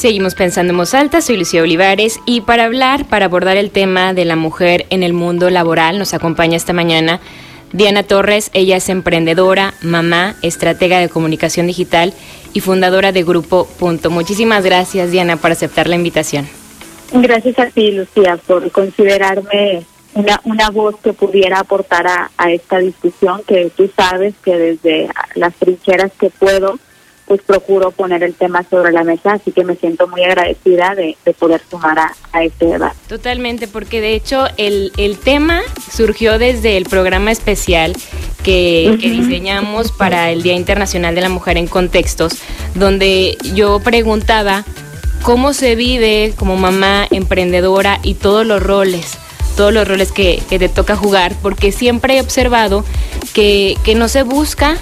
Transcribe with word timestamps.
Seguimos 0.00 0.34
pensando 0.34 0.70
en 0.72 0.78
voz 0.78 0.94
alta, 0.94 1.20
soy 1.20 1.36
Lucía 1.36 1.60
Olivares 1.60 2.20
y 2.24 2.40
para 2.40 2.64
hablar, 2.64 3.04
para 3.04 3.26
abordar 3.26 3.58
el 3.58 3.70
tema 3.70 4.14
de 4.14 4.24
la 4.24 4.34
mujer 4.34 4.86
en 4.88 5.02
el 5.02 5.12
mundo 5.12 5.50
laboral, 5.50 5.98
nos 5.98 6.14
acompaña 6.14 6.56
esta 6.56 6.72
mañana 6.72 7.20
Diana 7.74 8.02
Torres. 8.02 8.50
Ella 8.54 8.78
es 8.78 8.88
emprendedora, 8.88 9.74
mamá, 9.82 10.36
estratega 10.40 11.00
de 11.00 11.10
comunicación 11.10 11.66
digital 11.66 12.14
y 12.54 12.60
fundadora 12.60 13.12
de 13.12 13.24
Grupo 13.24 13.66
Punto. 13.78 14.08
Muchísimas 14.08 14.64
gracias, 14.64 15.10
Diana, 15.10 15.36
por 15.36 15.50
aceptar 15.50 15.86
la 15.86 15.96
invitación. 15.96 16.48
Gracias 17.12 17.58
a 17.58 17.66
ti, 17.66 17.90
Lucía, 17.90 18.38
por 18.46 18.70
considerarme 18.70 19.82
una, 20.14 20.40
una 20.44 20.70
voz 20.70 20.96
que 21.04 21.12
pudiera 21.12 21.58
aportar 21.58 22.06
a, 22.06 22.30
a 22.38 22.50
esta 22.50 22.78
discusión 22.78 23.42
que 23.46 23.70
tú 23.76 23.90
sabes 23.94 24.32
que 24.42 24.56
desde 24.56 25.10
las 25.34 25.54
trincheras 25.56 26.10
que 26.18 26.30
puedo 26.30 26.78
pues 27.30 27.42
procuro 27.42 27.92
poner 27.92 28.24
el 28.24 28.34
tema 28.34 28.64
sobre 28.68 28.90
la 28.90 29.04
mesa, 29.04 29.34
así 29.34 29.52
que 29.52 29.62
me 29.62 29.76
siento 29.76 30.08
muy 30.08 30.24
agradecida 30.24 30.96
de, 30.96 31.16
poder 31.38 31.62
sumar 31.70 31.96
a, 32.32 32.42
este 32.42 32.66
debate. 32.66 32.96
Totalmente, 33.06 33.68
porque 33.68 34.00
de 34.00 34.14
hecho 34.14 34.46
el, 34.56 34.90
el 34.96 35.16
tema 35.16 35.60
surgió 35.92 36.40
desde 36.40 36.76
el 36.76 36.86
programa 36.86 37.30
especial 37.30 37.92
que, 38.42 38.98
que, 39.00 39.10
diseñamos 39.10 39.92
para 39.92 40.32
el 40.32 40.42
Día 40.42 40.54
Internacional 40.54 41.14
de 41.14 41.20
la 41.20 41.28
Mujer 41.28 41.56
en 41.56 41.68
Contextos, 41.68 42.32
donde 42.74 43.38
yo 43.54 43.78
preguntaba 43.78 44.64
cómo 45.22 45.52
se 45.52 45.76
vive 45.76 46.34
como 46.36 46.56
mamá 46.56 47.06
emprendedora 47.12 48.00
y 48.02 48.14
todos 48.14 48.44
los 48.44 48.60
roles 48.60 49.16
todos 49.56 49.72
los 49.72 49.86
roles 49.86 50.10
que, 50.10 50.42
que 50.48 50.58
te 50.58 50.68
toca 50.68 50.96
jugar, 50.96 51.34
porque 51.42 51.70
siempre 51.70 52.16
he 52.16 52.20
observado 52.20 52.84
que, 53.34 53.76
que 53.84 53.94
no 53.94 54.08
se 54.08 54.22
busca 54.22 54.78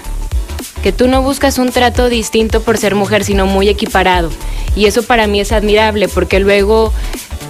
que 0.81 0.91
tú 0.91 1.07
no 1.07 1.21
buscas 1.21 1.57
un 1.57 1.71
trato 1.71 2.09
distinto 2.09 2.61
por 2.61 2.77
ser 2.77 2.95
mujer, 2.95 3.23
sino 3.23 3.45
muy 3.45 3.69
equiparado. 3.69 4.29
Y 4.75 4.85
eso 4.85 5.03
para 5.03 5.27
mí 5.27 5.39
es 5.39 5.51
admirable, 5.51 6.07
porque 6.07 6.39
luego, 6.39 6.93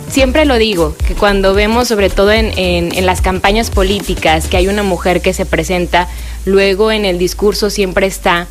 siempre 0.09 0.45
lo 0.45 0.57
digo, 0.57 0.95
que 1.07 1.13
cuando 1.13 1.53
vemos, 1.53 1.87
sobre 1.87 2.09
todo 2.09 2.31
en, 2.31 2.51
en, 2.57 3.05
las 3.05 3.21
campañas 3.21 3.69
políticas, 3.69 4.47
que 4.47 4.57
hay 4.57 4.67
una 4.67 4.83
mujer 4.83 5.21
que 5.21 5.33
se 5.33 5.45
presenta, 5.45 6.07
luego 6.45 6.91
en 6.91 7.05
el 7.05 7.17
discurso 7.17 7.69
siempre 7.69 8.07
está, 8.07 8.47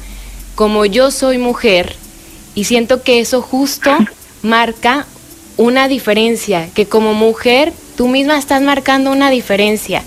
como 0.55 0.85
yo 0.85 1.11
soy 1.11 1.39
mujer, 1.39 1.97
y 2.55 2.65
siento 2.65 3.03
que 3.03 3.21
eso 3.21 3.43
justo 3.43 3.91
marca 4.43 5.07
una 5.57 5.89
diferencia, 5.89 6.69
que 6.75 6.87
como 6.87 7.15
mujer 7.15 7.73
tú 7.97 8.07
misma 8.07 8.39
estás 8.39 8.63
marcando 8.63 9.11
una 9.11 9.31
diferencia. 9.31 10.03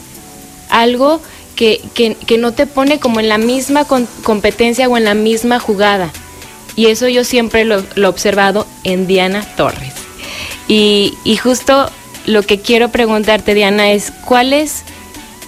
Algo 0.70 1.22
que, 1.62 2.16
que, 2.26 2.38
no 2.40 2.54
te 2.54 2.66
pone 2.66 3.00
como 3.00 3.20
en 3.20 3.30
la 3.30 3.38
misma 3.38 3.86
competencia 4.24 4.90
o 4.90 4.98
en 4.98 5.04
la 5.04 5.14
misma 5.14 5.60
jugada. 5.60 6.12
Y 6.76 6.88
eso 6.88 7.08
yo 7.08 7.24
siempre 7.24 7.66
lo, 7.66 7.84
lo 7.94 8.08
he 8.08 8.10
observado 8.10 8.66
en 8.84 9.06
Diana 9.06 9.46
Torres. 9.56 9.94
Y, 10.68 11.14
y, 11.24 11.38
justo 11.38 11.92
lo 12.26 12.42
que 12.42 12.60
quiero 12.60 12.90
preguntarte, 12.90 13.54
Diana, 13.54 13.92
es 13.92 14.10
cuáles 14.26 14.84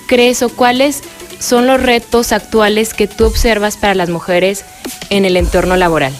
crees 0.05 0.43
o 0.43 0.49
cuáles 0.49 1.01
son 1.39 1.65
los 1.65 1.81
retos 1.81 2.31
actuales 2.31 2.93
que 2.93 3.07
tú 3.07 3.25
observas 3.25 3.77
para 3.77 3.95
las 3.95 4.09
mujeres 4.09 4.65
en 5.09 5.25
el 5.25 5.35
entorno 5.35 5.77
laboral. 5.77 6.13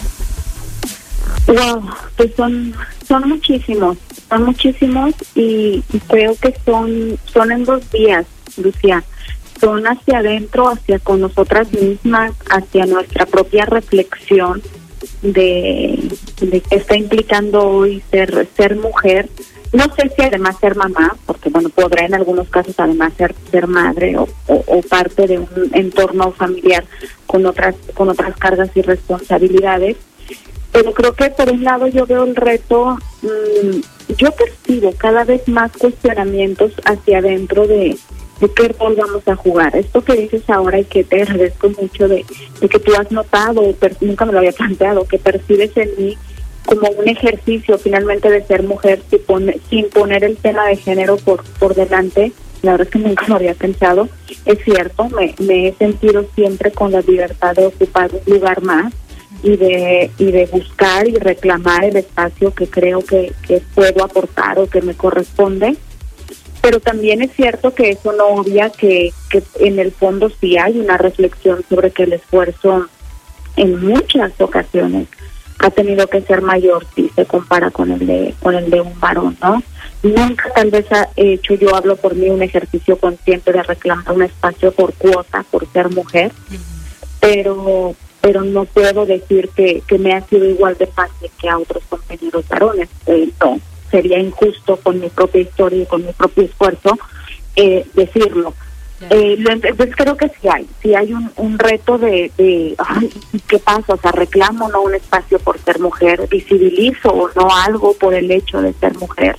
Wow, 1.46 1.88
pues 2.18 2.32
son, 2.36 2.74
son 3.08 3.30
muchísimos, 3.30 3.98
son 4.28 4.46
muchísimos 4.46 5.14
y 5.36 5.84
creo 6.08 6.36
que 6.36 6.56
son, 6.66 7.20
son 7.32 7.52
en 7.52 7.64
dos 7.64 7.92
días, 7.92 8.26
Lucía 8.58 9.04
son 9.64 9.88
hacia 9.88 10.18
adentro, 10.18 10.68
hacia 10.68 11.00
con 11.00 11.22
nosotras 11.22 11.72
mismas, 11.72 12.34
hacia 12.50 12.86
nuestra 12.86 13.26
propia 13.26 13.66
reflexión 13.66 14.62
de, 15.22 16.12
de 16.42 16.62
qué 16.62 16.76
está 16.76 16.98
implicando 16.98 17.62
hoy 17.62 18.04
ser, 18.12 18.46
ser 18.58 18.76
mujer. 18.76 19.30
No 19.72 19.86
sé 19.96 20.12
si 20.16 20.22
además 20.22 20.58
ser 20.60 20.76
mamá, 20.76 21.16
porque 21.26 21.50
bueno, 21.50 21.70
podrá 21.70 22.06
en 22.06 22.14
algunos 22.14 22.50
casos 22.50 22.76
además 22.78 23.14
ser, 23.18 23.34
ser 23.52 23.68
madre 23.68 24.18
o, 24.18 24.28
o, 24.48 24.82
parte 24.82 25.28
de 25.28 25.40
un 25.40 25.72
entorno 25.72 26.32
familiar 26.34 26.84
con 27.26 27.46
otras, 27.46 27.76
con 27.94 28.10
otras 28.10 28.36
cargas 28.38 28.70
y 28.76 28.82
responsabilidades. 28.82 29.96
Pero 30.74 30.94
creo 30.94 31.14
que 31.14 31.30
por 31.30 31.50
un 31.50 31.64
lado 31.64 31.88
yo 31.88 32.06
veo 32.06 32.26
el 32.26 32.36
reto, 32.36 32.98
mmm, 33.22 33.80
yo 34.18 34.30
percibo 34.32 34.92
cada 34.98 35.24
vez 35.24 35.48
más 35.48 35.72
cuestionamientos 35.72 36.74
hacia 36.86 37.20
adentro 37.20 37.66
de, 37.66 37.98
de 38.44 38.50
qué 38.52 38.68
rol 38.78 38.96
vamos 38.98 39.26
a 39.26 39.36
jugar. 39.38 39.74
Esto 39.74 40.04
que 40.04 40.14
dices 40.16 40.44
ahora 40.50 40.78
y 40.78 40.84
que 40.84 41.06
te 41.06 41.22
agradezco 41.22 41.70
mucho 41.70 42.10
de, 42.10 42.26
que 42.60 42.80
tú 42.80 42.92
has 42.94 43.10
notado, 43.10 43.64
nunca 44.02 44.26
me 44.26 44.34
lo 44.34 44.40
había 44.40 44.52
planteado, 44.52 45.06
que 45.06 45.18
percibes 45.18 45.72
en 45.78 45.90
mí 45.98 46.18
como 46.66 46.90
un 46.90 47.08
ejercicio 47.08 47.78
finalmente 47.78 48.30
de 48.30 48.44
ser 48.44 48.64
mujer 48.64 49.02
sin, 49.70 49.90
poner, 49.90 50.26
el 50.26 50.36
tema 50.38 50.68
de 50.68 50.76
género 50.76 51.16
por, 51.18 51.44
por 51.58 51.74
delante. 51.74 52.34
La 52.64 52.72
verdad 52.72 52.88
es 52.88 52.92
que 52.92 53.00
nunca 53.00 53.28
lo 53.30 53.36
había 53.36 53.54
pensado. 53.54 54.10
Es 54.46 54.60
cierto, 54.66 55.08
me, 55.10 55.34
me 55.40 55.70
he 55.70 55.74
sentido 55.76 56.26
siempre 56.36 56.72
con 56.72 56.92
la 56.92 57.00
libertad 57.00 57.56
de 57.56 57.68
ocupar 57.68 58.12
un 58.14 58.34
lugar 58.34 58.62
más 58.62 58.94
y 59.42 59.58
de 59.58 60.12
y 60.18 60.32
de 60.32 60.46
buscar 60.46 61.08
y 61.08 61.16
reclamar 61.16 61.84
el 61.84 61.98
espacio 61.98 62.54
que 62.54 62.68
creo 62.68 63.04
que 63.04 63.34
puedo 63.76 64.04
aportar 64.04 64.60
o 64.60 64.68
que 64.68 64.82
me 64.82 64.94
corresponde 64.94 65.76
pero 66.64 66.80
también 66.80 67.22
es 67.22 67.34
cierto 67.34 67.76
que 67.76 67.90
eso 67.90 68.14
no 68.14 68.28
obvia 68.28 68.70
que, 68.70 69.12
que 69.30 69.44
en 69.60 69.80
el 69.80 69.92
fondo 69.92 70.32
sí 70.40 70.58
hay 70.58 70.80
una 70.80 70.98
reflexión 70.98 71.62
sobre 71.68 71.92
que 71.92 72.04
el 72.04 72.14
esfuerzo 72.14 72.88
en 73.58 73.86
muchas 73.86 74.32
ocasiones 74.40 75.10
ha 75.60 75.70
tenido 75.72 76.08
que 76.08 76.22
ser 76.22 76.42
mayor 76.42 76.88
si 76.96 77.10
se 77.10 77.26
compara 77.26 77.70
con 77.70 77.92
el 77.92 78.08
de 78.08 78.34
con 78.42 78.56
el 78.56 78.70
de 78.70 78.80
un 78.80 78.98
varón, 78.98 79.38
¿no? 79.42 79.62
Nunca 80.04 80.54
tal 80.56 80.72
vez 80.72 80.86
he 81.18 81.34
hecho, 81.34 81.54
yo 81.56 81.76
hablo 81.76 81.98
por 81.98 82.16
mí, 82.16 82.30
un 82.30 82.42
ejercicio 82.42 82.98
consciente 82.98 83.52
de 83.52 83.62
reclamar 83.62 84.14
un 84.14 84.24
espacio 84.24 84.72
por 84.72 84.94
cuota, 84.94 85.44
por 85.52 85.70
ser 85.74 85.90
mujer, 85.90 86.32
pero 87.20 87.94
pero 88.22 88.42
no 88.42 88.64
puedo 88.64 89.06
decir 89.06 89.50
que, 89.54 89.84
que 89.86 90.00
me 90.00 90.14
ha 90.14 90.26
sido 90.28 90.46
igual 90.46 90.78
de 90.78 90.88
fácil 90.88 91.30
que 91.42 91.50
a 91.50 91.58
otros 91.58 91.84
compañeros 91.90 92.48
varones. 92.48 92.88
Eh, 93.06 93.30
sería 93.94 94.18
injusto 94.18 94.78
con 94.78 95.00
mi 95.00 95.10
propia 95.10 95.42
historia 95.42 95.84
y 95.84 95.86
con 95.86 96.04
mi 96.04 96.12
propio 96.14 96.46
esfuerzo 96.46 96.98
eh, 97.56 97.86
decirlo. 97.94 98.56
Eh, 99.10 99.38
entonces 99.38 99.96
creo 99.96 100.18
que 100.18 100.30
sí 100.30 100.48
hay, 100.50 100.68
sí 100.82 100.96
hay 100.96 101.14
un, 101.14 101.30
un 101.36 101.60
reto 101.60 102.00
de, 102.00 102.32
de 102.38 102.74
ay, 102.80 103.12
¿qué 103.48 103.60
pasa? 103.60 103.94
O 103.94 103.98
sea, 103.98 104.12
reclamo 104.12 104.68
no 104.70 104.82
un 104.82 104.96
espacio 104.96 105.38
por 105.40 105.60
ser 105.60 105.80
mujer, 105.80 106.28
visibilizo 106.28 107.10
o 107.10 107.30
no 107.36 107.48
algo 107.56 107.94
por 107.94 108.16
el 108.16 108.32
hecho 108.32 108.62
de 108.62 108.74
ser 108.74 108.98
mujer. 108.98 109.36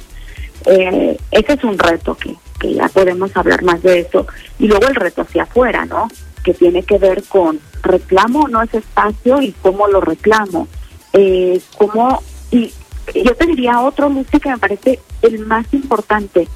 Eh, 0.67 1.17
ese 1.33 1.53
es 1.55 1.65
un 1.65 1.77
reto 1.77 2.15
que, 2.15 2.37
que 2.61 2.75
ya 2.75 2.89
podemos 2.89 3.37
hablar 3.37 3.65
más 3.65 3.83
de 3.83 4.01
eso. 4.01 4.27
Y 4.61 4.69
luego 4.69 4.87
el 4.87 4.95
reto 4.95 5.23
hacia 5.23 5.43
afuera, 5.43 5.85
¿no? 5.85 6.09
Que 6.45 6.55
tiene 6.55 6.85
que 6.85 6.99
ver 6.99 7.25
con 7.25 7.59
reclamo 7.83 8.43
o 8.43 8.49
no 8.49 8.63
ese 8.63 8.79
espacio 8.79 9.43
y 9.43 9.53
cómo 9.63 9.89
lo 9.89 10.01
reclamo. 10.01 10.69
Eh, 11.13 11.61
cómo, 11.77 12.23
y 12.51 12.73
yo 13.15 13.35
te 13.35 13.47
diría 13.47 13.81
otro, 13.81 14.09
Lucy, 14.09 14.41
que 14.41 14.51
me 14.51 14.59
parece 14.59 15.01
el 15.23 15.41
más 15.41 15.67
importante. 15.73 16.49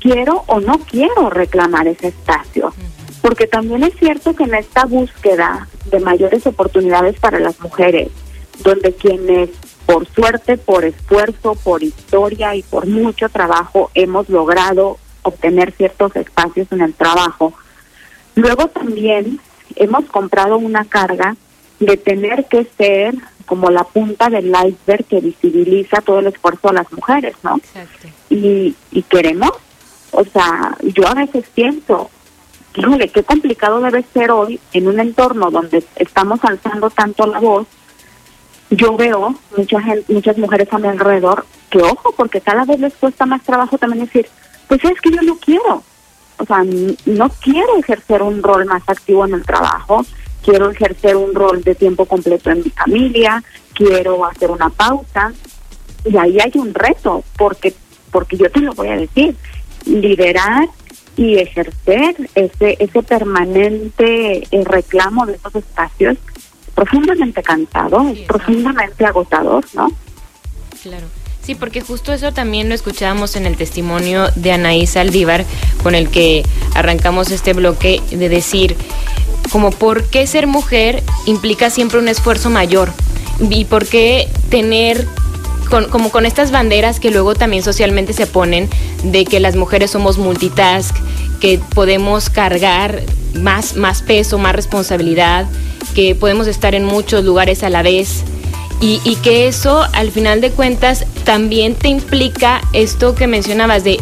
Quiero 0.00 0.44
o 0.46 0.60
no 0.60 0.78
quiero 0.80 1.30
reclamar 1.30 1.88
ese 1.88 2.08
espacio. 2.08 2.72
Porque 3.22 3.46
también 3.46 3.84
es 3.84 3.94
cierto 3.96 4.34
que 4.34 4.44
en 4.44 4.54
esta 4.54 4.84
búsqueda 4.84 5.68
de 5.86 6.00
mayores 6.00 6.46
oportunidades 6.46 7.18
para 7.18 7.38
las 7.38 7.58
mujeres, 7.60 8.08
donde 8.62 8.92
quienes 8.94 9.50
por 9.86 10.06
suerte, 10.08 10.56
por 10.56 10.84
esfuerzo, 10.84 11.54
por 11.54 11.82
historia 11.82 12.54
y 12.54 12.62
por 12.62 12.86
mucho 12.86 13.28
trabajo 13.28 13.90
hemos 13.94 14.28
logrado 14.28 14.98
obtener 15.22 15.72
ciertos 15.72 16.16
espacios 16.16 16.68
en 16.72 16.80
el 16.80 16.94
trabajo, 16.94 17.52
luego 18.34 18.68
también 18.68 19.40
hemos 19.76 20.04
comprado 20.06 20.56
una 20.56 20.84
carga 20.84 21.36
de 21.80 21.96
tener 21.96 22.46
que 22.46 22.66
ser 22.76 23.14
como 23.46 23.70
la 23.70 23.84
punta 23.84 24.30
del 24.30 24.46
iceberg 24.46 25.04
que 25.04 25.20
visibiliza 25.20 26.00
todo 26.00 26.20
el 26.20 26.28
esfuerzo 26.28 26.68
de 26.68 26.74
las 26.74 26.92
mujeres, 26.92 27.34
¿no? 27.42 27.56
Exacto. 27.56 28.08
Y, 28.30 28.74
y 28.90 29.02
queremos, 29.02 29.52
o 30.12 30.24
sea, 30.24 30.76
yo 30.82 31.06
a 31.06 31.14
veces 31.14 31.44
pienso, 31.54 32.10
híjole, 32.74 33.08
qué 33.08 33.22
complicado 33.22 33.80
debe 33.80 34.04
ser 34.14 34.30
hoy 34.30 34.60
en 34.72 34.88
un 34.88 34.98
entorno 34.98 35.50
donde 35.50 35.84
estamos 35.96 36.40
alzando 36.42 36.90
tanto 36.90 37.26
la 37.26 37.40
voz. 37.40 37.66
Yo 38.70 38.96
veo 38.96 39.34
mucha 39.56 39.80
gente, 39.82 40.12
muchas 40.12 40.38
mujeres 40.38 40.72
a 40.72 40.78
mi 40.78 40.88
alrededor 40.88 41.44
que, 41.70 41.82
ojo, 41.82 42.12
porque 42.16 42.40
cada 42.40 42.64
vez 42.64 42.80
les 42.80 42.94
cuesta 42.94 43.26
más 43.26 43.42
trabajo 43.42 43.76
también 43.76 44.06
decir, 44.06 44.26
pues 44.68 44.82
es 44.84 45.00
que 45.00 45.10
yo 45.10 45.22
no 45.22 45.36
quiero, 45.36 45.82
o 46.38 46.44
sea, 46.46 46.64
no 47.04 47.28
quiero 47.40 47.76
ejercer 47.78 48.22
un 48.22 48.42
rol 48.42 48.64
más 48.64 48.82
activo 48.86 49.24
en 49.26 49.34
el 49.34 49.44
trabajo, 49.44 50.04
quiero 50.44 50.70
ejercer 50.70 51.16
un 51.16 51.34
rol 51.34 51.62
de 51.62 51.74
tiempo 51.74 52.04
completo 52.06 52.50
en 52.50 52.58
mi 52.58 52.70
familia, 52.70 53.42
quiero 53.72 54.24
hacer 54.24 54.50
una 54.50 54.70
pausa. 54.70 55.32
Y 56.04 56.16
ahí 56.16 56.38
hay 56.38 56.52
un 56.54 56.74
reto, 56.74 57.24
porque, 57.36 57.72
porque 58.10 58.36
yo 58.36 58.50
te 58.50 58.60
lo 58.60 58.74
voy 58.74 58.88
a 58.88 58.96
decir, 58.96 59.36
liderar 59.86 60.68
y 61.16 61.38
ejercer 61.38 62.16
ese, 62.34 62.76
ese 62.78 63.02
permanente 63.02 64.42
eh, 64.50 64.64
reclamo 64.64 65.26
de 65.26 65.34
esos 65.34 65.54
espacios 65.54 66.18
profundamente 66.74 67.42
cansado, 67.42 68.04
profundamente 68.26 69.04
agotador, 69.04 69.64
¿no? 69.74 69.92
Claro. 70.82 71.06
Sí, 71.44 71.54
porque 71.54 71.82
justo 71.82 72.12
eso 72.12 72.32
también 72.32 72.70
lo 72.70 72.74
escuchábamos 72.74 73.36
en 73.36 73.44
el 73.46 73.56
testimonio 73.56 74.28
de 74.34 74.52
Anaís 74.52 74.96
Aldívar, 74.96 75.44
con 75.82 75.94
el 75.94 76.08
que 76.08 76.42
arrancamos 76.74 77.30
este 77.30 77.52
bloque 77.52 78.00
de 78.10 78.28
decir, 78.30 78.76
como 79.54 79.70
por 79.70 80.02
qué 80.08 80.26
ser 80.26 80.48
mujer 80.48 81.04
implica 81.26 81.70
siempre 81.70 82.00
un 82.00 82.08
esfuerzo 82.08 82.50
mayor 82.50 82.90
y 83.38 83.66
por 83.66 83.86
qué 83.86 84.28
tener 84.48 85.06
como 85.92 86.10
con 86.10 86.26
estas 86.26 86.50
banderas 86.50 86.98
que 86.98 87.12
luego 87.12 87.36
también 87.36 87.62
socialmente 87.62 88.14
se 88.14 88.26
ponen 88.26 88.68
de 89.04 89.24
que 89.24 89.38
las 89.38 89.54
mujeres 89.54 89.92
somos 89.92 90.18
multitask, 90.18 90.92
que 91.40 91.60
podemos 91.72 92.30
cargar 92.30 93.02
más, 93.34 93.76
más 93.76 94.02
peso, 94.02 94.38
más 94.38 94.56
responsabilidad, 94.56 95.46
que 95.94 96.16
podemos 96.16 96.48
estar 96.48 96.74
en 96.74 96.84
muchos 96.84 97.24
lugares 97.24 97.62
a 97.62 97.70
la 97.70 97.82
vez. 97.82 98.24
Y, 98.80 98.98
que 99.22 99.46
eso, 99.46 99.86
al 99.92 100.10
final 100.10 100.40
de 100.40 100.50
cuentas, 100.50 101.06
también 101.22 101.74
te 101.74 101.88
implica 101.88 102.60
esto 102.72 103.14
que 103.14 103.28
mencionabas 103.28 103.82
de, 103.82 103.98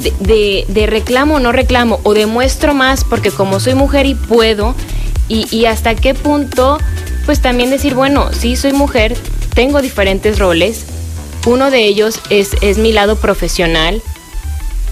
de, 0.00 0.64
de, 0.68 0.86
reclamo 0.86 1.36
o 1.36 1.40
no 1.40 1.52
reclamo, 1.52 2.00
o 2.02 2.14
demuestro 2.14 2.74
más 2.74 3.04
porque 3.04 3.30
como 3.30 3.60
soy 3.60 3.74
mujer 3.74 4.06
y 4.06 4.14
puedo, 4.14 4.74
y, 5.28 5.46
y 5.54 5.66
hasta 5.66 5.94
qué 5.94 6.14
punto, 6.14 6.78
pues 7.26 7.40
también 7.40 7.70
decir, 7.70 7.94
bueno, 7.94 8.30
sí 8.32 8.56
soy 8.56 8.72
mujer, 8.72 9.16
tengo 9.54 9.82
diferentes 9.82 10.38
roles, 10.38 10.86
uno 11.46 11.70
de 11.70 11.84
ellos 11.84 12.20
es, 12.30 12.50
es 12.60 12.78
mi 12.78 12.92
lado 12.92 13.16
profesional, 13.16 14.02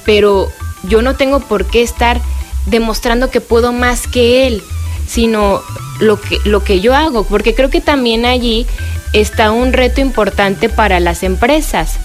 pero 0.05 0.51
yo 0.89 1.03
no 1.03 1.17
tengo 1.17 1.41
por 1.41 1.67
qué 1.67 1.83
estar 1.83 2.21
demostrando 2.67 3.31
que 3.31 3.41
puedo 3.41 3.73
más 3.73 4.07
que 4.07 4.47
él, 4.47 4.63
sino 5.07 5.63
lo 6.01 6.21
que, 6.21 6.39
lo 6.45 6.65
que 6.65 6.81
yo 6.81 6.95
hago, 6.95 7.25
porque 7.25 7.55
creo 7.55 7.71
que 7.71 7.81
también 7.81 8.25
allí 8.25 8.67
está 9.13 9.51
un 9.51 9.73
reto 9.73 10.01
importante 10.01 10.69
para 10.69 11.01
las 11.01 11.23
empresas, 11.23 11.99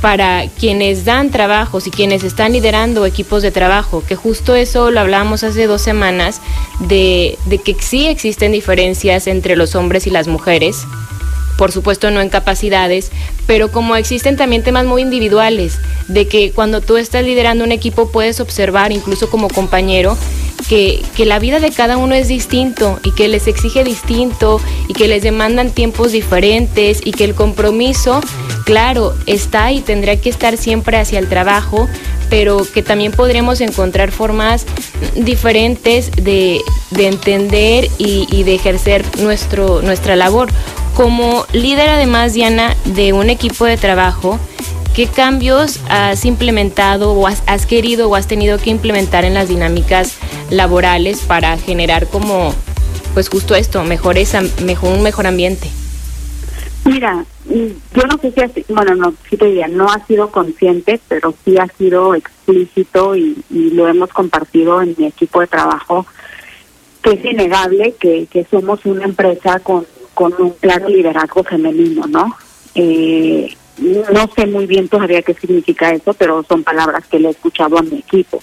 para 0.00 0.48
quienes 0.48 1.04
dan 1.04 1.30
trabajos 1.30 1.86
y 1.86 1.90
quienes 1.90 2.24
están 2.24 2.52
liderando 2.52 3.04
equipos 3.06 3.42
de 3.42 3.50
trabajo, 3.50 4.02
que 4.06 4.16
justo 4.16 4.54
eso 4.54 4.90
lo 4.90 5.00
hablábamos 5.00 5.44
hace 5.44 5.66
dos 5.66 5.82
semanas, 5.82 6.40
de, 6.80 7.38
de 7.46 7.58
que 7.58 7.74
sí 7.80 8.06
existen 8.06 8.52
diferencias 8.52 9.26
entre 9.26 9.56
los 9.56 9.74
hombres 9.74 10.06
y 10.06 10.10
las 10.10 10.28
mujeres, 10.28 10.86
por 11.58 11.72
supuesto 11.72 12.10
no 12.10 12.20
en 12.20 12.30
capacidades, 12.30 13.10
pero 13.46 13.70
como 13.70 13.96
existen 13.96 14.36
también 14.36 14.62
temas 14.62 14.86
muy 14.86 15.02
individuales, 15.02 15.78
de 16.06 16.28
que 16.28 16.52
cuando 16.52 16.80
tú 16.80 16.96
estás 16.96 17.24
liderando 17.24 17.64
un 17.64 17.72
equipo 17.72 18.10
puedes 18.10 18.40
observar, 18.40 18.92
incluso 18.92 19.28
como 19.28 19.48
compañero, 19.48 20.16
que, 20.68 21.02
que, 21.16 21.24
la 21.24 21.38
vida 21.38 21.60
de 21.60 21.70
cada 21.70 21.96
uno 21.96 22.14
es 22.14 22.28
distinto 22.28 23.00
y 23.02 23.12
que 23.12 23.28
les 23.28 23.46
exige 23.46 23.84
distinto 23.84 24.60
y 24.86 24.92
que 24.92 25.08
les 25.08 25.22
demandan 25.22 25.70
tiempos 25.70 26.12
diferentes 26.12 27.00
y 27.04 27.12
que 27.12 27.24
el 27.24 27.34
compromiso, 27.34 28.20
claro, 28.64 29.14
está 29.26 29.72
y 29.72 29.80
tendrá 29.80 30.16
que 30.16 30.28
estar 30.28 30.56
siempre 30.56 30.98
hacia 30.98 31.18
el 31.18 31.28
trabajo, 31.28 31.88
pero 32.28 32.66
que 32.72 32.82
también 32.82 33.12
podremos 33.12 33.60
encontrar 33.60 34.10
formas 34.10 34.66
diferentes 35.16 36.10
de, 36.12 36.60
de 36.90 37.06
entender 37.06 37.88
y, 37.98 38.26
y, 38.30 38.42
de 38.42 38.54
ejercer 38.54 39.04
nuestro, 39.18 39.82
nuestra 39.82 40.16
labor. 40.16 40.50
Como 40.98 41.46
líder 41.52 41.90
además, 41.90 42.34
Diana, 42.34 42.74
de 42.84 43.12
un 43.12 43.30
equipo 43.30 43.64
de 43.66 43.76
trabajo, 43.76 44.36
¿qué 44.96 45.06
cambios 45.06 45.78
has 45.88 46.24
implementado 46.24 47.12
o 47.12 47.28
has, 47.28 47.44
has, 47.46 47.66
querido 47.66 48.10
o 48.10 48.16
has 48.16 48.26
tenido 48.26 48.58
que 48.58 48.70
implementar 48.70 49.24
en 49.24 49.32
las 49.32 49.48
dinámicas 49.48 50.18
laborales 50.50 51.20
para 51.20 51.56
generar 51.56 52.08
como, 52.08 52.52
pues 53.14 53.28
justo 53.28 53.54
esto, 53.54 53.84
mejores, 53.84 54.34
mejor, 54.64 54.92
un 54.92 55.04
mejor 55.04 55.28
ambiente? 55.28 55.70
Mira, 56.84 57.24
yo 57.46 58.02
no 58.08 58.18
sé 58.20 58.32
si, 58.32 58.40
ha, 58.40 58.50
bueno, 58.74 58.96
no, 58.96 59.14
sí 59.30 59.36
te 59.36 59.44
diría, 59.44 59.68
no 59.68 59.88
ha 59.88 60.04
sido 60.04 60.32
consciente, 60.32 61.00
pero 61.06 61.32
sí 61.44 61.58
ha 61.58 61.68
sido 61.78 62.16
explícito 62.16 63.14
y, 63.14 63.40
y 63.50 63.70
lo 63.70 63.86
hemos 63.86 64.12
compartido 64.12 64.82
en 64.82 64.96
mi 64.98 65.06
equipo 65.06 65.42
de 65.42 65.46
trabajo, 65.46 66.06
que 67.02 67.10
es 67.10 67.24
innegable 67.24 67.94
que, 68.00 68.26
que 68.26 68.44
somos 68.50 68.84
una 68.84 69.04
empresa 69.04 69.60
con 69.60 69.86
con 70.18 70.34
un 70.36 70.50
claro 70.50 70.88
liderazgo 70.88 71.44
femenino, 71.44 72.04
¿no? 72.08 72.36
Eh, 72.74 73.56
no 73.78 74.28
sé 74.34 74.48
muy 74.48 74.66
bien 74.66 74.88
todavía 74.88 75.22
qué 75.22 75.32
significa 75.32 75.92
eso, 75.92 76.12
pero 76.12 76.42
son 76.42 76.64
palabras 76.64 77.06
que 77.06 77.20
le 77.20 77.28
he 77.28 77.30
escuchado 77.30 77.78
a 77.78 77.82
mi 77.82 78.00
equipo. 78.00 78.42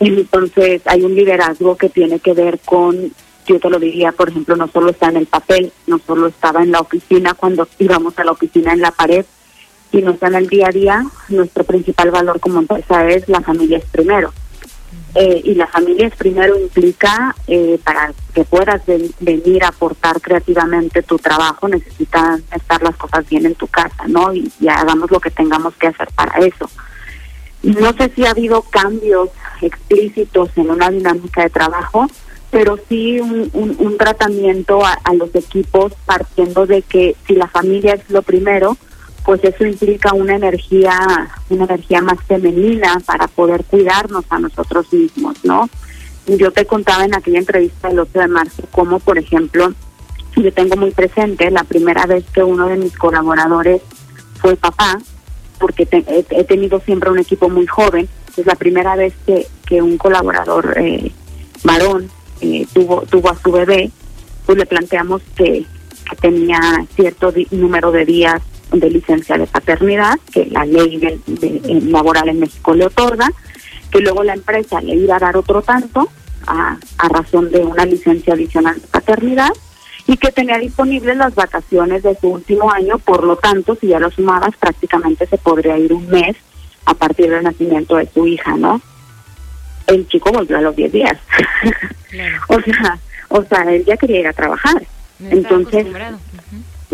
Entonces, 0.00 0.82
hay 0.86 1.02
un 1.02 1.14
liderazgo 1.14 1.76
que 1.76 1.88
tiene 1.88 2.18
que 2.18 2.32
ver 2.32 2.58
con, 2.64 3.12
yo 3.46 3.60
te 3.60 3.70
lo 3.70 3.78
diría, 3.78 4.10
por 4.10 4.30
ejemplo, 4.30 4.56
no 4.56 4.66
solo 4.66 4.90
está 4.90 5.08
en 5.08 5.18
el 5.18 5.26
papel, 5.26 5.72
no 5.86 6.00
solo 6.04 6.26
estaba 6.26 6.64
en 6.64 6.72
la 6.72 6.80
oficina 6.80 7.34
cuando 7.34 7.68
íbamos 7.78 8.18
a 8.18 8.24
la 8.24 8.32
oficina 8.32 8.72
en 8.72 8.80
la 8.80 8.90
pared, 8.90 9.24
sino 9.92 10.10
está 10.10 10.26
en 10.26 10.34
el 10.34 10.48
día 10.48 10.66
a 10.66 10.72
día. 10.72 11.04
Nuestro 11.28 11.62
principal 11.62 12.10
valor 12.10 12.40
como 12.40 12.58
empresa 12.58 13.08
es 13.08 13.28
la 13.28 13.40
familia 13.40 13.78
es 13.78 13.84
primero. 13.84 14.32
Eh, 15.16 15.42
y 15.44 15.54
la 15.54 15.68
familia 15.68 16.08
es 16.08 16.16
primero 16.16 16.58
implica 16.58 17.36
eh, 17.46 17.78
para 17.84 18.12
que 18.34 18.42
puedas 18.42 18.82
venir 19.20 19.62
a 19.62 19.68
aportar 19.68 20.20
creativamente 20.20 21.04
tu 21.04 21.18
trabajo 21.18 21.68
necesitan 21.68 22.42
estar 22.52 22.82
las 22.82 22.96
cosas 22.96 23.24
bien 23.28 23.46
en 23.46 23.54
tu 23.54 23.68
casa, 23.68 24.08
¿no? 24.08 24.34
Y, 24.34 24.50
y, 24.58 24.66
hagamos 24.66 25.12
lo 25.12 25.20
que 25.20 25.30
tengamos 25.30 25.74
que 25.76 25.86
hacer 25.86 26.08
para 26.16 26.44
eso. 26.44 26.68
No 27.62 27.92
sé 27.92 28.10
si 28.14 28.26
ha 28.26 28.30
habido 28.30 28.62
cambios 28.62 29.30
explícitos 29.62 30.50
en 30.56 30.70
una 30.70 30.90
dinámica 30.90 31.42
de 31.42 31.50
trabajo, 31.50 32.08
pero 32.50 32.76
sí 32.88 33.20
un, 33.20 33.50
un, 33.52 33.76
un 33.78 33.96
tratamiento 33.96 34.84
a, 34.84 34.98
a 35.04 35.14
los 35.14 35.32
equipos 35.36 35.92
partiendo 36.06 36.66
de 36.66 36.82
que 36.82 37.14
si 37.26 37.34
la 37.34 37.46
familia 37.46 37.94
es 37.94 38.10
lo 38.10 38.22
primero, 38.22 38.76
pues 39.24 39.42
eso 39.42 39.64
implica 39.64 40.12
una 40.12 40.36
energía, 40.36 40.98
una 41.48 41.64
energía 41.64 42.02
más 42.02 42.18
femenina 42.26 43.00
para 43.06 43.26
poder 43.26 43.64
cuidarnos 43.64 44.24
a 44.28 44.38
nosotros 44.38 44.92
mismos, 44.92 45.36
¿no? 45.44 45.68
Yo 46.26 46.52
te 46.52 46.66
contaba 46.66 47.04
en 47.04 47.14
aquella 47.14 47.38
entrevista 47.38 47.88
del 47.88 48.00
8 48.00 48.18
de 48.18 48.28
marzo 48.28 48.62
cómo, 48.70 49.00
por 49.00 49.18
ejemplo, 49.18 49.72
yo 50.36 50.52
tengo 50.52 50.76
muy 50.76 50.90
presente 50.90 51.50
la 51.50 51.64
primera 51.64 52.06
vez 52.06 52.24
que 52.32 52.42
uno 52.42 52.66
de 52.66 52.76
mis 52.76 52.96
colaboradores 52.96 53.80
fue 54.40 54.56
papá, 54.56 54.98
porque 55.58 55.86
te, 55.86 56.04
he, 56.08 56.44
tenido 56.44 56.80
siempre 56.80 57.10
un 57.10 57.18
equipo 57.18 57.48
muy 57.48 57.66
joven, 57.66 58.08
es 58.36 58.44
la 58.44 58.56
primera 58.56 58.94
vez 58.94 59.14
que, 59.26 59.46
que 59.64 59.80
un 59.80 59.96
colaborador 59.96 60.74
eh, 60.76 61.12
varón 61.62 62.10
eh, 62.40 62.66
tuvo, 62.74 63.02
tuvo 63.02 63.30
a 63.30 63.36
su 63.36 63.52
bebé, 63.52 63.90
pues 64.44 64.58
le 64.58 64.66
planteamos 64.66 65.22
que, 65.34 65.64
que 66.10 66.16
tenía 66.16 66.60
cierto 66.94 67.32
número 67.50 67.90
de 67.90 68.04
días 68.04 68.42
de 68.80 68.90
licencia 68.90 69.36
de 69.36 69.46
paternidad 69.46 70.18
que 70.32 70.46
la 70.46 70.64
ley 70.64 70.98
de, 70.98 71.18
de, 71.26 71.60
de, 71.60 71.80
laboral 71.82 72.28
en 72.28 72.40
México 72.40 72.74
le 72.74 72.86
otorga, 72.86 73.30
que 73.90 74.00
luego 74.00 74.22
la 74.22 74.34
empresa 74.34 74.80
le 74.80 74.94
iba 74.94 75.16
a 75.16 75.20
dar 75.20 75.36
otro 75.36 75.62
tanto 75.62 76.08
a, 76.46 76.76
a 76.98 77.08
razón 77.08 77.50
de 77.50 77.58
una 77.58 77.84
licencia 77.84 78.34
adicional 78.34 78.80
de 78.80 78.86
paternidad 78.88 79.50
y 80.06 80.16
que 80.16 80.32
tenía 80.32 80.58
disponibles 80.58 81.16
las 81.16 81.34
vacaciones 81.34 82.02
de 82.02 82.16
su 82.20 82.28
último 82.28 82.70
año, 82.70 82.98
por 82.98 83.24
lo 83.24 83.36
tanto, 83.36 83.76
si 83.80 83.88
ya 83.88 83.98
lo 83.98 84.10
sumabas, 84.10 84.54
prácticamente 84.56 85.26
se 85.26 85.38
podría 85.38 85.78
ir 85.78 85.92
un 85.92 86.06
mes 86.08 86.36
a 86.84 86.94
partir 86.94 87.30
del 87.30 87.42
nacimiento 87.42 87.96
de 87.96 88.08
su 88.12 88.26
hija, 88.26 88.56
¿no? 88.56 88.80
El 89.86 90.06
chico 90.08 90.30
volvió 90.30 90.58
a 90.58 90.60
los 90.60 90.76
10 90.76 90.92
días. 90.92 91.18
Claro. 92.14 92.36
o 92.46 92.60
sea, 92.60 92.98
o 93.28 93.42
sea, 93.42 93.62
él 93.74 93.84
ya 93.84 93.96
quería 93.96 94.20
ir 94.20 94.28
a 94.28 94.32
trabajar. 94.32 94.86
Entonces, 95.18 95.84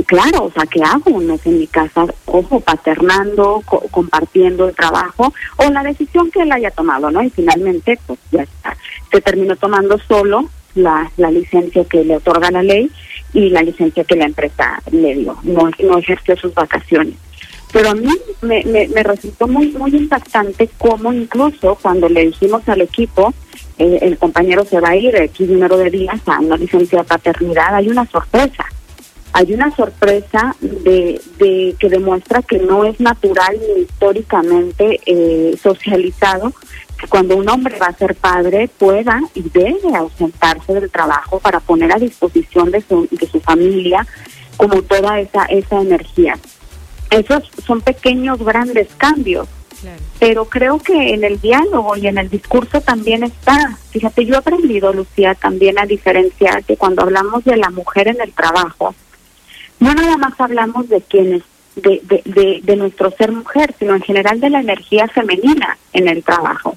claro, 0.07 0.45
o 0.45 0.53
sea, 0.53 0.65
¿qué 0.67 0.83
hago? 0.83 1.11
Un 1.11 1.27
mes 1.27 1.45
en 1.47 1.59
mi 1.59 1.67
casa, 1.67 2.07
ojo, 2.27 2.61
paternando, 2.61 3.63
co 3.65 3.81
compartiendo 3.91 4.69
el 4.69 4.75
trabajo, 4.75 5.33
o 5.57 5.71
la 5.71 5.83
decisión 5.83 6.31
que 6.31 6.43
él 6.43 6.53
haya 6.53 6.71
tomado, 6.71 7.11
¿no? 7.11 7.23
Y 7.23 7.31
finalmente, 7.31 7.99
pues 8.07 8.19
ya 8.31 8.43
está. 8.43 8.77
Se 9.11 9.21
terminó 9.21 9.57
tomando 9.57 9.99
solo 9.99 10.49
la, 10.75 11.11
la 11.17 11.31
licencia 11.31 11.85
que 11.85 12.05
le 12.05 12.17
otorga 12.17 12.51
la 12.51 12.63
ley 12.63 12.91
y 13.33 13.51
la 13.51 13.63
licencia 13.63 14.05
que 14.05 14.17
la 14.17 14.27
empresa 14.27 14.83
le 14.91 15.15
dio. 15.15 15.37
No, 15.43 15.71
no 15.81 15.99
ejerció 15.99 16.37
sus 16.37 16.55
vacaciones. 16.55 17.15
Pero 17.73 17.91
a 17.91 17.95
mí 17.95 18.11
me, 18.43 18.65
me, 18.65 18.89
me 18.89 19.03
resultó 19.03 19.47
muy, 19.47 19.69
muy 19.69 19.95
impactante 19.95 20.69
cómo 20.77 21.13
incluso 21.13 21.79
cuando 21.81 22.09
le 22.09 22.27
dijimos 22.27 22.69
al 22.69 22.81
equipo, 22.81 23.33
eh, 23.79 23.99
el 24.03 24.19
compañero 24.19 24.65
se 24.65 24.81
va 24.81 24.91
a 24.91 24.97
ir 24.97 25.15
X 25.15 25.49
número 25.49 25.77
de 25.77 25.91
días 25.91 26.21
a 26.27 26.41
una 26.41 26.57
licencia 26.57 26.99
de 26.99 27.05
paternidad, 27.05 27.75
hay 27.75 27.89
una 27.89 28.07
sorpresa 28.07 28.67
hay 29.33 29.53
una 29.55 29.75
sorpresa 29.75 30.57
de, 30.61 31.21
de, 31.39 31.77
que 31.79 31.89
demuestra 31.89 32.43
que 32.43 32.59
no 32.59 32.85
es 32.85 32.99
natural 33.01 33.57
ni 33.61 33.83
históricamente 33.83 35.01
eh, 35.07 35.57
socializado 35.63 36.53
que 36.99 37.07
cuando 37.07 37.37
un 37.37 37.49
hombre 37.49 37.79
va 37.79 37.87
a 37.87 37.97
ser 37.97 38.15
padre 38.15 38.69
pueda 38.79 39.21
y 39.35 39.43
debe 39.43 39.97
ausentarse 39.97 40.75
del 40.75 40.91
trabajo 40.91 41.39
para 41.39 41.61
poner 41.61 41.93
a 41.93 41.99
disposición 41.99 42.71
de 42.71 42.83
su, 42.83 43.09
de 43.11 43.27
su 43.27 43.41
familia 43.41 44.07
como 44.57 44.83
toda 44.83 45.21
esa, 45.21 45.45
esa 45.45 45.81
energía. 45.81 46.39
Esos 47.11 47.51
son 47.67 47.81
pequeños, 47.81 48.39
grandes 48.45 48.89
cambios. 48.97 49.49
Claro. 49.81 50.03
Pero 50.19 50.45
creo 50.45 50.79
que 50.79 51.15
en 51.15 51.25
el 51.25 51.41
diálogo 51.41 51.97
y 51.97 52.07
en 52.07 52.19
el 52.19 52.29
discurso 52.29 52.83
también 52.83 53.23
está. 53.25 53.79
Fíjate, 53.91 54.27
yo 54.27 54.35
he 54.35 54.39
aprendido, 54.39 54.93
Lucía, 54.93 55.35
también 55.35 55.79
a 55.79 55.87
diferenciar 55.87 56.63
que 56.65 56.77
cuando 56.77 57.03
hablamos 57.03 57.43
de 57.45 57.57
la 57.57 57.71
mujer 57.71 58.09
en 58.09 58.21
el 58.21 58.33
trabajo, 58.33 58.95
no 59.81 59.95
nada 59.95 60.17
más 60.17 60.39
hablamos 60.39 60.89
de 60.89 61.01
quienes 61.01 61.43
de, 61.77 62.01
de, 62.05 62.61
de, 62.63 62.77
nuestro 62.77 63.11
ser 63.13 63.33
mujer, 63.33 63.75
sino 63.79 63.95
en 63.95 64.03
general 64.03 64.41
de 64.41 64.51
la 64.51 64.61
energía 64.61 65.09
femenina 65.09 65.79
en 65.93 66.09
el 66.09 66.23
trabajo, 66.23 66.77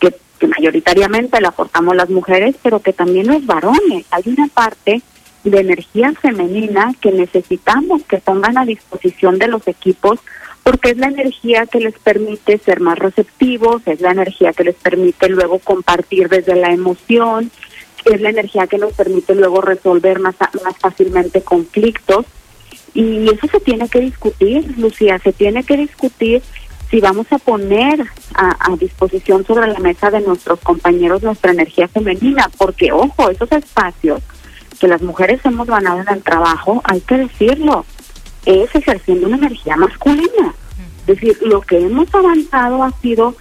que, 0.00 0.14
que 0.38 0.46
mayoritariamente 0.46 1.40
la 1.40 1.48
aportamos 1.48 1.96
las 1.96 2.10
mujeres, 2.10 2.56
pero 2.62 2.80
que 2.80 2.92
también 2.92 3.28
los 3.28 3.46
varones. 3.46 4.04
Hay 4.10 4.24
una 4.26 4.48
parte 4.48 5.02
de 5.44 5.60
energía 5.60 6.12
femenina 6.20 6.92
que 7.00 7.12
necesitamos 7.12 8.02
que 8.04 8.18
pongan 8.18 8.58
a 8.58 8.64
disposición 8.64 9.38
de 9.38 9.48
los 9.48 9.66
equipos 9.68 10.18
porque 10.62 10.90
es 10.90 10.96
la 10.96 11.08
energía 11.08 11.66
que 11.66 11.78
les 11.78 11.98
permite 11.98 12.56
ser 12.56 12.80
más 12.80 12.98
receptivos, 12.98 13.82
es 13.86 14.00
la 14.00 14.12
energía 14.12 14.54
que 14.54 14.64
les 14.64 14.74
permite 14.74 15.28
luego 15.28 15.58
compartir 15.58 16.30
desde 16.30 16.56
la 16.56 16.72
emoción, 16.72 17.50
es 18.04 18.20
la 18.20 18.30
energía 18.30 18.66
que 18.66 18.78
nos 18.78 18.92
permite 18.92 19.34
luego 19.34 19.60
resolver 19.60 20.18
más, 20.20 20.34
más 20.64 20.76
fácilmente 20.78 21.42
conflictos. 21.42 22.26
Y 22.92 23.28
eso 23.28 23.46
se 23.48 23.60
tiene 23.60 23.88
que 23.88 24.00
discutir, 24.00 24.78
Lucía, 24.78 25.18
se 25.18 25.32
tiene 25.32 25.64
que 25.64 25.76
discutir 25.76 26.42
si 26.90 27.00
vamos 27.00 27.26
a 27.32 27.38
poner 27.38 28.06
a, 28.34 28.72
a, 28.72 28.76
disposición 28.76 29.44
sobre 29.44 29.66
la 29.66 29.80
mesa 29.80 30.10
de 30.10 30.20
nuestros 30.20 30.60
compañeros 30.60 31.22
nuestra 31.22 31.50
energía 31.50 31.88
femenina, 31.88 32.48
porque 32.56 32.92
ojo, 32.92 33.30
esos 33.30 33.50
espacios 33.50 34.20
que 34.78 34.86
las 34.86 35.02
mujeres 35.02 35.40
hemos 35.44 35.66
ganado 35.66 36.00
en 36.00 36.08
el 36.08 36.22
trabajo, 36.22 36.82
hay 36.84 37.00
que 37.00 37.16
decirlo, 37.16 37.84
es 38.46 38.74
ejerciendo 38.74 39.26
una 39.26 39.38
energía 39.38 39.76
masculina. 39.76 40.54
Es 41.00 41.06
decir, 41.06 41.38
lo 41.42 41.60
que 41.60 41.78
hemos 41.78 42.14
avanzado 42.14 42.82
ha 42.82 42.90
sido 43.00 43.36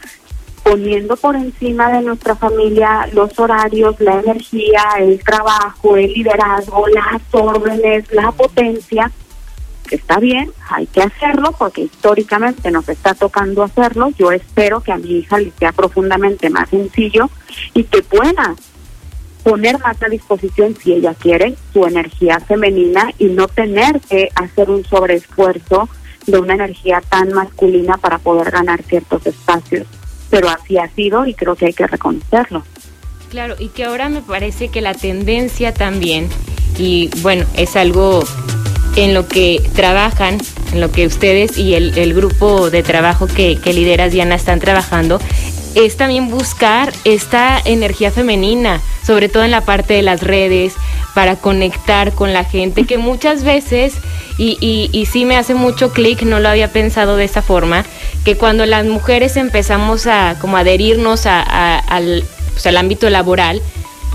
poniendo 0.63 1.17
por 1.17 1.35
encima 1.35 1.91
de 1.91 2.01
nuestra 2.01 2.35
familia 2.35 3.07
los 3.13 3.37
horarios, 3.37 3.99
la 3.99 4.19
energía, 4.19 4.81
el 4.99 5.21
trabajo, 5.23 5.97
el 5.97 6.13
liderazgo, 6.13 6.87
las 6.87 7.21
órdenes, 7.31 8.11
la 8.11 8.31
potencia, 8.31 9.11
está 9.91 10.19
bien, 10.19 10.51
hay 10.69 10.87
que 10.87 11.01
hacerlo 11.01 11.53
porque 11.57 11.81
históricamente 11.81 12.71
nos 12.71 12.87
está 12.87 13.13
tocando 13.13 13.63
hacerlo. 13.63 14.09
Yo 14.17 14.31
espero 14.31 14.81
que 14.81 14.93
a 14.93 14.97
mi 14.97 15.17
hija 15.17 15.37
le 15.37 15.51
sea 15.51 15.73
profundamente 15.73 16.49
más 16.49 16.69
sencillo 16.69 17.29
y 17.73 17.83
que 17.83 18.01
pueda 18.01 18.55
poner 19.43 19.77
más 19.79 20.01
a 20.01 20.07
disposición, 20.07 20.75
si 20.81 20.93
ella 20.93 21.13
quiere, 21.13 21.55
su 21.73 21.85
energía 21.85 22.39
femenina 22.39 23.11
y 23.19 23.25
no 23.25 23.49
tener 23.49 23.99
que 23.99 24.29
hacer 24.35 24.69
un 24.69 24.85
sobreesfuerzo 24.85 25.89
de 26.25 26.39
una 26.39 26.53
energía 26.53 27.01
tan 27.09 27.33
masculina 27.33 27.97
para 27.97 28.17
poder 28.19 28.51
ganar 28.51 28.81
ciertos 28.83 29.25
espacios. 29.27 29.85
Pero 30.33 30.49
así 30.49 30.79
ha 30.79 30.89
sido 30.95 31.27
y 31.27 31.35
creo 31.35 31.55
que 31.55 31.67
hay 31.67 31.73
que 31.73 31.85
reconocerlo. 31.85 32.63
Claro, 33.29 33.55
y 33.59 33.67
que 33.67 33.83
ahora 33.83 34.09
me 34.09 34.21
parece 34.23 34.69
que 34.69 34.81
la 34.81 34.95
tendencia 34.95 35.75
también, 35.75 36.27
y 36.79 37.11
bueno, 37.21 37.45
es 37.55 37.75
algo 37.75 38.23
en 38.95 39.13
lo 39.13 39.27
que 39.27 39.61
trabajan, 39.75 40.39
en 40.71 40.81
lo 40.81 40.91
que 40.91 41.05
ustedes 41.05 41.55
y 41.59 41.75
el, 41.75 42.13
grupo 42.15 42.71
de 42.71 42.81
trabajo 42.81 43.27
que, 43.27 43.59
que 43.59 43.73
lideras, 43.73 44.11
Diana, 44.11 44.33
están 44.33 44.59
trabajando, 44.59 45.19
es 45.75 45.97
también 45.97 46.29
buscar 46.29 46.93
esta 47.03 47.61
energía 47.63 48.11
femenina, 48.11 48.81
sobre 49.05 49.29
todo 49.29 49.43
en 49.43 49.51
la 49.51 49.61
parte 49.61 49.93
de 49.93 50.01
las 50.01 50.21
redes, 50.21 50.73
para 51.13 51.35
conectar 51.35 52.13
con 52.13 52.33
la 52.33 52.43
gente, 52.43 52.85
que 52.85 52.97
muchas 52.97 53.43
veces, 53.43 53.93
y, 54.37 54.57
y, 54.59 55.05
sí 55.05 55.25
me 55.25 55.37
hace 55.37 55.53
mucho 55.53 55.91
clic, 55.91 56.23
no 56.23 56.39
lo 56.39 56.49
había 56.49 56.71
pensado 56.71 57.17
de 57.17 57.25
esa 57.25 57.41
forma, 57.41 57.85
que 58.25 58.35
cuando 58.35 58.65
las 58.65 58.85
mujeres 58.85 59.37
empezamos 59.37 60.07
a 60.07 60.37
como 60.39 60.57
adherirnos 60.57 61.25
a, 61.27 61.41
a, 61.41 61.77
al, 61.77 62.23
pues, 62.53 62.65
al 62.65 62.77
ámbito 62.77 63.09
laboral, 63.11 63.61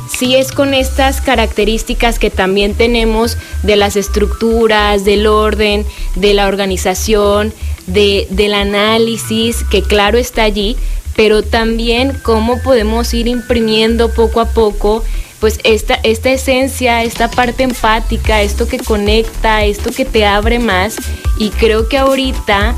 sí 0.08 0.34
es 0.34 0.50
con 0.50 0.74
estas 0.74 1.20
características 1.20 2.18
que 2.18 2.30
también 2.30 2.74
tenemos 2.74 3.36
de 3.62 3.76
las 3.76 3.94
estructuras, 3.94 5.04
del 5.04 5.26
orden, 5.26 5.86
de 6.16 6.34
la 6.34 6.48
organización, 6.48 7.52
de, 7.86 8.26
del 8.30 8.54
análisis, 8.54 9.64
que 9.70 9.82
claro 9.82 10.18
está 10.18 10.42
allí, 10.42 10.76
pero 11.18 11.42
también 11.42 12.16
cómo 12.22 12.62
podemos 12.62 13.12
ir 13.12 13.26
imprimiendo 13.26 14.08
poco 14.08 14.40
a 14.40 14.44
poco 14.50 15.02
pues 15.40 15.58
esta, 15.64 15.94
esta 16.04 16.30
esencia, 16.30 17.02
esta 17.02 17.28
parte 17.28 17.64
empática, 17.64 18.40
esto 18.40 18.68
que 18.68 18.78
conecta, 18.78 19.64
esto 19.64 19.90
que 19.90 20.04
te 20.04 20.24
abre 20.24 20.60
más 20.60 20.94
y 21.36 21.50
creo 21.50 21.88
que 21.88 21.98
ahorita 21.98 22.76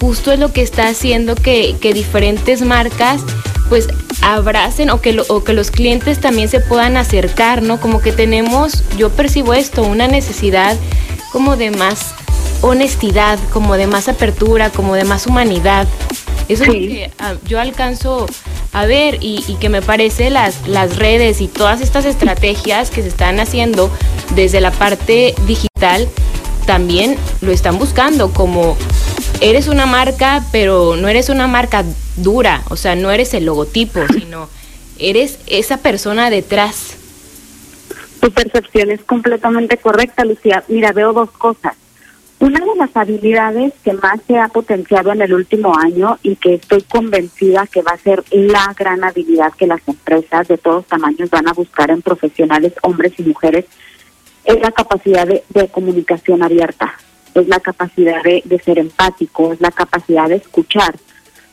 justo 0.00 0.32
es 0.32 0.38
lo 0.38 0.54
que 0.54 0.62
está 0.62 0.88
haciendo 0.88 1.34
que, 1.34 1.76
que 1.78 1.92
diferentes 1.92 2.62
marcas 2.62 3.20
pues 3.68 3.88
abracen 4.22 4.88
o 4.88 5.02
que, 5.02 5.12
lo, 5.12 5.24
o 5.28 5.44
que 5.44 5.52
los 5.52 5.70
clientes 5.70 6.18
también 6.18 6.48
se 6.48 6.60
puedan 6.60 6.96
acercar, 6.96 7.60
¿no? 7.62 7.78
Como 7.78 8.00
que 8.00 8.12
tenemos, 8.12 8.84
yo 8.96 9.10
percibo 9.10 9.52
esto, 9.52 9.82
una 9.82 10.08
necesidad 10.08 10.78
como 11.30 11.58
de 11.58 11.72
más 11.72 12.14
honestidad, 12.62 13.38
como 13.52 13.76
de 13.76 13.86
más 13.86 14.08
apertura, 14.08 14.70
como 14.70 14.94
de 14.94 15.04
más 15.04 15.26
humanidad. 15.26 15.86
Eso 16.48 16.64
sí. 16.64 16.70
es 16.70 16.74
lo 16.74 16.78
que 16.78 17.10
uh, 17.22 17.48
yo 17.48 17.60
alcanzo 17.60 18.26
a 18.72 18.86
ver 18.86 19.18
y, 19.20 19.44
y, 19.48 19.54
que 19.54 19.68
me 19.68 19.82
parece 19.82 20.30
las, 20.30 20.68
las 20.68 20.96
redes 20.96 21.40
y 21.40 21.48
todas 21.48 21.80
estas 21.80 22.04
estrategias 22.04 22.90
que 22.90 23.02
se 23.02 23.08
están 23.08 23.40
haciendo 23.40 23.90
desde 24.34 24.60
la 24.60 24.70
parte 24.70 25.34
digital 25.46 26.08
también 26.66 27.16
lo 27.40 27.52
están 27.52 27.78
buscando 27.78 28.32
como 28.32 28.76
eres 29.40 29.68
una 29.68 29.86
marca, 29.86 30.44
pero 30.52 30.96
no 30.96 31.08
eres 31.08 31.28
una 31.28 31.46
marca 31.46 31.84
dura, 32.16 32.62
o 32.68 32.76
sea, 32.76 32.96
no 32.96 33.10
eres 33.10 33.34
el 33.34 33.46
logotipo, 33.46 34.00
sino 34.12 34.48
eres 34.98 35.38
esa 35.46 35.78
persona 35.78 36.30
detrás. 36.30 36.96
Tu 38.20 38.30
percepción 38.30 38.90
es 38.90 39.02
completamente 39.04 39.76
correcta, 39.76 40.24
Lucía. 40.24 40.64
Mira, 40.68 40.92
veo 40.92 41.12
dos 41.12 41.30
cosas. 41.30 41.76
Una 42.38 42.60
de 42.60 42.76
las 42.76 42.94
habilidades 42.94 43.72
que 43.82 43.94
más 43.94 44.20
se 44.26 44.38
ha 44.38 44.48
potenciado 44.48 45.10
en 45.10 45.22
el 45.22 45.32
último 45.32 45.74
año 45.78 46.18
y 46.22 46.36
que 46.36 46.54
estoy 46.54 46.82
convencida 46.82 47.66
que 47.66 47.80
va 47.80 47.92
a 47.92 47.98
ser 47.98 48.22
la 48.30 48.74
gran 48.78 49.02
habilidad 49.04 49.54
que 49.54 49.66
las 49.66 49.80
empresas 49.88 50.46
de 50.46 50.58
todos 50.58 50.86
tamaños 50.86 51.30
van 51.30 51.48
a 51.48 51.54
buscar 51.54 51.90
en 51.90 52.02
profesionales, 52.02 52.74
hombres 52.82 53.14
y 53.18 53.22
mujeres, 53.22 53.64
es 54.44 54.60
la 54.60 54.70
capacidad 54.70 55.26
de, 55.26 55.44
de 55.48 55.68
comunicación 55.68 56.42
abierta, 56.42 56.94
es 57.34 57.48
la 57.48 57.58
capacidad 57.58 58.22
de, 58.22 58.42
de 58.44 58.58
ser 58.58 58.78
empático, 58.78 59.54
es 59.54 59.60
la 59.62 59.70
capacidad 59.70 60.28
de 60.28 60.36
escuchar, 60.36 60.94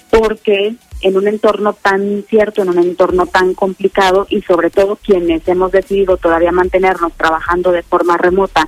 porque 0.10 0.76
en 1.02 1.18
un 1.18 1.28
entorno 1.28 1.74
tan 1.74 2.04
incierto, 2.04 2.62
en 2.62 2.70
un 2.70 2.80
entorno 2.80 3.26
tan 3.26 3.54
complicado 3.54 4.28
y 4.30 4.42
sobre 4.42 4.70
todo 4.70 4.98
quienes 4.98 5.48
hemos 5.48 5.72
decidido 5.72 6.18
todavía 6.18 6.52
mantenernos 6.52 7.14
trabajando 7.14 7.72
de 7.72 7.84
forma 7.84 8.18
remota, 8.18 8.68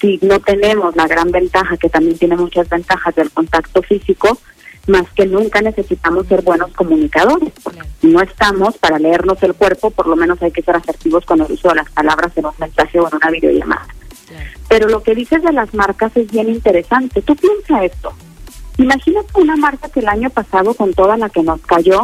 si 0.00 0.18
no 0.22 0.40
tenemos 0.40 0.94
la 0.96 1.06
gran 1.06 1.30
ventaja, 1.30 1.76
que 1.76 1.88
también 1.88 2.18
tiene 2.18 2.36
muchas 2.36 2.68
ventajas 2.68 3.14
del 3.14 3.30
contacto 3.30 3.82
físico, 3.82 4.38
más 4.86 5.10
que 5.14 5.26
nunca 5.26 5.60
necesitamos 5.60 6.26
ser 6.26 6.42
buenos 6.42 6.72
comunicadores. 6.72 7.52
No 8.02 8.20
estamos 8.20 8.76
para 8.78 8.98
leernos 8.98 9.42
el 9.42 9.54
cuerpo, 9.54 9.90
por 9.90 10.06
lo 10.06 10.16
menos 10.16 10.40
hay 10.42 10.52
que 10.52 10.62
ser 10.62 10.76
asertivos 10.76 11.24
con 11.24 11.40
el 11.40 11.50
uso 11.50 11.68
de 11.70 11.76
las 11.76 11.90
palabras 11.90 12.32
en 12.36 12.46
un 12.46 12.52
mensaje 12.58 13.00
o 13.00 13.08
en 13.08 13.16
una 13.16 13.30
videollamada. 13.30 13.86
Pero 14.68 14.88
lo 14.88 15.02
que 15.02 15.14
dices 15.14 15.42
de 15.42 15.52
las 15.52 15.72
marcas 15.74 16.16
es 16.16 16.30
bien 16.30 16.48
interesante. 16.48 17.22
Tú 17.22 17.36
piensa 17.36 17.84
esto. 17.84 18.12
Imagínate 18.78 19.40
una 19.40 19.56
marca 19.56 19.88
que 19.88 20.00
el 20.00 20.08
año 20.08 20.30
pasado, 20.30 20.74
con 20.74 20.92
toda 20.92 21.16
la 21.16 21.30
que 21.30 21.42
nos 21.42 21.60
cayó, 21.62 22.02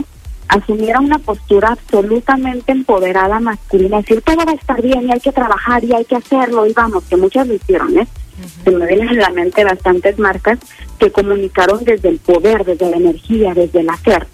asumiera 0.53 1.01
una 1.01 1.19
postura 1.19 1.69
absolutamente 1.71 2.73
empoderada 2.73 3.41
masculina, 3.41 3.99
decir 3.99 4.21
todo 4.21 4.37
va 4.37 4.53
a 4.53 4.55
estar 4.55 4.81
bien 4.83 5.09
y 5.09 5.13
hay 5.13 5.21
que 5.21 5.33
trabajar 5.33 5.83
y 5.83 5.95
hay 5.95 6.05
que 6.05 6.17
hacerlo 6.17 6.67
y 6.67 6.73
vamos, 6.73 7.05
que 7.05 7.17
muchas 7.17 7.47
lo 7.47 7.55
hicieron, 7.55 7.97
¿eh? 7.97 8.07
Uh 8.07 8.45
-huh. 8.45 8.65
Se 8.65 8.71
me 8.71 8.87
vienen 8.87 9.09
a 9.09 9.15
la 9.15 9.31
mente 9.31 9.65
bastantes 9.65 10.19
marcas 10.19 10.59
que 10.99 11.11
comunicaron 11.11 11.83
desde 11.85 12.11
el 12.11 12.19
poder, 12.19 12.65
desde 12.65 12.91
la 12.91 12.97
energía, 12.97 13.55
desde 13.55 13.81
el 13.81 13.89
hacer, 13.89 14.27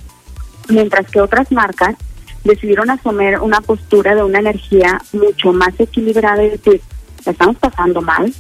mientras 0.69 1.09
que 1.11 1.21
otras 1.21 1.53
marcas 1.53 1.95
decidieron 2.43 2.91
asumir 2.91 3.39
una 3.39 3.61
postura 3.61 4.15
de 4.15 4.23
una 4.23 4.41
energía 4.41 5.01
mucho 5.13 5.53
más 5.53 5.79
equilibrada 5.79 6.43
y 6.45 6.51
decir, 6.51 6.81
estamos 7.27 7.57
pasando 7.59 8.01
mal, 8.03 8.33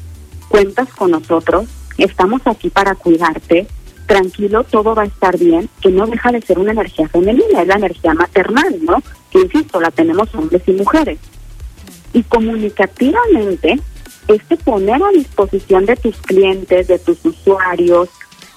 cuentas 0.48 0.88
con 0.94 1.12
nosotros, 1.12 1.66
estamos 1.96 2.40
aquí 2.46 2.70
para 2.70 2.94
cuidarte, 2.94 3.66
tranquilo, 4.08 4.64
todo 4.64 4.94
va 4.94 5.02
a 5.02 5.06
estar 5.06 5.38
bien, 5.38 5.68
que 5.82 5.90
no 5.90 6.06
deja 6.06 6.32
de 6.32 6.40
ser 6.40 6.58
una 6.58 6.72
energía 6.72 7.08
femenina, 7.08 7.60
es 7.60 7.68
la 7.68 7.74
energía 7.74 8.14
maternal, 8.14 8.74
¿no? 8.80 9.02
Que 9.30 9.42
insisto, 9.42 9.80
la 9.80 9.90
tenemos 9.90 10.34
hombres 10.34 10.62
y 10.66 10.72
mujeres. 10.72 11.18
Y 12.14 12.22
comunicativamente, 12.22 13.78
este 14.26 14.56
poner 14.56 15.00
a 15.02 15.10
disposición 15.10 15.84
de 15.84 15.94
tus 15.96 16.16
clientes, 16.16 16.88
de 16.88 16.98
tus 16.98 17.22
usuarios, 17.24 18.08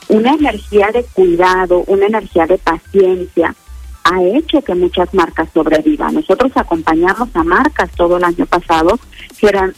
una 0.07 0.33
energía 0.33 0.89
de 0.93 1.03
cuidado, 1.03 1.83
una 1.87 2.05
energía 2.05 2.47
de 2.47 2.57
paciencia, 2.57 3.53
ha 4.03 4.21
hecho 4.21 4.61
que 4.61 4.75
muchas 4.75 5.13
marcas 5.13 5.49
sobrevivan. 5.53 6.15
Nosotros 6.15 6.51
acompañamos 6.55 7.29
a 7.33 7.43
marcas 7.43 7.91
todo 7.91 8.17
el 8.17 8.23
año 8.23 8.45
pasado 8.45 8.99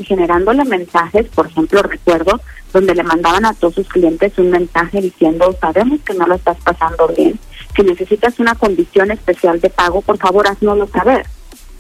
generándole 0.04 0.66
mensajes, 0.66 1.28
por 1.30 1.48
ejemplo, 1.48 1.82
recuerdo 1.84 2.42
donde 2.74 2.96
le 2.96 3.04
mandaban 3.04 3.46
a 3.46 3.54
todos 3.54 3.76
sus 3.76 3.88
clientes 3.88 4.34
un 4.38 4.50
mensaje 4.50 5.00
diciendo, 5.00 5.56
sabemos 5.62 6.02
que 6.02 6.14
no 6.16 6.26
lo 6.26 6.36
estás 6.36 6.58
pasando 6.64 7.08
bien, 7.16 7.40
que 7.74 7.84
necesitas 7.84 8.40
una 8.40 8.56
condición 8.56 9.12
especial 9.12 9.62
de 9.62 9.70
pago, 9.70 10.02
por 10.02 10.18
favor, 10.18 10.48
haznoslo 10.48 10.88
saber. 10.88 11.26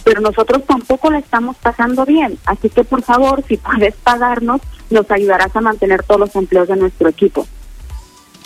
Pero 0.03 0.21
nosotros 0.21 0.63
tampoco 0.65 1.09
la 1.09 1.19
estamos 1.19 1.57
pasando 1.57 2.05
bien, 2.05 2.37
así 2.45 2.69
que 2.69 2.83
por 2.83 3.01
favor, 3.01 3.43
si 3.47 3.57
puedes 3.57 3.95
pagarnos, 3.95 4.61
nos 4.89 5.09
ayudarás 5.09 5.55
a 5.55 5.61
mantener 5.61 6.03
todos 6.03 6.19
los 6.19 6.35
empleos 6.35 6.67
de 6.67 6.75
nuestro 6.75 7.09
equipo. 7.09 7.47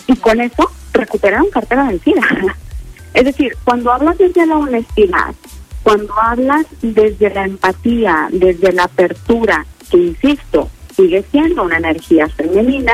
y 0.09 0.15
con 0.15 0.39
eso 0.39 0.71
recuperaron 0.93 1.49
cartera 1.49 1.87
vencida. 1.87 2.21
Es 3.13 3.25
decir, 3.25 3.55
cuando 3.63 3.91
hablas 3.91 4.17
desde 4.17 4.45
la 4.45 4.57
honestidad, 4.57 5.33
cuando 5.83 6.13
hablas 6.19 6.65
desde 6.81 7.33
la 7.33 7.45
empatía, 7.45 8.27
desde 8.31 8.73
la 8.73 8.83
apertura, 8.83 9.65
que 9.89 9.97
insisto, 9.97 10.69
sigue 10.95 11.23
siendo 11.31 11.63
una 11.63 11.77
energía 11.77 12.27
femenina, 12.29 12.93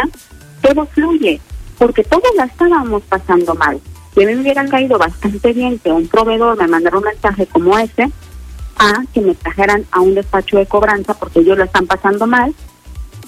todo 0.62 0.86
fluye, 0.86 1.42
porque 1.78 2.04
todos 2.04 2.30
la 2.36 2.46
estábamos 2.46 3.04
pasando 3.04 3.56
mal. 3.56 3.80
Si 4.14 4.26
me 4.26 4.38
hubieran 4.38 4.70
caído 4.70 5.00
bastante 5.00 5.54
bien 5.54 5.80
que 5.80 5.92
un 5.92 6.08
proveedor 6.08 6.58
me 6.58 6.68
mandara 6.68 6.98
un 6.98 7.04
mensaje 7.04 7.48
como 7.48 7.78
ese, 7.80 8.12
a 8.78 9.04
que 9.14 9.22
me 9.22 9.36
trajeran 9.36 9.86
a 9.92 10.02
un 10.02 10.16
despacho 10.16 10.58
de 10.58 10.66
cobranza 10.66 11.14
porque 11.14 11.40
ellos 11.40 11.58
lo 11.58 11.64
están 11.64 11.88
pasando 11.88 12.28
mal. 12.28 12.54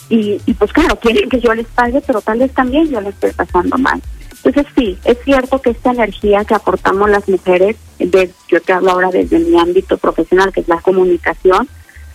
Y, 0.10 0.40
y 0.46 0.54
pues 0.54 0.72
claro, 0.72 1.00
quieren 1.00 1.28
que 1.30 1.40
yo 1.40 1.54
les 1.56 1.68
pague, 1.68 2.02
pero 2.02 2.22
tal 2.22 2.40
vez 2.40 2.54
también 2.54 2.88
yo 2.88 3.02
lo 3.02 3.10
estoy 3.10 3.32
pasando 3.32 3.78
mal. 3.78 4.02
Entonces 4.46 4.72
sí, 4.78 4.98
es 5.04 5.18
cierto 5.26 5.60
que 5.60 5.72
esta 5.72 5.92
energía 5.92 6.46
que 6.46 6.54
aportamos 6.54 7.10
las 7.10 7.28
mujeres, 7.28 7.78
de, 7.98 8.30
yo 8.48 8.62
te 8.62 8.74
hablo 8.74 8.92
ahora 8.92 9.10
desde 9.10 9.40
mi 9.40 9.60
ámbito 9.60 9.98
profesional, 9.98 10.54
que 10.54 10.62
es 10.62 10.68
la 10.68 10.80
comunicación, 10.82 11.68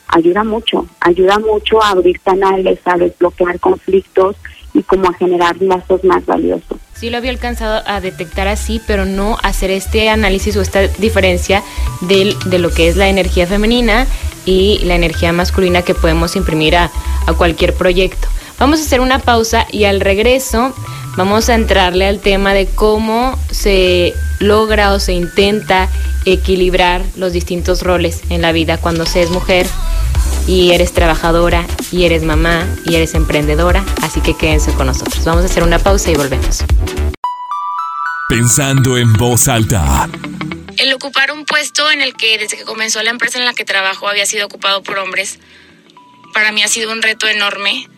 ayuda 0.06 0.44
mucho, 0.44 0.86
ayuda 1.00 1.40
mucho 1.40 1.82
a 1.82 1.90
abrir 1.90 2.20
canales, 2.20 2.78
a 2.84 2.96
desbloquear 2.96 3.58
conflictos 3.58 4.36
y 4.72 4.82
como 4.84 5.08
a 5.08 5.14
generar 5.14 5.60
lazos 5.60 6.04
más 6.04 6.24
valiosos. 6.24 6.78
Sí 6.94 7.10
lo 7.10 7.16
había 7.16 7.32
alcanzado 7.32 7.82
a 7.84 8.00
detectar 8.00 8.46
así, 8.46 8.80
pero 8.86 9.06
no 9.06 9.36
hacer 9.42 9.72
este 9.72 10.08
análisis 10.08 10.56
o 10.56 10.60
esta 10.60 10.86
diferencia 10.86 11.64
de, 12.02 12.36
de 12.46 12.58
lo 12.60 12.70
que 12.70 12.88
es 12.88 12.96
la 12.96 13.08
energía 13.08 13.48
femenina 13.48 14.06
y 14.46 14.78
la 14.84 14.94
energía 14.94 15.32
masculina 15.32 15.82
que 15.82 15.94
podemos 15.94 16.36
imprimir 16.36 16.76
a, 16.76 16.92
a 17.26 17.32
cualquier 17.32 17.74
proyecto. 17.74 18.28
Vamos 18.60 18.78
a 18.78 18.82
hacer 18.82 19.00
una 19.00 19.18
pausa 19.18 19.66
y 19.72 19.84
al 19.84 20.00
regreso 20.00 20.74
vamos 21.16 21.48
a 21.48 21.54
entrarle 21.54 22.06
al 22.06 22.20
tema 22.20 22.54
de 22.54 22.66
cómo 22.66 23.38
se 23.50 24.14
logra 24.38 24.92
o 24.92 25.00
se 25.00 25.12
intenta 25.12 25.88
equilibrar 26.24 27.02
los 27.16 27.32
distintos 27.32 27.82
roles 27.82 28.20
en 28.30 28.42
la 28.42 28.52
vida 28.52 28.78
cuando 28.78 29.06
se 29.06 29.22
es 29.22 29.30
mujer 29.30 29.66
y 30.46 30.72
eres 30.72 30.92
trabajadora 30.92 31.66
y 31.92 32.04
eres 32.04 32.22
mamá 32.22 32.66
y 32.84 32.94
eres 32.94 33.14
emprendedora, 33.14 33.84
así 34.02 34.20
que 34.20 34.36
quédense 34.36 34.72
con 34.72 34.86
nosotros. 34.86 35.24
Vamos 35.24 35.42
a 35.42 35.46
hacer 35.46 35.62
una 35.62 35.78
pausa 35.78 36.10
y 36.10 36.14
volvemos. 36.14 36.64
Pensando 38.28 38.96
en 38.96 39.12
voz 39.14 39.48
alta. 39.48 40.08
El 40.76 40.92
ocupar 40.94 41.32
un 41.32 41.44
puesto 41.44 41.90
en 41.90 42.00
el 42.00 42.14
que 42.14 42.38
desde 42.38 42.56
que 42.56 42.64
comenzó 42.64 43.02
la 43.02 43.10
empresa 43.10 43.38
en 43.38 43.44
la 43.44 43.52
que 43.52 43.64
trabajo 43.64 44.08
había 44.08 44.24
sido 44.24 44.46
ocupado 44.46 44.82
por 44.82 44.98
hombres, 44.98 45.38
para 46.32 46.52
mí 46.52 46.62
ha 46.62 46.68
sido 46.68 46.92
un 46.92 47.02
reto 47.02 47.26
enorme 47.26 47.88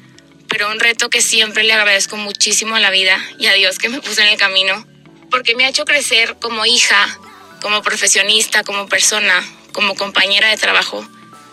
pero 0.52 0.71
un 0.71 0.78
reto 0.78 1.09
que 1.09 1.23
siempre 1.23 1.64
le 1.64 1.73
agradezco 1.73 2.18
muchísimo 2.18 2.76
a 2.76 2.80
la 2.80 2.90
vida 2.90 3.18
y 3.38 3.47
a 3.47 3.54
Dios 3.54 3.78
que 3.78 3.88
me 3.88 4.02
puso 4.02 4.21
en 4.21 4.28
el 4.28 4.37
camino, 4.37 4.87
porque 5.30 5.54
me 5.54 5.64
ha 5.64 5.71
hecho 5.71 5.87
crecer 5.87 6.37
como 6.42 6.66
hija, 6.66 7.18
como 7.62 7.80
profesionista, 7.80 8.62
como 8.62 8.87
persona, 8.87 9.42
como 9.73 9.94
compañera 9.94 10.50
de 10.50 10.59
trabajo. 10.59 11.09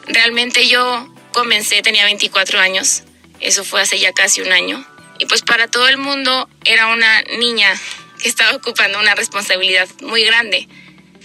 Realmente 0.06 0.68
yo 0.68 1.08
comencé, 1.32 1.82
tenía 1.82 2.04
24 2.04 2.60
años, 2.60 3.04
eso 3.40 3.64
fue 3.64 3.82
hace 3.82 4.00
ya 4.00 4.12
casi 4.12 4.42
un 4.42 4.52
año, 4.52 4.86
y 5.18 5.28
pues 5.28 5.44
para 5.44 5.70
todo 5.70 5.88
el 5.88 5.98
mundo 5.98 6.50
era 6.66 6.88
una 6.88 7.22
niña 7.38 7.74
que 8.22 8.28
estaba 8.28 8.54
ocupando 8.54 9.00
una 9.00 9.16
responsabilidad 9.16 9.88
muy 10.02 10.26
grande. 10.26 10.68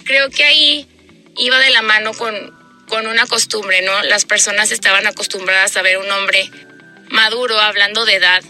Creo 0.05 0.31
que 0.31 0.45
ahí 0.45 0.87
iba 1.37 1.59
de 1.59 1.71
la 1.71 1.83
mano 1.83 2.15
con, 2.15 2.57
con 2.87 3.09
una 3.09 3.27
costumbre, 3.27 3.83
¿no? 3.83 4.01
Las 4.05 4.27
personas 4.27 4.71
estaban 4.71 5.09
acostumbradas 5.09 5.77
a 5.77 5.83
ver 5.83 5.99
un 5.99 6.09
hombre 6.13 6.53
maduro, 7.09 7.59
hablando 7.61 8.05
de 8.05 8.15
edad, 8.15 8.43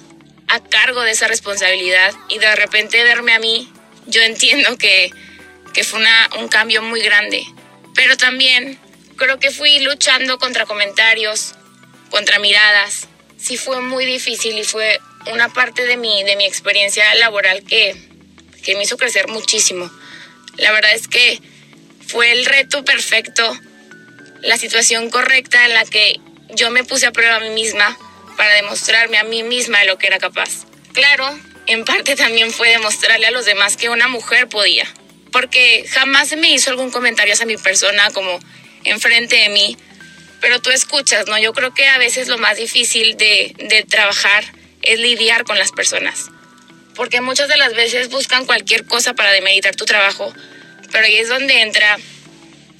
a 0.48 0.60
cargo 0.62 1.02
de 1.02 1.12
esa 1.12 1.28
responsabilidad 1.28 2.14
y 2.28 2.38
de 2.38 2.54
repente 2.56 3.02
verme 3.02 3.32
a 3.32 3.38
mí, 3.38 3.68
yo 4.06 4.22
entiendo 4.22 4.76
que, 4.76 5.10
que 5.72 5.84
fue 5.84 6.00
una, 6.00 6.30
un 6.38 6.48
cambio 6.48 6.82
muy 6.82 7.00
grande. 7.00 7.44
Pero 7.94 8.16
también 8.16 8.78
creo 9.16 9.38
que 9.38 9.50
fui 9.50 9.80
luchando 9.80 10.38
contra 10.38 10.66
comentarios, 10.66 11.54
contra 12.10 12.38
miradas. 12.38 13.08
Sí 13.38 13.56
fue 13.56 13.80
muy 13.80 14.04
difícil 14.04 14.58
y 14.58 14.64
fue 14.64 15.00
una 15.32 15.48
parte 15.48 15.86
de 15.86 15.96
mi, 15.96 16.22
de 16.24 16.36
mi 16.36 16.44
experiencia 16.44 17.14
laboral 17.16 17.64
que, 17.64 17.96
que 18.62 18.76
me 18.76 18.84
hizo 18.84 18.96
crecer 18.96 19.28
muchísimo. 19.28 19.90
La 20.56 20.72
verdad 20.72 20.92
es 20.94 21.08
que 21.08 21.40
fue 22.06 22.32
el 22.32 22.44
reto 22.44 22.84
perfecto, 22.84 23.58
la 24.42 24.58
situación 24.58 25.10
correcta 25.10 25.64
en 25.64 25.74
la 25.74 25.84
que 25.84 26.20
yo 26.50 26.70
me 26.70 26.84
puse 26.84 27.06
a 27.06 27.12
prueba 27.12 27.36
a 27.36 27.40
mí 27.40 27.50
misma 27.50 27.96
para 28.36 28.54
demostrarme 28.54 29.18
a 29.18 29.24
mí 29.24 29.42
misma 29.42 29.80
de 29.80 29.86
lo 29.86 29.98
que 29.98 30.06
era 30.06 30.18
capaz. 30.18 30.66
Claro, 30.92 31.38
en 31.66 31.84
parte 31.84 32.16
también 32.16 32.52
fue 32.52 32.70
demostrarle 32.70 33.26
a 33.26 33.30
los 33.30 33.44
demás 33.44 33.76
que 33.76 33.88
una 33.88 34.08
mujer 34.08 34.48
podía, 34.48 34.86
porque 35.32 35.84
jamás 35.90 36.28
se 36.28 36.36
me 36.36 36.50
hizo 36.50 36.70
algún 36.70 36.90
comentario 36.90 37.34
hacia 37.34 37.46
mi 37.46 37.56
persona 37.56 38.10
como 38.10 38.38
enfrente 38.84 39.36
de 39.36 39.48
mí, 39.48 39.76
pero 40.40 40.60
tú 40.60 40.70
escuchas, 40.70 41.26
¿no? 41.26 41.38
Yo 41.38 41.52
creo 41.52 41.72
que 41.72 41.86
a 41.86 41.98
veces 41.98 42.28
lo 42.28 42.38
más 42.38 42.58
difícil 42.58 43.16
de, 43.16 43.54
de 43.58 43.82
trabajar 43.82 44.44
es 44.82 44.98
lidiar 44.98 45.44
con 45.44 45.58
las 45.58 45.72
personas, 45.72 46.30
porque 46.94 47.20
muchas 47.20 47.48
de 47.48 47.56
las 47.56 47.74
veces 47.74 48.10
buscan 48.10 48.44
cualquier 48.44 48.84
cosa 48.84 49.14
para 49.14 49.32
demeritar 49.32 49.74
tu 49.74 49.86
trabajo, 49.86 50.32
pero 50.92 51.06
ahí 51.06 51.16
es 51.16 51.28
donde 51.28 51.62
entra 51.62 51.98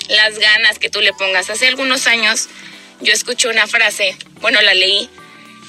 las 0.08 0.38
ganas 0.38 0.78
que 0.78 0.90
tú 0.90 1.00
le 1.00 1.12
pongas. 1.14 1.50
Hace 1.50 1.66
algunos 1.68 2.06
años 2.06 2.48
yo 3.00 3.12
escuché 3.12 3.48
una 3.48 3.66
frase, 3.66 4.16
bueno, 4.40 4.60
la 4.60 4.74
leí, 4.74 5.08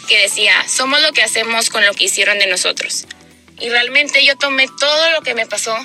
que 0.06 0.20
decía, 0.20 0.66
somos 0.68 1.02
lo 1.02 1.12
que 1.12 1.24
hacemos 1.24 1.70
con 1.70 1.86
lo 1.86 1.94
que 1.94 2.06
hicieron 2.06 2.40
de 2.40 2.48
nosotros. 2.48 3.06
Y 3.60 3.70
realmente 3.70 4.24
yo 4.26 4.38
tomé 4.38 4.68
todo 4.80 5.12
lo 5.12 5.22
que 5.22 5.34
me 5.34 5.46
pasó 5.46 5.76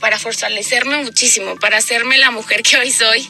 para 0.00 0.18
fortalecerme 0.18 1.02
muchísimo, 1.02 1.56
para 1.56 1.78
hacerme 1.78 2.18
la 2.18 2.30
mujer 2.30 2.62
que 2.62 2.78
hoy 2.78 2.90
soy, 2.90 3.28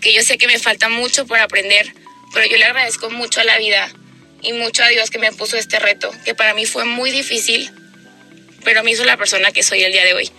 que 0.00 0.12
yo 0.12 0.22
sé 0.22 0.36
que 0.36 0.46
me 0.46 0.58
falta 0.58 0.88
mucho 0.88 1.26
por 1.26 1.38
aprender, 1.38 1.94
pero 2.32 2.46
yo 2.46 2.56
le 2.56 2.64
agradezco 2.64 3.10
mucho 3.10 3.40
a 3.40 3.44
la 3.44 3.58
vida 3.58 3.88
y 4.42 4.52
mucho 4.52 4.82
a 4.82 4.88
Dios 4.88 5.10
que 5.10 5.18
me 5.18 5.32
puso 5.32 5.56
este 5.56 5.78
reto, 5.78 6.10
que 6.24 6.34
para 6.34 6.54
mí 6.54 6.66
fue 6.66 6.84
muy 6.84 7.10
difícil, 7.10 7.70
pero 8.64 8.82
me 8.82 8.90
hizo 8.90 9.04
la 9.04 9.16
persona 9.16 9.52
que 9.52 9.62
soy 9.62 9.82
el 9.82 9.92
día 9.92 10.04
de 10.04 10.14
hoy. 10.14 10.30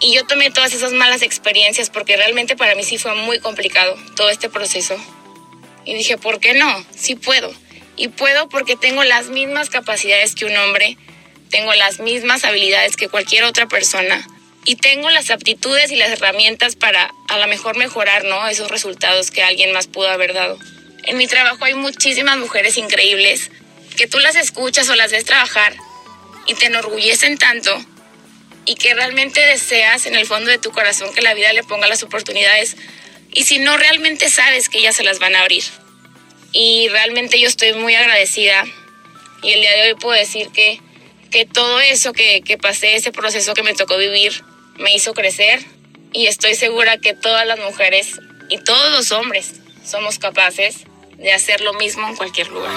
Y 0.00 0.14
yo 0.14 0.26
tomé 0.26 0.50
todas 0.50 0.72
esas 0.74 0.92
malas 0.92 1.22
experiencias 1.22 1.88
porque 1.88 2.16
realmente 2.16 2.56
para 2.56 2.74
mí 2.74 2.82
sí 2.82 2.98
fue 2.98 3.14
muy 3.14 3.38
complicado 3.38 3.96
todo 4.16 4.30
este 4.30 4.48
proceso. 4.48 4.96
Y 5.84 5.94
dije, 5.94 6.18
¿por 6.18 6.40
qué 6.40 6.54
no? 6.54 6.84
Sí 6.96 7.14
puedo. 7.14 7.54
Y 8.02 8.08
puedo 8.08 8.48
porque 8.48 8.74
tengo 8.74 9.04
las 9.04 9.28
mismas 9.28 9.70
capacidades 9.70 10.34
que 10.34 10.44
un 10.44 10.56
hombre, 10.56 10.98
tengo 11.50 11.72
las 11.74 12.00
mismas 12.00 12.44
habilidades 12.44 12.96
que 12.96 13.08
cualquier 13.08 13.44
otra 13.44 13.68
persona 13.68 14.26
y 14.64 14.74
tengo 14.74 15.08
las 15.10 15.30
aptitudes 15.30 15.92
y 15.92 15.94
las 15.94 16.10
herramientas 16.10 16.74
para 16.74 17.14
a 17.28 17.38
lo 17.38 17.46
mejor 17.46 17.76
mejorar 17.76 18.24
¿no? 18.24 18.48
esos 18.48 18.72
resultados 18.72 19.30
que 19.30 19.44
alguien 19.44 19.70
más 19.70 19.86
pudo 19.86 20.08
haber 20.10 20.34
dado. 20.34 20.58
En 21.04 21.16
mi 21.16 21.28
trabajo 21.28 21.64
hay 21.64 21.74
muchísimas 21.74 22.38
mujeres 22.38 22.76
increíbles 22.76 23.52
que 23.96 24.08
tú 24.08 24.18
las 24.18 24.34
escuchas 24.34 24.88
o 24.88 24.96
las 24.96 25.12
ves 25.12 25.24
trabajar 25.24 25.72
y 26.48 26.54
te 26.54 26.66
enorgullecen 26.66 27.38
tanto 27.38 27.70
y 28.64 28.74
que 28.74 28.94
realmente 28.94 29.46
deseas 29.46 30.06
en 30.06 30.16
el 30.16 30.26
fondo 30.26 30.50
de 30.50 30.58
tu 30.58 30.72
corazón 30.72 31.14
que 31.14 31.22
la 31.22 31.34
vida 31.34 31.52
le 31.52 31.62
ponga 31.62 31.86
las 31.86 32.02
oportunidades 32.02 32.76
y 33.32 33.44
si 33.44 33.60
no 33.60 33.76
realmente 33.76 34.28
sabes 34.28 34.68
que 34.68 34.78
ellas 34.78 34.96
se 34.96 35.04
las 35.04 35.20
van 35.20 35.36
a 35.36 35.42
abrir 35.42 35.62
y 36.52 36.88
realmente 36.88 37.40
yo 37.40 37.48
estoy 37.48 37.72
muy 37.74 37.94
agradecida 37.94 38.64
y 39.42 39.52
el 39.52 39.60
día 39.60 39.72
de 39.72 39.88
hoy 39.88 39.94
puedo 39.94 40.18
decir 40.18 40.48
que, 40.50 40.80
que 41.30 41.46
todo 41.46 41.80
eso 41.80 42.12
que, 42.12 42.42
que 42.42 42.58
pasé, 42.58 42.94
ese 42.94 43.10
proceso 43.10 43.54
que 43.54 43.62
me 43.62 43.74
tocó 43.74 43.96
vivir, 43.96 44.44
me 44.78 44.94
hizo 44.94 45.14
crecer 45.14 45.60
y 46.12 46.26
estoy 46.26 46.54
segura 46.54 46.98
que 46.98 47.14
todas 47.14 47.46
las 47.46 47.58
mujeres 47.58 48.20
y 48.48 48.58
todos 48.58 48.92
los 48.92 49.10
hombres 49.12 49.54
somos 49.84 50.18
capaces 50.18 50.84
de 51.16 51.32
hacer 51.32 51.60
lo 51.62 51.72
mismo 51.74 52.06
en 52.06 52.16
cualquier 52.16 52.48
lugar. 52.48 52.72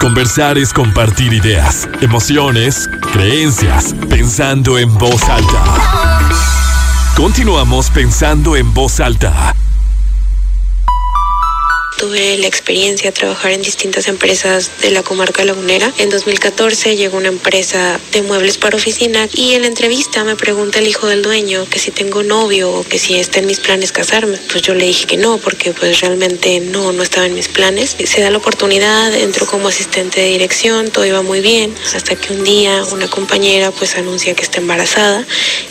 Conversar 0.00 0.56
es 0.56 0.72
compartir 0.72 1.32
ideas, 1.34 1.86
emociones, 2.00 2.88
creencias, 3.12 3.94
pensando 4.08 4.78
en 4.78 4.96
voz 4.96 5.22
alta. 5.24 6.32
Continuamos 7.14 7.90
pensando 7.90 8.56
en 8.56 8.72
voz 8.72 8.98
alta 8.98 9.54
tuve 12.00 12.38
la 12.38 12.46
experiencia 12.46 13.10
de 13.10 13.12
trabajar 13.12 13.52
en 13.52 13.60
distintas 13.60 14.08
empresas 14.08 14.70
de 14.80 14.90
la 14.90 15.02
comarca 15.02 15.44
lagunera. 15.44 15.92
En 15.98 16.08
2014 16.08 16.96
llegó 16.96 17.18
una 17.18 17.28
empresa 17.28 18.00
de 18.12 18.22
muebles 18.22 18.56
para 18.56 18.78
oficina 18.78 19.28
y 19.34 19.52
en 19.52 19.60
la 19.60 19.68
entrevista 19.68 20.24
me 20.24 20.34
pregunta 20.34 20.78
el 20.78 20.88
hijo 20.88 21.08
del 21.08 21.20
dueño 21.20 21.66
que 21.68 21.78
si 21.78 21.90
tengo 21.90 22.22
novio 22.22 22.72
o 22.72 22.84
que 22.84 22.98
si 22.98 23.18
está 23.18 23.40
en 23.40 23.46
mis 23.46 23.60
planes 23.60 23.92
casarme. 23.92 24.38
Pues 24.50 24.62
yo 24.62 24.74
le 24.74 24.86
dije 24.86 25.06
que 25.06 25.18
no, 25.18 25.36
porque 25.36 25.74
pues 25.74 26.00
realmente 26.00 26.60
no, 26.60 26.90
no 26.92 27.02
estaba 27.02 27.26
en 27.26 27.34
mis 27.34 27.48
planes. 27.48 27.94
Se 28.02 28.22
da 28.22 28.30
la 28.30 28.38
oportunidad, 28.38 29.12
entró 29.12 29.44
como 29.44 29.68
asistente 29.68 30.22
de 30.22 30.28
dirección, 30.28 30.90
todo 30.90 31.04
iba 31.04 31.20
muy 31.20 31.42
bien, 31.42 31.74
hasta 31.94 32.16
que 32.16 32.32
un 32.32 32.44
día 32.44 32.82
una 32.92 33.08
compañera 33.08 33.72
pues 33.72 33.96
anuncia 33.96 34.34
que 34.34 34.42
está 34.42 34.58
embarazada 34.58 35.26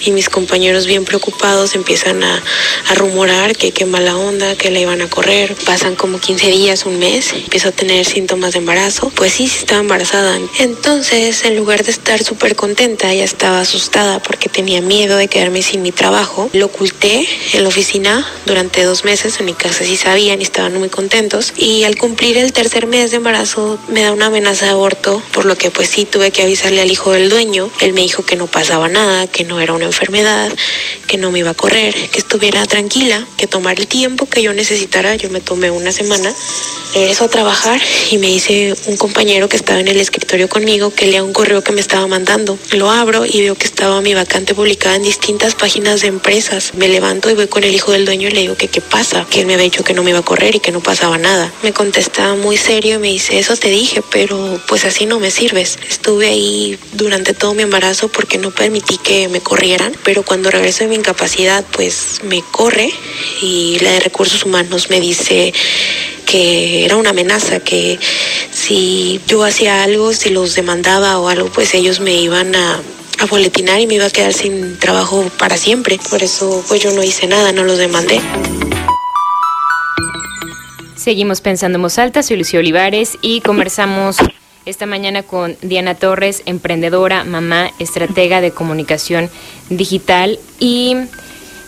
y 0.05 0.11
mis 0.11 0.29
compañeros 0.29 0.85
bien 0.85 1.05
preocupados 1.05 1.73
empiezan 1.73 2.23
a, 2.23 2.43
a 2.87 2.93
rumorar 2.93 3.55
que 3.55 3.71
qué 3.71 3.85
mala 3.85 4.15
onda, 4.15 4.55
que 4.55 4.69
la 4.69 4.79
iban 4.79 5.01
a 5.01 5.09
correr, 5.09 5.55
pasan 5.65 5.95
como 5.95 6.18
15 6.19 6.47
días, 6.51 6.85
un 6.85 6.99
mes, 6.99 7.33
empiezo 7.33 7.69
a 7.69 7.71
tener 7.71 8.05
síntomas 8.05 8.53
de 8.53 8.59
embarazo. 8.59 9.11
Pues 9.15 9.33
sí, 9.33 9.45
estaba 9.45 9.81
embarazada. 9.81 10.37
Entonces, 10.59 11.43
en 11.43 11.55
lugar 11.55 11.83
de 11.83 11.91
estar 11.91 12.23
súper 12.23 12.55
contenta, 12.55 13.13
ya 13.13 13.23
estaba 13.23 13.61
asustada 13.61 14.21
porque 14.21 14.49
tenía 14.49 14.81
miedo 14.81 15.17
de 15.17 15.27
quedarme 15.27 15.61
sin 15.61 15.81
mi 15.81 15.91
trabajo. 15.91 16.49
Lo 16.53 16.67
oculté 16.67 17.27
en 17.53 17.63
la 17.63 17.69
oficina 17.69 18.27
durante 18.45 18.83
dos 18.83 19.05
meses. 19.05 19.39
En 19.39 19.45
mi 19.45 19.53
casa 19.53 19.83
sí 19.83 19.95
sabían 19.97 20.39
y 20.39 20.43
estaban 20.43 20.77
muy 20.77 20.89
contentos. 20.89 21.53
Y 21.57 21.83
al 21.83 21.97
cumplir 21.97 22.37
el 22.37 22.53
tercer 22.53 22.87
mes 22.87 23.11
de 23.11 23.17
embarazo, 23.17 23.79
me 23.87 24.03
da 24.03 24.11
una 24.11 24.27
amenaza 24.27 24.65
de 24.65 24.71
aborto, 24.71 25.21
por 25.31 25.45
lo 25.45 25.57
que 25.57 25.71
pues 25.71 25.89
sí 25.89 26.05
tuve 26.05 26.31
que 26.31 26.43
avisarle 26.43 26.81
al 26.81 26.91
hijo 26.91 27.11
del 27.11 27.29
dueño. 27.29 27.69
Él 27.79 27.93
me 27.93 28.01
dijo 28.01 28.23
que 28.23 28.35
no 28.35 28.47
pasaba 28.47 28.87
nada, 28.89 29.27
que 29.27 29.43
no 29.43 29.59
era 29.59 29.73
una 29.73 29.85
enfermedad, 29.85 30.51
que 31.09 31.17
no 31.17 31.31
me 31.31 31.39
iba 31.39 31.49
a 31.49 31.55
correr, 31.55 31.95
que 32.11 32.19
estuviera 32.19 32.63
tranquila, 32.67 33.25
que 33.35 33.47
tomar 33.47 33.79
el 33.79 33.87
tiempo 33.87 34.27
que 34.27 34.43
yo 34.43 34.53
necesitara. 34.53 35.15
Yo 35.15 35.31
me 35.31 35.41
tomé 35.41 35.71
una 35.71 35.91
semana, 35.91 36.31
regreso 36.93 37.23
a 37.23 37.27
trabajar 37.27 37.81
y 38.11 38.19
me 38.19 38.27
dice 38.27 38.75
un 38.85 38.95
compañero 38.95 39.49
que 39.49 39.57
estaba 39.57 39.79
en 39.79 39.87
el 39.87 39.99
escritorio 39.99 40.47
conmigo 40.47 40.93
que 40.93 41.07
lea 41.07 41.23
un 41.23 41.33
correo 41.33 41.63
que 41.63 41.71
me 41.71 41.81
estaba 41.81 42.05
mandando. 42.05 42.59
Lo 42.73 42.91
abro 42.91 43.25
y 43.25 43.41
veo 43.41 43.55
que 43.55 43.65
estaba 43.65 44.01
mi 44.01 44.13
vacante 44.13 44.53
publicada 44.53 44.97
en 44.97 45.03
distintas 45.03 45.55
páginas 45.55 46.01
de 46.01 46.09
empresas. 46.09 46.75
Me 46.75 46.87
levanto 46.87 47.31
y 47.31 47.33
voy 47.33 47.47
con 47.47 47.63
el 47.63 47.73
hijo 47.73 47.91
del 47.91 48.05
dueño 48.05 48.27
y 48.27 48.31
le 48.31 48.41
digo 48.41 48.55
que 48.55 48.67
qué 48.67 48.79
pasa, 48.79 49.25
que 49.31 49.39
él 49.39 49.47
me 49.47 49.55
había 49.55 49.63
dicho 49.63 49.83
que 49.83 49.95
no 49.95 50.03
me 50.03 50.11
iba 50.11 50.19
a 50.19 50.23
correr 50.23 50.53
y 50.53 50.59
que 50.59 50.71
no 50.71 50.81
pasaba 50.81 51.17
nada. 51.17 51.51
Me 51.63 51.73
contesta 51.73 52.35
muy 52.35 52.55
serio 52.55 52.97
y 52.97 52.99
me 52.99 53.07
dice, 53.07 53.39
eso 53.39 53.57
te 53.57 53.69
dije, 53.69 54.03
pero 54.11 54.61
pues 54.67 54.85
así 54.85 55.07
no 55.07 55.19
me 55.19 55.31
sirves. 55.31 55.79
Estuve 55.89 56.27
ahí 56.27 56.77
durante 56.93 57.33
todo 57.33 57.55
mi 57.55 57.63
embarazo 57.63 58.09
porque 58.09 58.37
no 58.37 58.51
permití 58.51 58.99
que 58.99 59.27
me 59.27 59.41
corrieran, 59.41 59.93
pero 60.03 60.21
cuando 60.21 60.51
regreso 60.51 60.83
de 60.83 60.89
mi 60.89 60.98
incapacidad, 60.99 61.65
pues 61.71 62.21
me 62.23 62.41
corre 62.51 62.91
y 63.41 63.77
la 63.81 63.91
de 63.91 63.99
recursos 63.99 64.45
humanos 64.45 64.89
me 64.89 64.99
dice 64.99 65.53
que 66.25 66.85
era 66.85 66.95
una 66.95 67.09
amenaza, 67.09 67.59
que 67.59 67.97
si 68.51 69.19
yo 69.27 69.43
hacía 69.43 69.83
algo, 69.83 70.13
si 70.13 70.29
los 70.29 70.55
demandaba 70.55 71.19
o 71.19 71.27
algo, 71.27 71.49
pues 71.49 71.73
ellos 71.73 71.99
me 71.99 72.13
iban 72.13 72.55
a, 72.55 72.79
a 73.19 73.25
boletinar 73.25 73.79
y 73.79 73.87
me 73.87 73.95
iba 73.95 74.05
a 74.05 74.09
quedar 74.09 74.33
sin 74.33 74.77
trabajo 74.77 75.29
para 75.39 75.57
siempre. 75.57 75.99
Por 76.09 76.21
eso 76.21 76.63
pues 76.67 76.81
yo 76.81 76.91
no 76.91 77.03
hice 77.03 77.27
nada, 77.27 77.51
no 77.51 77.63
los 77.63 77.77
demandé. 77.77 78.21
Seguimos 80.95 81.41
pensando 81.41 81.77
en 81.77 81.81
voz 81.81 81.97
alta, 81.97 82.21
soy 82.21 82.37
Lucio 82.37 82.59
Olivares 82.59 83.17
y 83.21 83.41
conversamos 83.41 84.17
esta 84.69 84.85
mañana 84.85 85.23
con 85.23 85.57
Diana 85.61 85.95
Torres, 85.95 86.43
emprendedora, 86.45 87.23
mamá, 87.23 87.71
estratega 87.79 88.39
de 88.39 88.51
comunicación 88.51 89.29
digital. 89.69 90.39
Y 90.59 90.95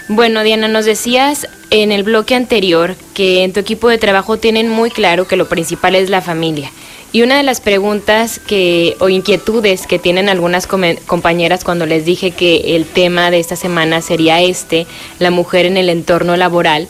bueno, 0.07 0.43
Diana, 0.43 0.67
nos 0.67 0.85
decías 0.85 1.47
en 1.71 1.91
el 1.91 2.03
bloque 2.03 2.35
anterior 2.35 2.95
que 3.13 3.43
en 3.43 3.53
tu 3.53 3.59
equipo 3.59 3.89
de 3.89 3.97
trabajo 3.97 4.37
tienen 4.37 4.69
muy 4.69 4.91
claro 4.91 5.27
que 5.27 5.35
lo 5.35 5.49
principal 5.49 5.95
es 5.95 6.09
la 6.09 6.21
familia. 6.21 6.71
Y 7.11 7.23
una 7.23 7.37
de 7.37 7.43
las 7.43 7.59
preguntas 7.59 8.39
que 8.39 8.95
o 8.99 9.09
inquietudes 9.09 9.85
que 9.87 9.99
tienen 9.99 10.29
algunas 10.29 10.67
compañeras 10.67 11.63
cuando 11.63 11.85
les 11.85 12.05
dije 12.05 12.31
que 12.31 12.75
el 12.75 12.85
tema 12.85 13.31
de 13.31 13.39
esta 13.39 13.55
semana 13.55 14.01
sería 14.01 14.41
este, 14.41 14.85
la 15.19 15.31
mujer 15.31 15.65
en 15.65 15.75
el 15.75 15.89
entorno 15.89 16.37
laboral, 16.37 16.87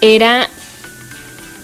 era 0.00 0.48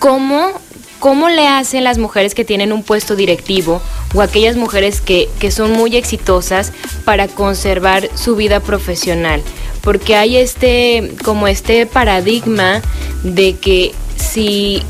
cómo 0.01 0.61
¿Cómo 1.05 1.29
le 1.29 1.47
hacen 1.47 1.85
las 1.85 1.99
mujeres 1.99 2.35
que 2.35 2.47
tienen 2.47 2.73
un 2.73 2.83
puesto 2.83 3.15
directivo 3.15 3.83
o 4.15 4.23
aquellas 4.23 4.57
mujeres 4.57 5.03
que, 5.03 5.29
que, 5.39 5.51
son 5.51 5.73
muy 5.73 5.97
exitosas 5.97 6.73
para 7.05 7.29
conservar 7.29 8.09
su 8.15 8.37
vida 8.37 8.61
profesional? 8.61 9.43
Porque 9.83 10.17
hay 10.17 10.39
este, 10.39 11.13
como 11.23 11.47
este 11.47 11.85
paradigma 11.85 12.81
de 13.23 13.55
que 13.57 13.93
si 14.17 14.83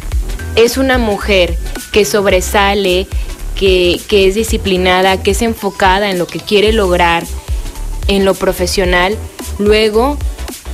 es 0.54 0.78
una 0.78 0.98
mujer 0.98 1.58
que 1.90 2.04
sobresale, 2.04 3.08
que, 3.56 4.00
que 4.06 4.28
es 4.28 4.36
disciplinada, 4.36 5.20
que 5.20 5.32
es 5.32 5.42
enfocada 5.42 6.12
en 6.12 6.20
lo 6.20 6.28
que 6.28 6.38
quiere 6.38 6.72
lograr 6.72 7.24
en 8.06 8.24
lo 8.24 8.34
profesional, 8.34 9.18
luego 9.58 10.16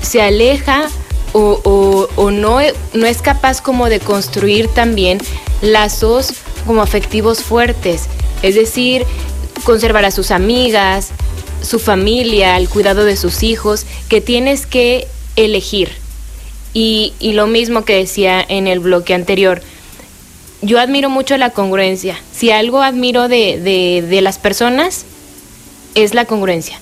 se 0.02 0.20
aleja 0.20 0.90
o, 1.32 2.08
o, 2.16 2.30
no, 2.30 2.58
no 2.94 3.06
es 3.06 3.22
capaz 3.22 3.60
como 3.60 3.88
de 3.88 4.00
construir 4.00 4.68
también 4.68 5.18
lazos 5.62 6.34
como 6.66 6.82
afectivos 6.82 7.42
fuertes, 7.42 8.06
es 8.42 8.54
decir, 8.54 9.04
conservar 9.64 10.04
a 10.04 10.10
sus 10.10 10.30
amigas, 10.30 11.10
su 11.62 11.78
familia, 11.78 12.56
el 12.56 12.68
cuidado 12.68 13.04
de 13.04 13.16
sus 13.16 13.42
hijos, 13.42 13.86
que 14.08 14.20
tienes 14.20 14.66
que 14.66 15.06
elegir. 15.36 15.90
Y, 16.72 17.14
y 17.18 17.32
lo 17.32 17.46
mismo 17.46 17.84
que 17.84 17.96
decía 17.96 18.44
en 18.46 18.66
el 18.66 18.78
bloque 18.78 19.14
anterior, 19.14 19.60
yo 20.62 20.78
admiro 20.78 21.10
mucho 21.10 21.36
la 21.36 21.50
congruencia. 21.50 22.20
Si 22.32 22.50
algo 22.50 22.82
admiro 22.82 23.28
de, 23.28 23.58
de, 23.58 24.06
de 24.06 24.20
las 24.20 24.38
personas, 24.38 25.04
es 25.94 26.14
la 26.14 26.24
congruencia. 26.26 26.78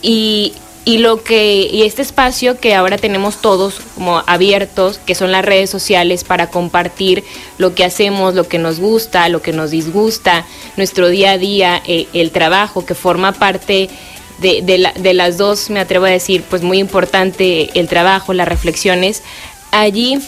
Y, 0.00 0.54
y 0.84 0.98
lo 0.98 1.22
que 1.22 1.68
y 1.70 1.82
este 1.82 2.02
espacio 2.02 2.58
que 2.58 2.74
ahora 2.74 2.98
tenemos 2.98 3.40
todos 3.40 3.80
como 3.94 4.22
abiertos 4.26 4.98
que 4.98 5.14
son 5.14 5.30
las 5.30 5.44
redes 5.44 5.70
sociales 5.70 6.24
para 6.24 6.48
compartir 6.48 7.22
lo 7.58 7.74
que 7.74 7.84
hacemos 7.84 8.34
lo 8.34 8.48
que 8.48 8.58
nos 8.58 8.80
gusta 8.80 9.28
lo 9.28 9.42
que 9.42 9.52
nos 9.52 9.70
disgusta 9.70 10.44
nuestro 10.76 11.08
día 11.08 11.32
a 11.32 11.38
día 11.38 11.82
eh, 11.86 12.08
el 12.12 12.32
trabajo 12.32 12.84
que 12.84 12.94
forma 12.94 13.32
parte 13.32 13.90
de, 14.38 14.62
de, 14.62 14.78
la, 14.78 14.92
de 14.92 15.14
las 15.14 15.38
dos 15.38 15.70
me 15.70 15.78
atrevo 15.78 16.06
a 16.06 16.10
decir 16.10 16.42
pues 16.50 16.62
muy 16.62 16.78
importante 16.78 17.70
el 17.78 17.86
trabajo 17.86 18.32
las 18.32 18.48
reflexiones 18.48 19.22
allí 19.70 20.18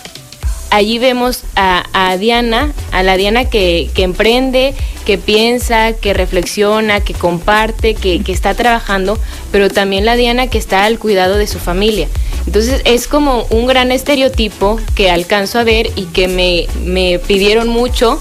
allí 0.75 0.99
vemos 0.99 1.45
a, 1.57 2.17
Diana, 2.19 2.73
a 2.93 3.03
la 3.03 3.17
Diana 3.17 3.45
que, 3.45 3.91
emprende, 3.97 4.75
que 5.05 5.19
piensa, 5.19 5.93
que 5.93 6.15
reflexiona, 6.15 7.01
que 7.01 7.15
comparte, 7.15 7.95
que, 7.95 8.23
está 8.27 8.55
trabajando, 8.55 9.19
pero 9.53 9.71
también 9.71 10.05
la 10.05 10.17
Diana 10.17 10.49
que 10.49 10.59
está 10.59 10.85
al 10.85 10.99
cuidado 10.99 11.37
de 11.37 11.47
su 11.47 11.59
familia. 11.59 12.09
Entonces 12.47 12.83
es 12.85 13.07
como 13.07 13.47
un 13.51 13.67
gran 13.67 13.93
estereotipo 13.93 14.81
que 14.95 15.11
alcanzo 15.11 15.59
a 15.59 15.65
ver 15.65 15.91
y 15.97 16.07
que 16.07 16.29
me, 16.29 16.67
me 16.85 17.19
pidieron 17.19 17.69
mucho 17.69 18.21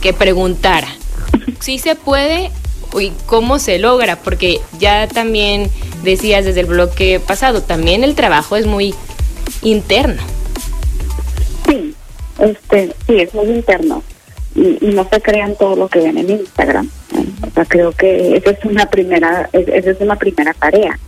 que 0.00 0.12
preguntara. 0.12 0.88
Si 1.60 1.78
se 1.78 1.94
puede 1.94 2.50
y 3.00 3.12
cómo 3.26 3.58
se 3.58 3.78
logra, 3.78 4.16
porque 4.16 4.60
ya 4.78 5.08
también 5.08 5.70
decías 6.04 6.44
desde 6.44 6.60
el 6.60 6.66
bloque 6.66 7.20
pasado, 7.20 7.62
también 7.62 8.04
el 8.04 8.14
trabajo 8.14 8.56
es 8.56 8.66
muy 8.66 8.94
interno. 9.62 10.22
Este, 12.38 12.94
sí, 13.06 13.20
es 13.20 13.34
muy 13.34 13.46
interno. 13.46 14.02
Y, 14.54 14.78
no 14.94 15.06
se 15.08 15.20
crean 15.20 15.54
todo 15.56 15.76
lo 15.76 15.88
que 15.88 16.00
ven 16.00 16.16
en 16.16 16.30
Instagram. 16.30 16.88
O 17.46 17.50
sea, 17.50 17.64
creo 17.66 17.92
que 17.92 18.36
esa 18.36 18.50
es 18.50 18.64
una 18.64 18.86
primera, 18.86 19.50
esa 19.52 19.90
es 19.90 20.00
una 20.00 20.16
primera 20.16 20.54
tarea. 20.54 20.98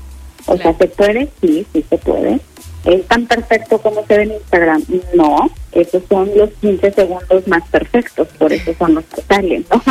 O 0.47 0.57
sea, 0.57 0.75
¿se 0.75 0.87
puede? 0.89 1.29
Sí, 1.41 1.67
sí 1.73 1.85
se 1.89 1.99
puede. 1.99 2.41
¿Es 2.89 3.07
tan 3.07 3.27
perfecto 3.27 3.79
como 3.83 4.03
se 4.07 4.17
ve 4.17 4.23
en 4.23 4.33
Instagram? 4.33 4.83
No, 5.15 5.51
esos 5.73 6.03
son 6.09 6.31
los 6.35 6.49
15 6.63 6.91
segundos 6.93 7.47
más 7.47 7.63
perfectos, 7.69 8.27
por 8.39 8.51
eso 8.51 8.73
son 8.79 8.95
los 8.95 9.05
que 9.05 9.21
salen, 9.21 9.67
¿no? 9.71 9.83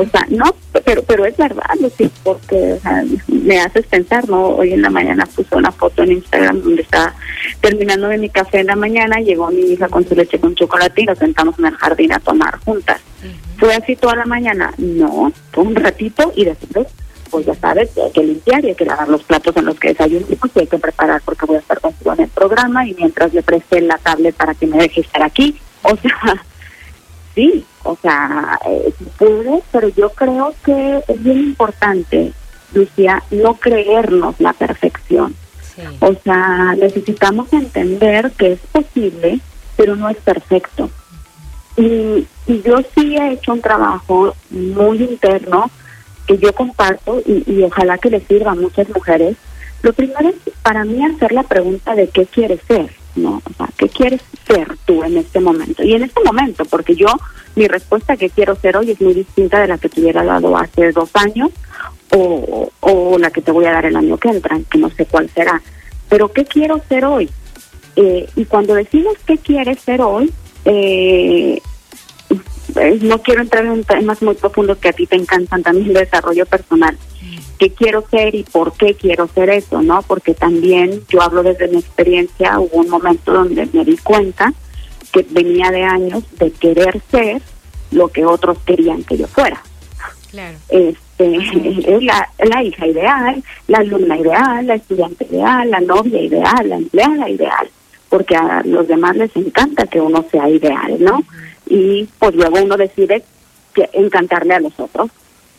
O 0.00 0.04
sea, 0.06 0.24
no, 0.30 0.46
pero 0.82 1.02
pero 1.02 1.26
es 1.26 1.36
verdad, 1.36 1.74
sí, 1.98 2.10
porque 2.22 2.78
me 3.28 3.60
haces 3.60 3.86
pensar, 3.86 4.26
¿no? 4.30 4.46
Hoy 4.46 4.72
en 4.72 4.80
la 4.80 4.88
mañana 4.88 5.26
puse 5.26 5.54
una 5.56 5.70
foto 5.70 6.02
en 6.04 6.12
Instagram 6.12 6.62
donde 6.62 6.80
estaba 6.80 7.14
terminando 7.60 8.08
de 8.08 8.16
mi 8.16 8.30
café 8.30 8.60
en 8.60 8.68
la 8.68 8.76
mañana, 8.76 9.20
llegó 9.20 9.50
mi 9.50 9.72
hija 9.72 9.88
con 9.88 10.08
su 10.08 10.14
leche 10.14 10.40
con 10.40 10.54
chocolate 10.54 11.02
y 11.02 11.04
nos 11.04 11.18
sentamos 11.18 11.58
en 11.58 11.66
el 11.66 11.76
jardín 11.76 12.12
a 12.12 12.18
tomar 12.18 12.58
juntas. 12.64 13.02
¿Fue 13.58 13.74
así 13.74 13.94
toda 13.94 14.16
la 14.16 14.24
mañana? 14.24 14.72
No, 14.78 15.30
fue 15.52 15.64
un 15.64 15.76
ratito 15.76 16.32
y 16.34 16.46
después 16.46 16.86
pues 17.28 17.46
ya 17.46 17.54
sabes, 17.54 17.90
hay 17.96 18.10
que 18.12 18.22
limpiar 18.22 18.64
y 18.64 18.68
hay 18.68 18.74
que 18.74 18.84
lavar 18.84 19.08
los 19.08 19.22
platos 19.22 19.56
en 19.56 19.66
los 19.66 19.78
que 19.78 19.88
desayunamos 19.88 20.50
y 20.54 20.58
hay 20.58 20.66
que 20.66 20.78
preparar 20.78 21.22
porque 21.24 21.46
voy 21.46 21.56
a 21.56 21.60
estar 21.60 21.80
contigo 21.80 22.12
en 22.12 22.20
el 22.20 22.28
programa 22.28 22.86
y 22.86 22.94
mientras 22.94 23.32
le 23.32 23.42
presté 23.42 23.80
la 23.80 23.98
tablet 23.98 24.34
para 24.34 24.54
que 24.54 24.66
me 24.66 24.78
deje 24.78 25.00
estar 25.00 25.22
aquí. 25.22 25.58
O 25.82 25.96
sea, 25.96 26.44
sí, 27.34 27.64
o 27.84 27.96
sea, 28.00 28.58
eh, 28.66 28.92
puede, 29.16 29.62
pero 29.72 29.88
yo 29.88 30.10
creo 30.10 30.54
que 30.64 31.02
es 31.06 31.22
bien 31.22 31.38
importante, 31.38 32.32
Lucia, 32.72 33.22
no 33.30 33.54
creernos 33.54 34.34
la 34.40 34.52
perfección. 34.52 35.34
O 36.00 36.12
sea, 36.24 36.74
necesitamos 36.76 37.52
entender 37.52 38.32
que 38.32 38.52
es 38.52 38.60
posible, 38.72 39.38
pero 39.76 39.94
no 39.94 40.08
es 40.08 40.16
perfecto. 40.16 40.90
Y, 41.76 42.26
y 42.46 42.62
yo 42.62 42.78
sí 42.94 43.16
he 43.16 43.34
hecho 43.34 43.52
un 43.52 43.60
trabajo 43.60 44.34
muy 44.50 45.04
interno 45.04 45.70
que 46.28 46.38
yo 46.38 46.52
comparto 46.52 47.22
y, 47.26 47.62
ojalá 47.62 47.96
que 47.96 48.10
le 48.10 48.20
sirva 48.20 48.52
a 48.52 48.54
muchas 48.54 48.86
mujeres, 48.90 49.36
lo 49.82 49.94
primero 49.94 50.28
es 50.28 50.36
para 50.62 50.84
mí 50.84 51.02
hacer 51.04 51.32
la 51.32 51.42
pregunta 51.42 51.94
de 51.94 52.08
qué 52.08 52.26
quieres 52.26 52.60
ser, 52.68 52.90
¿no? 53.16 53.40
O 53.44 53.52
sea, 53.56 53.68
¿qué 53.78 53.88
quieres 53.88 54.20
ser 54.46 54.76
tú 54.84 55.02
en 55.02 55.16
este 55.16 55.40
momento? 55.40 55.82
Y 55.82 55.94
en 55.94 56.02
este 56.02 56.20
momento, 56.22 56.64
porque 56.66 56.94
yo, 56.94 57.08
mi 57.56 57.66
respuesta 57.66 58.18
que 58.18 58.28
quiero 58.28 58.54
ser 58.56 58.76
hoy 58.76 58.90
es 58.90 59.00
muy 59.00 59.14
distinta 59.14 59.60
de 59.60 59.68
la 59.68 59.78
que 59.78 59.88
te 59.88 60.02
hubiera 60.02 60.22
dado 60.22 60.54
hace 60.56 60.92
dos 60.92 61.10
años 61.14 61.48
o, 62.10 62.70
o 62.80 63.18
la 63.18 63.30
que 63.30 63.40
te 63.40 63.50
voy 63.50 63.64
a 63.64 63.72
dar 63.72 63.86
el 63.86 63.96
año 63.96 64.18
que 64.18 64.28
entra, 64.28 64.60
que 64.70 64.78
no 64.78 64.90
sé 64.90 65.06
cuál 65.06 65.30
será. 65.30 65.62
Pero 66.10 66.30
¿qué 66.30 66.44
quiero 66.44 66.82
ser 66.88 67.06
hoy? 67.06 67.30
Eh, 67.96 68.28
y 68.36 68.44
cuando 68.44 68.74
decides 68.74 69.18
qué 69.26 69.38
quieres 69.38 69.80
ser 69.80 70.02
hoy, 70.02 70.30
eh, 70.66 71.60
no 73.00 73.22
quiero 73.22 73.42
entrar 73.42 73.64
en 73.64 73.84
temas 73.84 74.22
muy 74.22 74.34
profundos 74.34 74.78
que 74.78 74.88
a 74.88 74.92
ti 74.92 75.06
te 75.06 75.16
encantan 75.16 75.62
también 75.62 75.92
de 75.92 76.00
desarrollo 76.00 76.46
personal. 76.46 76.96
¿Qué 77.58 77.70
quiero 77.70 78.04
ser 78.08 78.34
y 78.34 78.44
por 78.44 78.72
qué 78.74 78.94
quiero 78.94 79.26
ser 79.28 79.50
eso? 79.50 79.82
¿No? 79.82 80.02
Porque 80.02 80.34
también 80.34 81.02
yo 81.08 81.20
hablo 81.22 81.42
desde 81.42 81.66
mi 81.68 81.78
experiencia, 81.78 82.60
hubo 82.60 82.76
un 82.78 82.88
momento 82.88 83.32
donde 83.32 83.68
me 83.72 83.84
di 83.84 83.96
cuenta 83.96 84.52
que 85.12 85.26
venía 85.28 85.70
de 85.70 85.82
años 85.82 86.22
de 86.38 86.52
querer 86.52 87.00
ser 87.10 87.42
lo 87.90 88.08
que 88.08 88.24
otros 88.24 88.58
querían 88.64 89.02
que 89.02 89.16
yo 89.16 89.26
fuera. 89.26 89.60
Claro. 90.30 90.56
Este, 90.68 91.36
es 91.96 92.02
la, 92.02 92.28
la 92.38 92.62
hija 92.62 92.86
ideal, 92.86 93.42
la 93.66 93.78
alumna 93.78 94.18
ideal, 94.18 94.66
la 94.66 94.74
estudiante 94.74 95.26
ideal, 95.30 95.70
la 95.70 95.80
novia 95.80 96.20
ideal, 96.20 96.68
la 96.68 96.76
empleada 96.76 97.28
ideal, 97.28 97.68
porque 98.08 98.36
a 98.36 98.62
los 98.64 98.86
demás 98.86 99.16
les 99.16 99.34
encanta 99.34 99.86
que 99.86 100.00
uno 100.00 100.24
sea 100.30 100.48
ideal, 100.48 100.96
¿no? 101.00 101.24
Y 101.68 102.08
pues 102.18 102.34
luego 102.34 102.62
uno 102.62 102.76
decide 102.76 103.22
encantarle 103.92 104.54
a 104.54 104.60
los 104.60 104.78
otros 104.78 105.10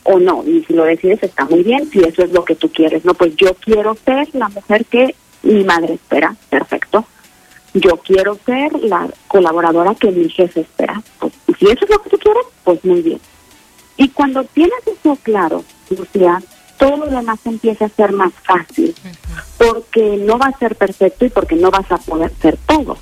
o 0.04 0.20
no, 0.20 0.44
y 0.46 0.64
si 0.66 0.74
lo 0.74 0.84
decides 0.84 1.22
está 1.24 1.46
muy 1.46 1.64
bien, 1.64 1.90
si 1.92 2.00
eso 2.00 2.24
es 2.24 2.32
lo 2.32 2.44
que 2.44 2.56
tú 2.56 2.70
quieres, 2.72 3.06
no, 3.06 3.14
pues 3.14 3.36
yo 3.36 3.54
quiero 3.54 3.96
ser 4.06 4.28
la 4.34 4.50
mujer 4.50 4.86
que 4.86 5.16
mi 5.44 5.64
madre 5.64 5.94
espera, 5.94 6.36
perfecto 6.50 7.06
yo 7.74 7.98
quiero 7.98 8.38
ser 8.46 8.72
la 8.84 9.10
colaboradora 9.28 9.96
que 9.96 10.12
mi 10.12 10.30
jefe 10.30 10.62
espera. 10.62 11.02
Pues, 11.20 11.34
si 11.58 11.66
eso 11.66 11.86
es 11.86 11.90
lo 11.90 12.02
que 12.02 12.10
tú 12.10 12.18
quieres, 12.18 12.44
pues 12.64 12.84
muy 12.84 13.02
bien. 13.02 13.20
Y 13.98 14.10
cuando 14.10 14.44
tienes 14.46 14.80
eso 14.88 15.18
claro, 15.22 15.64
Lucía, 15.90 16.42
todo 16.78 16.98
lo 16.98 17.08
demás 17.08 17.40
empieza 17.46 17.86
a 17.86 17.90
ser 17.90 18.14
más 18.14 18.32
fácil, 18.44 18.96
porque 19.58 20.18
no 20.18 20.38
va 20.38 20.48
a 20.48 20.58
ser 20.58 20.76
perfecto 20.76 21.26
y 21.26 21.30
porque 21.30 21.56
no 21.56 21.70
vas 21.70 21.92
a 21.92 21.98
poder 21.98 22.32
ser 22.42 22.58
todo. 22.66 22.98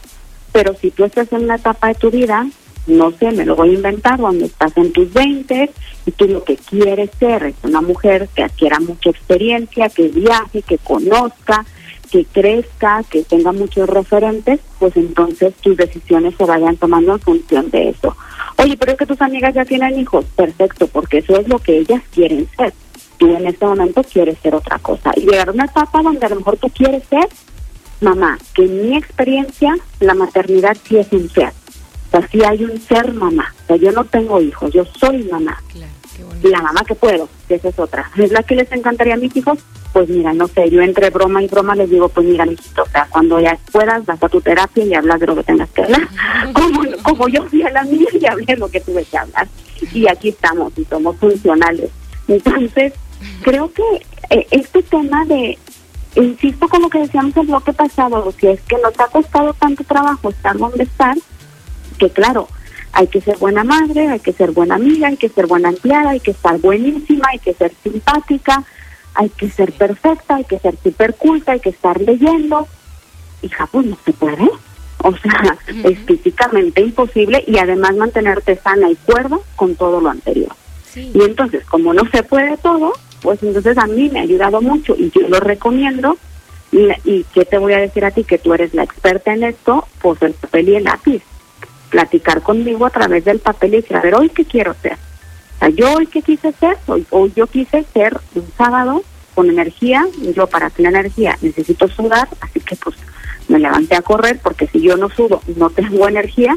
Pero 0.52 0.76
si 0.76 0.90
tú 0.90 1.06
estás 1.06 1.32
en 1.32 1.44
una 1.44 1.56
etapa 1.56 1.90
de 1.90 1.96
tu 1.96 2.10
vida, 2.10 2.48
no 2.88 3.12
sé, 3.12 3.32
me 3.32 3.46
lo 3.46 3.56
voy 3.56 3.72
a 3.72 3.74
inventar, 3.74 4.18
donde 4.18 4.46
estás 4.46 4.76
en 4.78 4.92
tus 4.92 5.12
20 5.14 5.70
y 6.06 6.12
tú 6.12 6.28
lo 6.28 6.44
que 6.44 6.56
quieres 6.56 7.10
ser 7.20 7.44
es 7.44 7.56
una 7.64 7.82
mujer 7.82 8.30
que 8.34 8.44
adquiera 8.44 8.80
mucha 8.80 9.10
experiencia, 9.10 9.90
que 9.90 10.08
viaje, 10.08 10.62
que 10.62 10.78
conozca, 10.78 11.66
que 12.10 12.26
crezca, 12.26 13.04
que 13.10 13.24
tenga 13.24 13.52
muchos 13.52 13.90
referentes, 13.90 14.62
pues 14.80 14.96
entonces 14.96 15.54
tus 15.56 15.76
decisiones 15.76 16.36
se 16.38 16.46
vayan 16.46 16.78
tomando 16.78 17.14
en 17.14 17.20
función 17.20 17.70
de 17.70 17.90
eso. 17.90 18.16
Oye, 18.58 18.78
pero 18.78 18.94
es 18.94 18.98
que 18.98 19.06
tus 19.06 19.22
amigas 19.22 19.54
ya 19.54 19.66
tienen 19.66 20.00
hijos, 20.00 20.26
perfecto, 20.36 20.88
porque 20.88 21.20
eso 21.20 21.38
es 21.38 21.48
lo 21.48 21.60
que 21.60 21.80
ellas 21.80 22.02
quieren 22.14 22.48
ser. 22.58 22.74
Tú 23.18 23.36
en 23.36 23.48
este 23.48 23.66
momento 23.66 24.04
quieres 24.04 24.38
ser 24.40 24.56
otra 24.56 24.80
cosa. 24.80 25.12
Y 25.16 25.22
llegar 25.22 25.50
a 25.50 25.52
una 25.52 25.66
etapa 25.66 26.02
donde 26.02 26.26
a 26.26 26.30
lo 26.30 26.38
mejor 26.38 26.58
tú 26.58 26.70
quieres 26.70 27.04
ser 27.10 27.28
mamá, 28.02 28.38
que 28.54 28.64
en 28.64 28.90
mi 28.90 28.98
experiencia 28.98 29.76
la 30.00 30.14
maternidad 30.14 30.78
sí 30.88 30.98
es 30.98 31.12
un. 31.12 31.30
O 32.08 32.12
sea, 32.12 32.28
sí 32.28 32.44
hay 32.44 32.64
un 32.64 32.80
ser 32.80 33.14
mamá. 33.14 33.54
O 33.64 33.68
sea, 33.68 33.76
yo 33.78 33.92
no 33.92 34.06
tengo 34.06 34.42
hijos, 34.42 34.72
yo 34.74 34.86
soy 34.86 35.24
mamá. 35.26 35.62
la 36.44 36.62
mamá 36.62 36.82
que 36.88 36.96
puedo, 36.96 37.30
que 37.48 37.56
esa 37.56 37.70
es 37.70 37.80
otra. 37.80 38.10
¿Es 38.16 38.32
la 38.32 38.44
que 38.44 38.56
les 38.56 38.72
encantaría 38.72 39.16
a 39.16 39.18
mis 39.18 39.36
hijos? 39.36 39.60
pues 39.98 40.10
mira, 40.10 40.32
no 40.32 40.48
sé, 40.48 40.70
yo 40.70 40.82
entre 40.84 41.10
broma 41.10 41.42
y 41.42 41.48
broma 41.48 41.76
les 41.76 41.90
digo, 41.90 42.08
pues 42.10 42.28
mira, 42.28 42.46
mijito, 42.46 42.84
o 42.84 42.86
sea, 42.86 43.08
cuando 43.10 43.40
ya 43.40 43.58
puedas, 43.72 44.06
vas 44.06 44.22
a 44.22 44.30
tu 44.30 44.40
terapia 44.42 44.86
y 44.86 44.94
hablas 44.94 45.20
de 45.20 45.26
lo 45.26 45.36
que 45.36 45.44
tengas 45.44 45.70
que 45.72 45.82
hablar, 45.84 46.08
como, 46.54 46.82
como 47.02 47.28
yo 47.28 47.44
fui 47.48 47.64
a 47.64 47.72
la 47.72 47.84
mía 47.84 48.08
y 48.14 48.26
hablé 48.28 48.56
lo 48.58 48.70
que 48.70 48.80
tuve 48.80 49.04
que 49.06 49.18
hablar. 49.18 49.48
Y 49.94 50.08
aquí 50.08 50.30
estamos 50.30 50.72
y 50.78 50.86
somos 50.86 51.16
funcionales. 51.18 51.90
Entonces, 52.28 52.94
creo 53.42 53.72
que 53.72 53.82
eh, 54.30 54.46
este 54.52 54.84
tema 54.84 55.26
de, 55.26 55.58
insisto 56.16 56.68
con 56.68 56.84
lo 56.84 56.90
que 56.90 57.00
decíamos 57.00 57.36
el 57.38 57.48
bloque 57.48 57.74
pasado, 57.74 58.32
que 58.38 58.52
es 58.52 58.62
que 58.62 58.78
nos 58.78 59.00
ha 59.00 59.08
costado 59.08 59.54
tanto 59.56 59.84
trabajo 59.84 60.30
estar 60.30 60.58
donde 60.58 60.84
están, 60.84 61.18
que 61.98 62.10
claro, 62.10 62.48
hay 62.94 63.08
que 63.08 63.22
ser 63.22 63.38
buena 63.38 63.64
madre, 63.64 64.08
hay 64.08 64.20
que 64.20 64.34
ser 64.34 64.52
buena 64.52 64.76
amiga, 64.76 65.10
hay 65.10 65.18
que 65.18 65.30
ser 65.30 65.46
buena 65.46 65.70
empleada, 65.70 66.12
hay 66.12 66.20
que 66.20 66.32
estar 66.32 66.58
buenísima, 66.60 67.28
hay 67.32 67.40
que 67.40 67.54
ser 67.54 67.72
simpática, 67.84 68.64
hay 69.14 69.30
que 69.30 69.50
ser 69.50 69.72
perfecta, 69.74 70.36
hay 70.36 70.46
que 70.46 70.60
ser 70.60 70.78
súper 70.82 71.16
culta, 71.16 71.52
hay 71.52 71.60
que 71.60 71.70
estar 71.70 72.00
leyendo. 72.02 72.68
Hija, 73.42 73.68
pues 73.68 73.86
no 73.86 73.98
se 74.04 74.14
puede. 74.14 74.50
O 75.04 75.16
sea, 75.18 75.58
es 75.84 76.00
físicamente 76.00 76.82
imposible 76.82 77.44
y 77.46 77.60
además 77.60 77.96
mantenerte 77.96 78.56
sana 78.56 78.90
y 78.90 78.96
cuerda 78.96 79.38
con 79.56 79.76
todo 79.76 80.02
lo 80.02 80.10
anterior. 80.10 80.52
Y 80.96 81.22
entonces, 81.22 81.64
como 81.66 81.94
no 81.94 82.02
se 82.12 82.24
puede 82.24 82.58
todo, 82.58 82.94
pues 83.22 83.44
entonces 83.44 83.78
a 83.78 83.86
mí 83.86 84.10
me 84.10 84.20
ha 84.20 84.24
ayudado 84.24 84.60
mucho 84.62 84.96
y 84.98 85.12
yo 85.12 85.28
lo 85.28 85.40
recomiendo. 85.40 86.18
Y, 86.72 86.90
y 87.06 87.26
qué 87.34 87.46
te 87.46 87.60
voy 87.60 87.74
a 87.74 87.78
decir 87.78 88.04
a 88.06 88.12
ti, 88.12 88.24
que 88.24 88.40
tú 88.40 88.54
eres 88.54 88.74
la 88.74 88.84
experta 88.84 89.34
en 89.34 89.44
esto, 89.44 89.88
pues 90.02 90.20
el 90.24 90.34
papel 90.34 90.70
y 90.70 90.76
el 90.78 90.86
lápiz. 90.86 91.22
Platicar 91.90 92.42
conmigo 92.42 92.86
a 92.86 92.90
través 92.90 93.26
del 93.26 93.40
papel 93.40 93.74
y 93.74 93.78
decir, 93.78 93.98
a 93.98 94.02
ver, 94.02 94.16
hoy 94.16 94.30
qué 94.30 94.46
quiero 94.46 94.74
ser 94.82 94.98
yo 95.76 95.94
hoy 95.94 96.08
que 96.08 96.22
quise 96.22 96.54
ser, 96.54 96.78
hoy, 96.88 97.06
hoy 97.10 97.34
yo 97.36 97.48
quise 97.48 97.84
ser 97.94 98.20
un 98.36 98.46
sábado 98.58 99.04
con 99.34 99.50
energía, 99.50 100.06
yo 100.36 100.48
para 100.48 100.70
tener 100.70 100.94
energía 100.94 101.38
necesito 101.42 101.88
sudar, 101.88 102.28
así 102.42 102.60
que 102.60 102.76
pues 102.76 102.96
me 103.48 103.60
levanté 103.60 103.96
a 103.96 104.02
correr 104.02 104.40
porque 104.42 104.68
si 104.68 104.82
yo 104.82 104.98
no 104.98 105.10
sudo 105.10 105.42
no 105.56 105.70
tengo 105.70 106.08
energía 106.08 106.56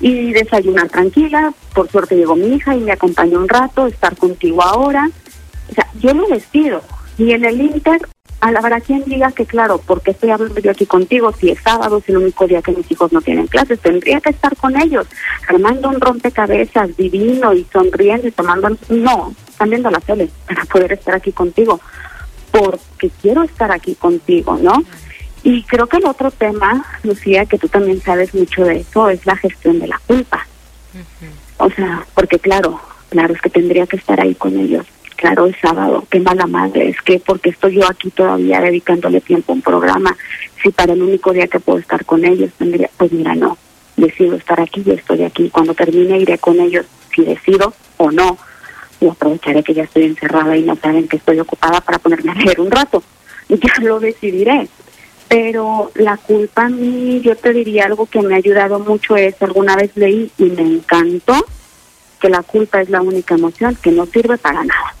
y 0.00 0.32
desayunar 0.32 0.88
tranquila, 0.88 1.52
por 1.74 1.90
suerte 1.90 2.16
llegó 2.16 2.36
mi 2.36 2.54
hija 2.54 2.74
y 2.74 2.80
me 2.80 2.92
acompañó 2.92 3.38
un 3.38 3.48
rato, 3.48 3.86
estar 3.86 4.16
contigo 4.16 4.62
ahora, 4.62 5.10
o 5.70 5.74
sea, 5.74 5.86
yo 6.00 6.12
lo 6.12 6.26
despido 6.26 6.82
y 7.18 7.32
en 7.32 7.44
el 7.44 7.60
Inter 7.60 8.00
a 8.42 8.50
la 8.50 8.60
verdad, 8.60 8.82
quien 8.84 9.04
diga 9.04 9.30
que, 9.30 9.46
claro, 9.46 9.80
porque 9.86 10.10
estoy 10.10 10.30
hablando 10.30 10.58
yo 10.58 10.72
aquí 10.72 10.84
contigo, 10.84 11.32
si 11.32 11.50
es 11.50 11.60
sábado, 11.60 12.00
si 12.00 12.10
es 12.10 12.16
el 12.16 12.24
único 12.24 12.44
día 12.48 12.60
que 12.60 12.72
mis 12.72 12.90
hijos 12.90 13.12
no 13.12 13.22
tienen 13.22 13.46
clases, 13.46 13.78
tendría 13.78 14.20
que 14.20 14.30
estar 14.30 14.56
con 14.56 14.76
ellos, 14.76 15.06
armando 15.46 15.88
un 15.88 16.00
rompecabezas 16.00 16.96
divino 16.96 17.52
y 17.52 17.64
sonriendo 17.72 18.26
y 18.26 18.32
tomando. 18.32 18.76
No, 18.88 19.32
están 19.48 19.70
viendo 19.70 19.92
la 19.92 20.00
tele 20.00 20.28
para 20.44 20.64
poder 20.64 20.92
estar 20.92 21.14
aquí 21.14 21.30
contigo, 21.30 21.80
porque 22.50 23.12
quiero 23.22 23.44
estar 23.44 23.70
aquí 23.70 23.94
contigo, 23.94 24.58
¿no? 24.60 24.82
Y 25.44 25.62
creo 25.62 25.86
que 25.86 25.98
el 25.98 26.06
otro 26.06 26.32
tema, 26.32 26.84
Lucía, 27.04 27.46
que 27.46 27.58
tú 27.58 27.68
también 27.68 28.02
sabes 28.02 28.34
mucho 28.34 28.64
de 28.64 28.78
eso, 28.78 29.08
es 29.08 29.24
la 29.24 29.36
gestión 29.36 29.78
de 29.78 29.86
la 29.86 30.00
culpa. 30.04 30.48
O 31.58 31.70
sea, 31.70 32.04
porque 32.12 32.40
claro, 32.40 32.80
claro, 33.08 33.34
es 33.34 33.40
que 33.40 33.50
tendría 33.50 33.86
que 33.86 33.98
estar 33.98 34.20
ahí 34.20 34.34
con 34.34 34.58
ellos 34.58 34.84
claro, 35.14 35.46
el 35.46 35.56
sábado, 35.60 36.04
qué 36.10 36.20
mala 36.20 36.46
madre, 36.46 36.88
es 36.88 37.00
que 37.02 37.18
porque 37.18 37.50
estoy 37.50 37.76
yo 37.76 37.86
aquí 37.88 38.10
todavía 38.10 38.60
dedicándole 38.60 39.20
tiempo 39.20 39.52
a 39.52 39.56
un 39.56 39.62
programa, 39.62 40.16
si 40.62 40.70
para 40.70 40.92
el 40.92 41.02
único 41.02 41.32
día 41.32 41.46
que 41.46 41.60
puedo 41.60 41.78
estar 41.78 42.04
con 42.04 42.24
ellos 42.24 42.50
tendría, 42.58 42.90
pues 42.96 43.12
mira, 43.12 43.34
no, 43.34 43.56
decido 43.96 44.36
estar 44.36 44.60
aquí 44.60 44.82
y 44.84 44.90
estoy 44.92 45.24
aquí, 45.24 45.50
cuando 45.50 45.74
termine 45.74 46.18
iré 46.18 46.38
con 46.38 46.60
ellos, 46.60 46.86
si 47.14 47.24
decido 47.24 47.72
o 47.96 48.10
no, 48.10 48.38
y 49.00 49.08
aprovecharé 49.08 49.62
que 49.62 49.74
ya 49.74 49.82
estoy 49.82 50.04
encerrada 50.04 50.56
y 50.56 50.62
no 50.62 50.76
saben 50.76 51.08
que 51.08 51.16
estoy 51.16 51.40
ocupada 51.40 51.80
para 51.80 51.98
ponerme 51.98 52.32
a 52.32 52.34
leer 52.34 52.60
un 52.60 52.70
rato, 52.70 53.02
ya 53.48 53.82
lo 53.82 54.00
decidiré. 54.00 54.68
Pero 55.28 55.90
la 55.94 56.18
culpa 56.18 56.66
a 56.66 56.68
mí, 56.68 57.20
yo 57.22 57.34
te 57.36 57.52
diría 57.52 57.86
algo 57.86 58.06
que 58.06 58.20
me 58.20 58.34
ha 58.34 58.36
ayudado 58.36 58.78
mucho 58.78 59.16
es, 59.16 59.40
alguna 59.40 59.76
vez 59.76 59.90
leí 59.96 60.30
y 60.36 60.44
me 60.44 60.62
encantó, 60.62 61.46
que 62.20 62.28
la 62.28 62.42
culpa 62.42 62.80
es 62.80 62.90
la 62.90 63.02
única 63.02 63.34
emoción 63.34 63.76
que 63.82 63.90
no 63.90 64.06
sirve 64.06 64.38
para 64.38 64.62
nada. 64.62 64.94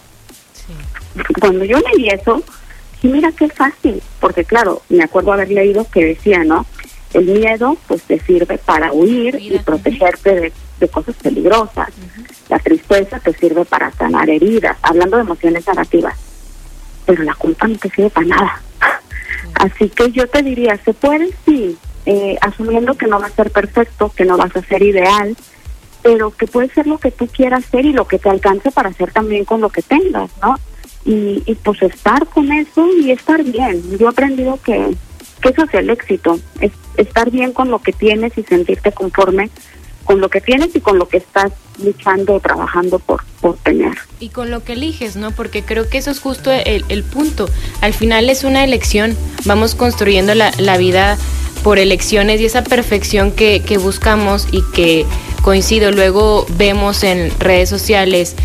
Cuando 1.40 1.64
yo 1.64 1.78
leí 1.78 2.08
eso, 2.08 2.42
sí, 3.00 3.08
mira 3.08 3.32
qué 3.32 3.48
fácil, 3.48 4.02
porque 4.20 4.44
claro, 4.44 4.82
me 4.88 5.04
acuerdo 5.04 5.32
haber 5.32 5.50
leído 5.50 5.86
que 5.90 6.04
decía, 6.04 6.44
¿no? 6.44 6.66
El 7.12 7.26
miedo 7.26 7.76
pues 7.86 8.02
te 8.02 8.18
sirve 8.20 8.58
para 8.58 8.92
huir 8.92 9.36
y 9.38 9.58
protegerte 9.58 10.52
de, 10.78 10.88
cosas 10.88 11.14
peligrosas. 11.22 11.88
La 12.48 12.58
tristeza 12.58 13.20
te 13.20 13.32
sirve 13.34 13.64
para 13.64 13.92
sanar 13.92 14.28
heridas, 14.28 14.76
hablando 14.82 15.16
de 15.16 15.22
emociones 15.22 15.66
negativas. 15.66 16.18
Pero 17.06 17.22
la 17.22 17.34
culpa 17.34 17.68
no 17.68 17.76
te 17.76 17.88
sirve 17.90 18.10
para 18.10 18.26
nada. 18.26 18.62
Así 19.54 19.88
que 19.90 20.10
yo 20.10 20.26
te 20.26 20.42
diría, 20.42 20.76
se 20.84 20.92
puede 20.92 21.30
sí, 21.44 21.76
eh, 22.06 22.36
asumiendo 22.40 22.94
que 22.94 23.06
no 23.06 23.20
va 23.20 23.26
a 23.26 23.30
ser 23.30 23.50
perfecto, 23.50 24.12
que 24.16 24.24
no 24.24 24.36
vas 24.36 24.56
a 24.56 24.62
ser 24.62 24.82
ideal, 24.82 25.36
pero 26.02 26.32
que 26.32 26.46
puede 26.46 26.68
ser 26.70 26.86
lo 26.86 26.98
que 26.98 27.12
tú 27.12 27.28
quieras 27.28 27.64
ser 27.66 27.86
y 27.86 27.92
lo 27.92 28.08
que 28.08 28.18
te 28.18 28.28
alcance 28.28 28.72
para 28.72 28.88
hacer 28.88 29.12
también 29.12 29.44
con 29.44 29.60
lo 29.60 29.70
que 29.70 29.82
tengas, 29.82 30.30
¿no? 30.42 30.58
Y, 31.04 31.42
y 31.46 31.54
pues 31.56 31.82
estar 31.82 32.26
con 32.26 32.50
eso 32.52 32.86
y 32.98 33.10
estar 33.10 33.42
bien. 33.42 33.82
Yo 33.98 34.06
he 34.06 34.10
aprendido 34.10 34.58
que, 34.62 34.94
que 35.40 35.48
eso 35.48 35.64
es 35.64 35.74
el 35.74 35.90
éxito, 35.90 36.38
es 36.60 36.72
estar 36.96 37.30
bien 37.30 37.52
con 37.52 37.70
lo 37.70 37.80
que 37.80 37.92
tienes 37.92 38.36
y 38.36 38.42
sentirte 38.42 38.92
conforme 38.92 39.50
con 40.04 40.20
lo 40.20 40.28
que 40.28 40.40
tienes 40.40 40.74
y 40.74 40.80
con 40.80 40.98
lo 40.98 41.08
que 41.08 41.18
estás 41.18 41.52
luchando 41.82 42.40
trabajando 42.40 42.98
por, 42.98 43.24
por 43.40 43.56
tener. 43.58 43.96
Y 44.20 44.28
con 44.28 44.50
lo 44.50 44.64
que 44.64 44.74
eliges, 44.74 45.16
¿no? 45.16 45.30
Porque 45.30 45.62
creo 45.62 45.88
que 45.88 45.98
eso 45.98 46.10
es 46.10 46.20
justo 46.20 46.50
el, 46.50 46.84
el 46.88 47.02
punto. 47.02 47.48
Al 47.80 47.94
final 47.94 48.30
es 48.30 48.44
una 48.44 48.64
elección, 48.64 49.16
vamos 49.44 49.74
construyendo 49.74 50.34
la, 50.34 50.52
la 50.58 50.76
vida 50.76 51.16
por 51.62 51.78
elecciones 51.78 52.40
y 52.40 52.44
esa 52.44 52.64
perfección 52.64 53.32
que, 53.32 53.60
que 53.60 53.78
buscamos 53.78 54.48
y 54.50 54.62
que 54.74 55.06
coincido, 55.42 55.92
luego 55.92 56.46
vemos 56.56 57.04
en 57.04 57.32
redes 57.38 57.68
sociales 57.68 58.36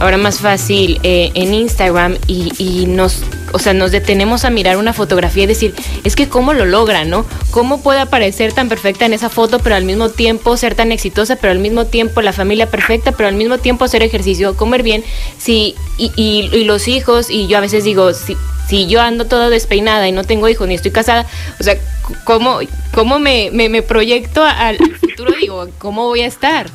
ahora 0.00 0.16
más 0.16 0.40
fácil 0.40 0.98
eh, 1.02 1.30
en 1.34 1.54
Instagram 1.54 2.16
y, 2.26 2.52
y, 2.58 2.86
nos 2.86 3.22
o 3.52 3.60
sea, 3.60 3.72
nos 3.72 3.92
detenemos 3.92 4.44
a 4.44 4.50
mirar 4.50 4.76
una 4.78 4.92
fotografía 4.92 5.44
y 5.44 5.46
decir, 5.46 5.74
es 6.02 6.16
que 6.16 6.28
cómo 6.28 6.54
lo 6.54 6.64
logra, 6.64 7.04
¿no? 7.04 7.24
¿Cómo 7.52 7.82
puede 7.82 8.00
aparecer 8.00 8.52
tan 8.52 8.68
perfecta 8.68 9.06
en 9.06 9.12
esa 9.12 9.28
foto, 9.30 9.60
pero 9.60 9.76
al 9.76 9.84
mismo 9.84 10.08
tiempo 10.08 10.56
ser 10.56 10.74
tan 10.74 10.90
exitosa, 10.90 11.36
pero 11.36 11.52
al 11.52 11.60
mismo 11.60 11.84
tiempo 11.86 12.20
la 12.20 12.32
familia 12.32 12.68
perfecta, 12.74 13.12
pero 13.12 13.28
al 13.28 13.36
mismo 13.36 13.58
tiempo 13.58 13.84
hacer 13.84 14.02
ejercicio, 14.02 14.56
comer 14.56 14.82
bien, 14.82 15.04
sí, 15.38 15.76
y, 15.96 16.10
y, 16.16 16.64
los 16.64 16.88
hijos, 16.88 17.30
y 17.30 17.46
yo 17.46 17.56
a 17.56 17.60
veces 17.60 17.84
digo, 17.84 18.12
si, 18.12 18.36
si 18.66 18.88
yo 18.88 19.00
ando 19.00 19.26
toda 19.26 19.48
despeinada 19.48 20.08
y 20.08 20.12
no 20.12 20.24
tengo 20.24 20.48
hijos 20.48 20.66
ni 20.66 20.74
estoy 20.74 20.90
casada, 20.90 21.24
o 21.60 21.62
sea, 21.62 21.76
¿cómo, 22.24 22.58
cómo 22.92 23.20
me, 23.20 23.50
me, 23.52 23.82
proyecto 23.82 24.42
al 24.42 24.76
futuro? 24.78 25.34
Digo, 25.40 25.68
¿cómo 25.78 26.08
voy 26.08 26.22
a 26.22 26.26
estar? 26.26 26.66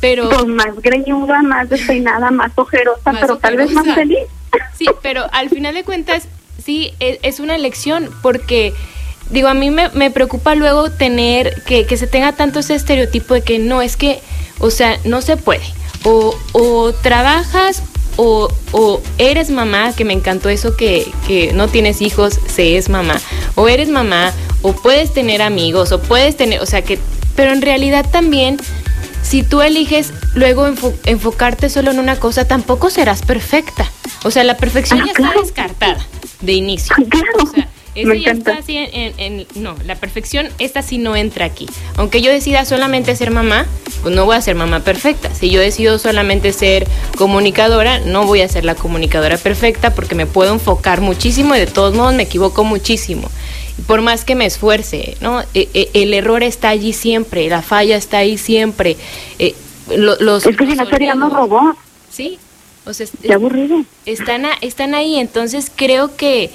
Pero, 0.00 0.30
pues 0.30 0.46
más 0.46 0.74
greñuda, 0.80 1.42
más 1.42 1.68
despeinada, 1.68 2.30
más 2.30 2.52
ojerosa, 2.54 3.12
pero 3.20 3.36
tal 3.36 3.58
vez 3.58 3.70
más 3.72 3.94
feliz. 3.94 4.24
Sí, 4.74 4.86
pero 5.02 5.26
al 5.32 5.50
final 5.50 5.74
de 5.74 5.84
cuentas, 5.84 6.28
sí, 6.64 6.94
es, 6.98 7.18
es 7.22 7.40
una 7.40 7.56
elección 7.56 8.08
porque 8.22 8.72
digo, 9.30 9.48
a 9.48 9.54
mí 9.54 9.70
me, 9.70 9.88
me 9.90 10.10
preocupa 10.10 10.54
luego 10.54 10.90
tener 10.90 11.62
que, 11.64 11.86
que, 11.86 11.96
se 11.96 12.06
tenga 12.06 12.32
tanto 12.32 12.60
ese 12.60 12.74
estereotipo 12.74 13.34
de 13.34 13.42
que 13.42 13.58
no, 13.58 13.82
es 13.82 13.96
que, 13.96 14.20
o 14.58 14.70
sea, 14.70 14.98
no 15.04 15.22
se 15.22 15.36
puede. 15.36 15.64
O, 16.04 16.36
o 16.52 16.92
trabajas 16.92 17.82
o, 18.16 18.48
o, 18.72 19.02
eres 19.18 19.50
mamá, 19.50 19.92
que 19.94 20.04
me 20.04 20.12
encantó 20.12 20.48
eso 20.48 20.76
que, 20.76 21.10
que 21.26 21.52
no 21.52 21.68
tienes 21.68 22.00
hijos, 22.00 22.38
se 22.46 22.76
es 22.76 22.88
mamá. 22.88 23.20
O 23.54 23.68
eres 23.68 23.88
mamá, 23.88 24.32
o 24.62 24.72
puedes 24.72 25.12
tener 25.12 25.42
amigos, 25.42 25.92
o 25.92 26.00
puedes 26.00 26.36
tener, 26.36 26.60
o 26.60 26.66
sea 26.66 26.82
que, 26.82 26.98
pero 27.34 27.52
en 27.52 27.62
realidad 27.62 28.06
también 28.10 28.58
si 29.22 29.42
tú 29.42 29.60
eliges 29.60 30.12
luego 30.34 30.68
enfocarte 31.04 31.68
solo 31.68 31.90
en 31.90 31.98
una 31.98 32.16
cosa, 32.16 32.46
tampoco 32.46 32.90
serás 32.90 33.22
perfecta. 33.22 33.90
O 34.22 34.30
sea, 34.30 34.44
la 34.44 34.56
perfección 34.56 35.04
ya 35.04 35.12
está 35.12 35.32
descartada 35.40 36.06
de 36.40 36.52
inicio. 36.52 36.94
O 37.42 37.46
sea, 37.46 37.68
ya 37.96 38.32
está 38.32 38.58
así 38.58 38.76
en, 38.76 39.46
No, 39.54 39.74
la 39.84 39.96
perfección, 39.96 40.48
esta 40.58 40.82
sí 40.82 40.98
no 40.98 41.16
entra 41.16 41.46
aquí. 41.46 41.66
Aunque 41.96 42.22
yo 42.22 42.30
decida 42.30 42.64
solamente 42.64 43.16
ser 43.16 43.30
mamá, 43.30 43.66
pues 44.02 44.14
no 44.14 44.24
voy 44.24 44.36
a 44.36 44.40
ser 44.40 44.54
mamá 44.54 44.80
perfecta. 44.80 45.34
Si 45.34 45.50
yo 45.50 45.60
decido 45.60 45.98
solamente 45.98 46.52
ser 46.52 46.86
comunicadora, 47.16 48.00
no 48.00 48.26
voy 48.26 48.42
a 48.42 48.48
ser 48.48 48.64
la 48.64 48.74
comunicadora 48.74 49.38
perfecta 49.38 49.94
porque 49.94 50.14
me 50.14 50.26
puedo 50.26 50.52
enfocar 50.52 51.00
muchísimo 51.00 51.54
y 51.54 51.58
de 51.58 51.66
todos 51.66 51.94
modos 51.94 52.14
me 52.14 52.24
equivoco 52.24 52.64
muchísimo 52.64 53.30
por 53.86 54.00
más 54.00 54.24
que 54.24 54.34
me 54.34 54.46
esfuerce, 54.46 55.16
¿no? 55.20 55.42
E, 55.52 55.68
e, 55.74 55.90
el 55.94 56.14
error 56.14 56.42
está 56.42 56.70
allí 56.70 56.92
siempre, 56.92 57.48
la 57.48 57.62
falla 57.62 57.96
está 57.96 58.18
ahí 58.18 58.38
siempre. 58.38 58.96
Eh, 59.38 59.54
los, 59.94 60.46
es 60.46 60.56
que 60.56 60.66
si 60.66 60.74
no 60.74 60.86
seríamos 60.86 61.32
robots. 61.32 61.78
Sí, 62.10 62.38
o 62.84 62.94
sea, 62.94 63.06
Qué 63.20 63.32
aburrido. 63.32 63.84
Están, 64.06 64.46
están 64.60 64.94
ahí, 64.94 65.16
entonces 65.18 65.70
creo 65.74 66.16
que, 66.16 66.50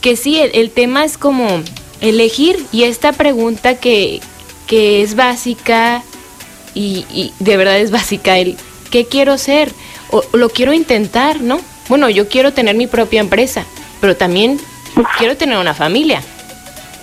que 0.00 0.16
sí, 0.16 0.38
el, 0.40 0.70
tema 0.70 1.04
es 1.04 1.18
como 1.18 1.62
elegir 2.00 2.64
y 2.72 2.84
esta 2.84 3.12
pregunta 3.12 3.74
que, 3.74 4.20
que 4.66 5.02
es 5.02 5.14
básica 5.14 6.02
y, 6.74 7.04
y, 7.10 7.32
de 7.38 7.56
verdad 7.56 7.78
es 7.78 7.90
básica, 7.90 8.38
el 8.38 8.56
¿qué 8.90 9.06
quiero 9.06 9.38
ser? 9.38 9.72
O 10.10 10.24
lo 10.32 10.48
quiero 10.48 10.72
intentar, 10.72 11.40
¿no? 11.40 11.60
Bueno, 11.88 12.08
yo 12.08 12.28
quiero 12.28 12.52
tener 12.52 12.76
mi 12.76 12.86
propia 12.86 13.20
empresa, 13.20 13.64
pero 14.00 14.16
también 14.16 14.60
quiero 15.18 15.36
tener 15.36 15.58
una 15.58 15.74
familia, 15.74 16.22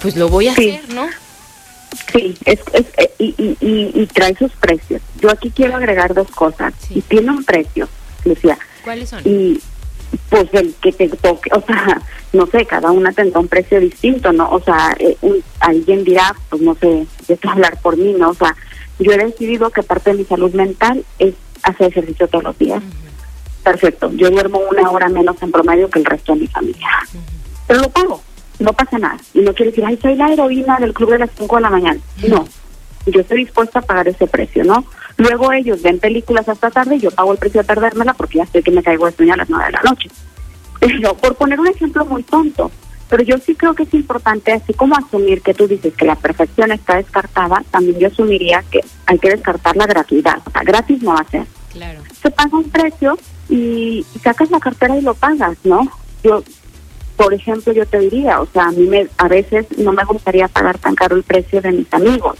pues 0.01 0.15
lo 0.15 0.29
voy 0.29 0.47
a 0.47 0.53
hacer, 0.53 0.89
¿no? 0.93 1.07
Sí, 2.11 2.37
es, 2.45 2.59
es, 2.73 2.85
eh, 2.97 3.11
y, 3.17 3.33
y, 3.39 3.91
y, 3.93 4.07
trae 4.07 4.35
sus 4.35 4.51
precios. 4.53 5.01
Yo 5.19 5.31
aquí 5.31 5.51
quiero 5.51 5.75
agregar 5.75 6.13
dos 6.13 6.29
cosas. 6.29 6.73
Y 6.89 7.01
tiene 7.01 7.31
un 7.31 7.43
precio, 7.43 7.87
Lucía. 8.25 8.57
¿Cuáles 8.83 9.09
son? 9.09 9.21
Y 9.25 9.59
pues 10.29 10.47
el 10.53 10.73
que 10.75 10.91
te 10.91 11.09
toque, 11.09 11.49
o 11.53 11.61
sea, 11.61 12.01
no 12.33 12.45
sé, 12.47 12.65
cada 12.65 12.91
una 12.91 13.11
tendrá 13.11 13.39
un 13.39 13.47
precio 13.47 13.79
distinto, 13.79 14.31
¿no? 14.31 14.49
O 14.49 14.61
sea, 14.61 14.95
eh, 14.99 15.17
alguien 15.59 16.03
dirá, 16.03 16.35
pues 16.49 16.61
no 16.61 16.75
sé, 16.75 17.07
de 17.27 17.39
hablar 17.43 17.79
por 17.81 17.97
mí, 17.97 18.13
¿no? 18.13 18.29
O 18.29 18.33
sea, 18.33 18.55
yo 18.99 19.11
he 19.11 19.17
decidido 19.17 19.69
que 19.69 19.83
parte 19.83 20.11
de 20.11 20.17
mi 20.17 20.25
salud 20.25 20.53
mental 20.53 21.03
es 21.19 21.35
hacer 21.63 21.87
ejercicio 21.87 22.27
todos 22.27 22.43
los 22.43 22.57
días. 22.57 22.81
Perfecto, 23.63 24.11
yo 24.13 24.29
duermo 24.29 24.61
una 24.71 24.89
hora 24.89 25.09
menos 25.09 25.35
en 25.41 25.51
promedio 25.51 25.89
que 25.89 25.99
el 25.99 26.05
resto 26.05 26.33
de 26.33 26.41
mi 26.41 26.47
familia 26.47 26.87
pero 27.67 27.81
lo 27.81 27.89
pago, 27.89 28.21
no 28.59 28.73
pasa 28.73 28.97
nada. 28.97 29.17
Y 29.33 29.41
no 29.41 29.53
quiere 29.53 29.71
decir, 29.71 29.85
ay, 29.85 29.99
soy 30.01 30.15
la 30.15 30.31
heroína 30.31 30.79
del 30.79 30.93
club 30.93 31.11
de 31.11 31.19
las 31.19 31.29
5 31.37 31.55
de 31.57 31.61
la 31.61 31.69
mañana. 31.69 31.99
No, 32.27 32.47
yo 33.05 33.21
estoy 33.21 33.39
dispuesta 33.39 33.79
a 33.79 33.81
pagar 33.83 34.07
ese 34.07 34.25
precio, 34.25 34.63
¿no? 34.63 34.85
Luego 35.17 35.51
ellos 35.51 35.81
ven 35.81 35.99
películas 35.99 36.47
hasta 36.47 36.69
tarde 36.69 36.95
y 36.95 36.99
yo 36.99 37.11
pago 37.11 37.31
el 37.31 37.39
precio 37.39 37.61
de 37.61 37.67
perdérmela 37.67 38.13
porque 38.13 38.37
ya 38.37 38.45
sé 38.45 38.61
que 38.61 38.71
me 38.71 38.83
caigo 38.83 39.05
de 39.07 39.13
sueño 39.13 39.33
a 39.33 39.37
las 39.37 39.49
9 39.49 39.65
de 39.65 39.71
la 39.71 39.81
noche. 39.81 40.09
Pero 40.79 41.15
por 41.15 41.35
poner 41.35 41.59
un 41.59 41.67
ejemplo 41.67 42.05
muy 42.05 42.23
tonto, 42.23 42.71
pero 43.09 43.23
yo 43.23 43.37
sí 43.37 43.55
creo 43.55 43.73
que 43.73 43.83
es 43.83 43.93
importante, 43.93 44.51
así 44.51 44.73
como 44.73 44.95
asumir 44.95 45.41
que 45.41 45.53
tú 45.53 45.65
dices 45.65 45.93
que 45.93 46.05
la 46.05 46.15
perfección 46.15 46.71
está 46.73 46.97
descartada, 46.97 47.63
también 47.71 47.97
yo 47.99 48.07
asumiría 48.07 48.63
que 48.69 48.81
hay 49.05 49.17
que 49.17 49.29
descartar 49.29 49.77
la 49.77 49.85
gratuidad. 49.85 50.39
O 50.45 50.51
sea, 50.51 50.61
gratis 50.63 51.01
no 51.01 51.13
va 51.13 51.21
a 51.21 51.29
ser. 51.29 51.45
Claro. 51.71 52.01
Se 52.21 52.29
paga 52.29 52.57
un 52.57 52.69
precio 52.69 53.17
y 53.49 54.05
sacas 54.21 54.51
la 54.51 54.59
cartera 54.59 54.97
y 54.97 55.01
lo 55.01 55.13
pagas, 55.13 55.57
¿no? 55.63 55.89
Yo 56.21 56.43
por 57.17 57.33
ejemplo, 57.33 57.73
yo 57.73 57.85
te 57.87 57.97
diría, 57.97 58.39
o 58.39 58.45
sea, 58.45 58.67
a 58.67 58.71
mí 58.71 58.85
me, 58.85 59.07
a 59.17 59.27
veces 59.27 59.65
no 59.77 59.91
me 59.91 60.03
gustaría 60.03 60.47
pagar 60.47 60.77
tan 60.77 60.93
caro 60.93 61.15
el 61.15 61.23
precio 61.23 61.59
de 61.61 61.71
mis 61.71 61.91
amigos. 61.91 62.37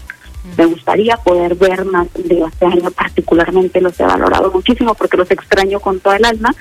Me 0.56 0.66
gustaría 0.66 1.16
poder 1.18 1.54
ver 1.54 1.84
más 1.84 2.08
de 2.14 2.40
este 2.40 2.66
año, 2.66 2.90
particularmente 2.90 3.80
los 3.80 3.98
he 4.00 4.04
valorado 4.04 4.50
muchísimo 4.50 4.94
porque 4.94 5.16
los 5.16 5.30
extraño 5.30 5.80
con 5.80 6.00
toda 6.00 6.16
el 6.16 6.24
alma, 6.24 6.54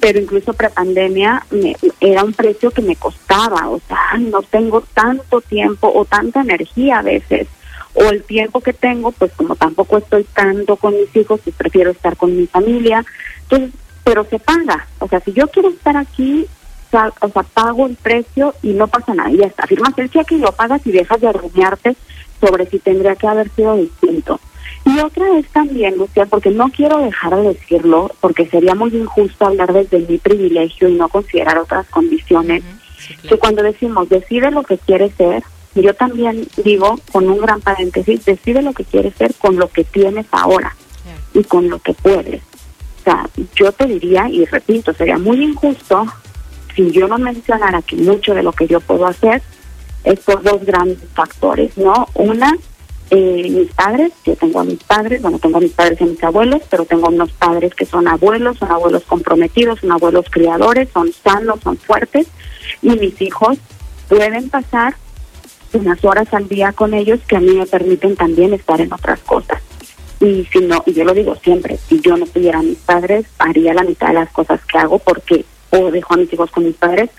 pero 0.00 0.18
incluso 0.18 0.52
prepandemia 0.52 1.44
me, 1.50 1.76
era 2.00 2.24
un 2.24 2.32
precio 2.32 2.70
que 2.70 2.82
me 2.82 2.96
costaba, 2.96 3.68
o 3.68 3.80
sea, 3.86 4.18
no 4.18 4.42
tengo 4.42 4.82
tanto 4.94 5.40
tiempo 5.42 5.92
o 5.94 6.04
tanta 6.04 6.40
energía 6.40 6.98
a 6.98 7.02
veces, 7.02 7.46
o 7.94 8.04
el 8.04 8.22
tiempo 8.24 8.60
que 8.60 8.72
tengo, 8.72 9.12
pues 9.12 9.32
como 9.36 9.54
tampoco 9.56 9.98
estoy 9.98 10.24
tanto 10.24 10.76
con 10.76 10.94
mis 10.94 11.14
hijos, 11.14 11.40
pues 11.44 11.54
prefiero 11.56 11.90
estar 11.90 12.16
con 12.16 12.36
mi 12.36 12.46
familia, 12.46 13.04
entonces, 13.42 13.70
pero 14.02 14.24
se 14.24 14.38
paga, 14.38 14.86
o 14.98 15.08
sea, 15.08 15.20
si 15.20 15.32
yo 15.32 15.46
quiero 15.48 15.68
estar 15.68 15.96
aquí, 15.96 16.46
o 16.86 17.28
sea, 17.28 17.42
pago 17.54 17.86
el 17.86 17.96
precio 17.96 18.54
y 18.62 18.72
no 18.72 18.88
pasa 18.88 19.14
nada. 19.14 19.30
Y 19.30 19.36
ya 19.36 19.46
está, 19.46 19.66
firmas 19.66 19.96
el 19.96 20.10
cheque 20.10 20.34
y 20.34 20.38
lo 20.38 20.50
pagas 20.52 20.84
y 20.84 20.90
dejas 20.90 21.20
de 21.20 21.28
arruinarte 21.28 21.96
sobre 22.40 22.66
si 22.66 22.78
tendría 22.78 23.14
que 23.16 23.26
haber 23.26 23.50
sido 23.50 23.76
distinto. 23.76 24.40
Y 24.84 24.98
otra 25.00 25.38
es 25.38 25.46
también, 25.48 25.96
Lucía, 25.96 26.26
porque 26.26 26.50
no 26.50 26.68
quiero 26.70 26.98
dejar 26.98 27.36
de 27.36 27.48
decirlo, 27.48 28.10
porque 28.20 28.46
sería 28.46 28.74
muy 28.74 28.94
injusto 28.96 29.46
hablar 29.46 29.72
desde 29.72 30.00
mi 30.00 30.18
privilegio 30.18 30.88
y 30.88 30.94
no 30.94 31.08
considerar 31.08 31.58
otras 31.58 31.86
condiciones, 31.88 32.62
que 33.28 33.36
cuando 33.36 33.62
decimos 33.62 34.08
decide 34.08 34.50
lo 34.50 34.62
que 34.62 34.78
quieres 34.78 35.12
ser, 35.16 35.42
yo 35.74 35.94
también 35.94 36.46
digo, 36.64 36.98
con 37.12 37.28
un 37.28 37.38
gran 37.38 37.60
paréntesis, 37.60 38.24
decide 38.24 38.62
lo 38.62 38.72
que 38.72 38.84
quieres 38.84 39.14
ser 39.14 39.34
con 39.34 39.56
lo 39.56 39.68
que 39.68 39.84
tienes 39.84 40.26
ahora 40.32 40.74
y 41.34 41.44
con 41.44 41.68
lo 41.68 41.78
que 41.78 41.94
puedes. 41.94 42.42
O 43.00 43.02
sea, 43.04 43.28
yo 43.54 43.72
te 43.72 43.86
diría, 43.86 44.28
y 44.28 44.44
repito, 44.44 44.92
sería 44.92 45.18
muy 45.18 45.42
injusto 45.42 46.06
si 46.74 46.90
yo 46.90 47.06
no 47.08 47.18
mencionara 47.18 47.82
que 47.82 47.96
mucho 47.96 48.34
de 48.34 48.42
lo 48.42 48.52
que 48.52 48.66
yo 48.66 48.80
puedo 48.80 49.06
hacer 49.06 49.42
es 50.04 50.20
por 50.20 50.42
dos 50.42 50.64
grandes 50.64 50.98
factores, 51.14 51.76
¿no? 51.76 52.08
Una, 52.14 52.56
eh, 53.10 53.50
mis 53.50 53.72
padres, 53.72 54.12
yo 54.24 54.36
tengo 54.36 54.60
a 54.60 54.64
mis 54.64 54.82
padres, 54.84 55.20
bueno, 55.20 55.38
tengo 55.38 55.58
a 55.58 55.60
mis 55.60 55.72
padres 55.72 56.00
y 56.00 56.04
a 56.04 56.06
mis 56.06 56.22
abuelos, 56.22 56.62
pero 56.70 56.84
tengo 56.84 57.08
unos 57.08 57.32
padres 57.32 57.74
que 57.74 57.86
son 57.86 58.08
abuelos, 58.08 58.58
son 58.58 58.70
abuelos 58.70 59.02
comprometidos, 59.04 59.80
son 59.80 59.92
abuelos 59.92 60.26
criadores, 60.30 60.88
son 60.92 61.12
sanos, 61.12 61.60
son 61.62 61.76
fuertes, 61.76 62.28
y 62.82 62.90
mis 62.90 63.20
hijos 63.20 63.58
pueden 64.08 64.48
pasar 64.48 64.96
unas 65.72 66.04
horas 66.04 66.32
al 66.32 66.48
día 66.48 66.72
con 66.72 66.94
ellos 66.94 67.20
que 67.28 67.36
a 67.36 67.40
mí 67.40 67.52
me 67.52 67.66
permiten 67.66 68.16
también 68.16 68.52
estar 68.54 68.80
en 68.80 68.92
otras 68.92 69.20
cosas. 69.20 69.62
Y 70.20 70.46
si 70.52 70.58
no, 70.60 70.82
y 70.84 70.92
yo 70.92 71.04
lo 71.04 71.14
digo 71.14 71.34
siempre, 71.36 71.78
si 71.88 72.00
yo 72.00 72.16
no 72.16 72.26
tuviera 72.26 72.58
a 72.58 72.62
mis 72.62 72.78
padres, 72.78 73.26
haría 73.38 73.72
la 73.72 73.84
mitad 73.84 74.08
de 74.08 74.14
las 74.14 74.30
cosas 74.30 74.60
que 74.66 74.78
hago 74.78 74.98
porque 74.98 75.44
o 75.70 75.90
dejo 75.90 76.14
a 76.14 76.16
mis 76.18 76.32
hijos 76.32 76.50
con 76.50 76.64
mis 76.64 76.76
padres 76.76 77.10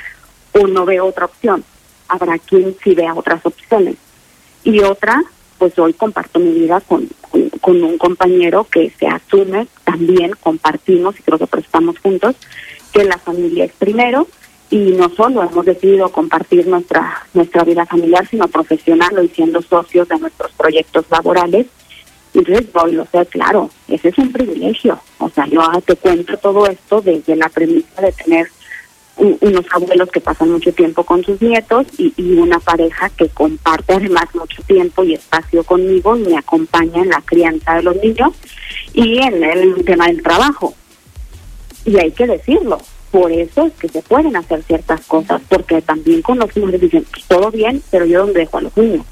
o 0.54 0.68
no 0.68 0.86
veo 0.86 1.06
otra 1.06 1.26
opción. 1.26 1.64
Habrá 2.12 2.38
quien 2.40 2.76
sí 2.84 2.94
vea 2.94 3.14
otras 3.14 3.46
opciones. 3.46 3.96
Y 4.66 4.82
otra, 4.82 5.24
pues 5.58 5.80
hoy 5.80 5.94
comparto 5.94 6.40
mi 6.40 6.52
vida 6.52 6.82
con, 6.82 7.08
un 7.64 7.98
compañero 7.98 8.66
que 8.66 8.92
se 9.00 9.08
asume, 9.08 9.66
también 9.86 10.34
compartimos 10.44 11.18
y 11.18 11.24
creo 11.24 11.38
que 11.38 11.60
estamos 11.60 11.98
juntos, 12.00 12.36
que 12.92 13.06
la 13.06 13.18
familia 13.18 13.64
es 13.64 13.72
primero 13.72 14.28
y 14.70 14.92
no 14.92 15.10
solo 15.16 15.42
hemos 15.42 15.66
decidido 15.66 16.10
compartir 16.10 16.68
nuestra 16.68 17.26
nuestra 17.34 17.64
vida 17.64 17.86
familiar, 17.86 18.28
sino 18.28 18.50
profesional 18.50 19.24
y 19.24 19.30
siendo 19.30 19.62
socios 19.62 20.10
de 20.10 20.20
nuestros 20.20 20.52
proyectos 20.52 21.06
laborales. 21.10 21.68
Entonces, 22.34 22.74
voy, 22.74 22.92
lo 22.92 23.06
sé, 23.06 23.26
claro, 23.28 23.70
ese 23.88 24.10
es 24.10 24.18
un 24.18 24.34
privilegio. 24.34 25.00
O 25.20 25.30
sea, 25.30 25.46
yo 25.48 25.62
te 25.86 25.96
cuento 25.96 26.36
todo 26.38 26.68
esto 26.68 27.00
desde 27.02 27.38
la 27.38 27.48
premisa 27.48 28.02
de 28.02 28.12
tener 28.12 28.48
unos 29.22 29.66
abuelos 29.72 30.10
que 30.10 30.20
pasan 30.20 30.52
mucho 30.52 30.74
tiempo 30.74 31.04
con 31.04 31.24
sus 31.24 31.40
nietos 31.42 31.86
y, 31.98 32.12
una 32.18 32.60
pareja 32.60 33.10
que 33.10 33.30
comparte 33.30 33.94
además 33.94 34.26
mucho 34.34 34.64
tiempo 34.64 35.04
y 35.04 35.14
espacio 35.14 35.64
conmigo 35.64 36.18
y 36.18 36.22
me 36.22 36.38
acompaña 36.38 37.04
en 37.04 37.10
la 37.10 37.22
crianza 37.22 37.76
de 37.76 37.84
los 37.84 37.96
niños 37.98 38.34
y 38.94 39.20
en 39.20 39.44
el 39.44 39.86
tema 39.86 40.08
del 40.08 40.24
trabajo. 40.24 40.74
Y 41.86 41.98
hay 42.00 42.12
que 42.12 42.26
decirlo, 42.26 42.80
por 43.12 43.32
eso 43.32 43.68
es 43.68 43.74
que 43.74 43.90
se 43.90 44.02
pueden 44.02 44.36
hacer 44.36 44.64
ciertas 44.64 45.02
cosas, 45.06 45.42
porque 45.48 45.82
también 45.82 46.22
con 46.24 46.40
los 46.40 46.56
niños 46.56 46.82
dicen, 46.82 47.06
pues, 47.12 47.26
todo 47.26 47.52
bien, 47.52 47.84
pero 47.92 48.06
yo 48.06 48.26
dónde 48.26 48.40
dejo 48.40 48.58
a 48.58 48.62
los 48.62 48.76
niños. 48.76 49.06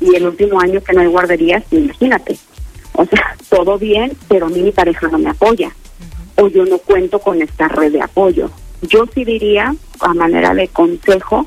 Y 0.00 0.16
el 0.16 0.26
último 0.26 0.60
año 0.60 0.80
que 0.80 0.92
no 0.94 1.02
hay 1.02 1.06
guarderías, 1.06 1.62
imagínate. 1.70 2.38
O 2.94 3.04
sea, 3.04 3.36
todo 3.48 3.78
bien, 3.78 4.16
pero 4.28 4.46
a 4.46 4.48
mí 4.48 4.62
mi 4.62 4.72
pareja 4.72 5.06
no 5.08 5.18
me 5.18 5.30
apoya. 5.30 5.70
O 6.36 6.48
yo 6.48 6.64
no 6.64 6.78
cuento 6.78 7.20
con 7.20 7.40
esta 7.40 7.68
red 7.68 7.92
de 7.92 8.02
apoyo. 8.02 8.50
Yo 8.82 9.04
sí 9.14 9.24
diría, 9.24 9.74
a 10.00 10.14
manera 10.14 10.54
de 10.54 10.68
consejo, 10.68 11.46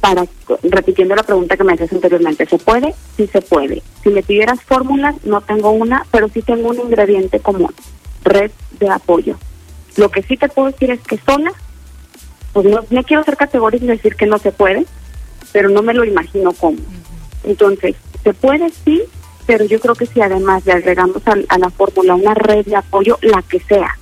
para, 0.00 0.26
repitiendo 0.64 1.14
la 1.14 1.22
pregunta 1.22 1.56
que 1.56 1.62
me 1.62 1.74
haces 1.74 1.92
anteriormente, 1.92 2.44
¿se 2.46 2.58
puede? 2.58 2.92
Sí 3.16 3.28
se 3.28 3.40
puede. 3.40 3.82
Si 4.02 4.10
me 4.10 4.24
pidieras 4.24 4.60
fórmulas, 4.62 5.14
no 5.24 5.40
tengo 5.40 5.70
una, 5.70 6.04
pero 6.10 6.28
sí 6.28 6.42
tengo 6.42 6.70
un 6.70 6.80
ingrediente 6.80 7.38
común, 7.38 7.72
red 8.24 8.50
de 8.80 8.90
apoyo. 8.90 9.36
Lo 9.96 10.10
que 10.10 10.22
sí 10.22 10.36
te 10.36 10.48
puedo 10.48 10.72
decir 10.72 10.90
es 10.90 11.00
que 11.00 11.18
sola, 11.18 11.52
pues 12.52 12.66
no, 12.66 13.02
quiero 13.04 13.22
ser 13.22 13.36
categórico 13.36 13.84
y 13.84 13.88
decir 13.88 14.16
que 14.16 14.26
no 14.26 14.38
se 14.38 14.50
puede, 14.50 14.86
pero 15.52 15.68
no 15.68 15.82
me 15.82 15.94
lo 15.94 16.04
imagino 16.04 16.52
cómo. 16.52 16.78
Entonces, 17.44 17.94
se 18.24 18.34
puede 18.34 18.70
sí, 18.84 19.02
pero 19.46 19.64
yo 19.64 19.78
creo 19.78 19.94
que 19.94 20.06
si 20.06 20.20
además 20.20 20.66
le 20.66 20.72
agregamos 20.72 21.22
a, 21.26 21.58
la 21.58 21.70
fórmula 21.70 22.16
una 22.16 22.34
red 22.34 22.64
de 22.64 22.74
apoyo, 22.74 23.18
la 23.22 23.42
que 23.42 23.60
sea, 23.60 23.96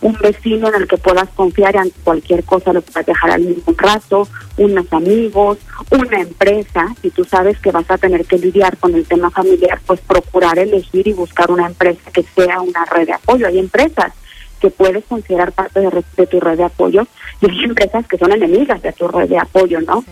un 0.00 0.14
vecino 0.14 0.68
en 0.68 0.82
el 0.82 0.88
que 0.88 0.96
puedas 0.96 1.28
confiar 1.30 1.76
en 1.76 1.90
cualquier 2.04 2.44
cosa, 2.44 2.72
lo 2.72 2.82
puedas 2.82 3.06
dejar 3.06 3.30
al 3.32 3.42
mismo 3.42 3.74
rato, 3.76 4.28
unos 4.56 4.92
amigos, 4.92 5.58
una 5.90 6.20
empresa, 6.20 6.94
si 7.02 7.10
tú 7.10 7.24
sabes 7.24 7.58
que 7.58 7.72
vas 7.72 7.90
a 7.90 7.98
tener 7.98 8.24
que 8.24 8.38
lidiar 8.38 8.76
con 8.76 8.94
el 8.94 9.06
tema 9.06 9.30
familiar, 9.30 9.80
pues 9.86 10.00
procurar 10.00 10.58
elegir 10.58 11.08
y 11.08 11.12
buscar 11.12 11.50
una 11.50 11.66
empresa 11.66 12.10
que 12.12 12.22
sea 12.22 12.60
una 12.60 12.84
red 12.84 13.06
de 13.06 13.14
apoyo. 13.14 13.46
Hay 13.46 13.58
empresas 13.58 14.12
que 14.60 14.70
puedes 14.70 15.04
considerar 15.04 15.52
parte 15.52 15.80
de, 15.80 16.26
tu 16.26 16.40
red 16.40 16.56
de 16.56 16.64
apoyo 16.64 17.06
y 17.40 17.50
hay 17.50 17.64
empresas 17.64 18.06
que 18.06 18.18
son 18.18 18.32
enemigas 18.32 18.82
de 18.82 18.92
tu 18.92 19.08
red 19.08 19.28
de 19.28 19.38
apoyo, 19.38 19.80
¿no? 19.80 20.04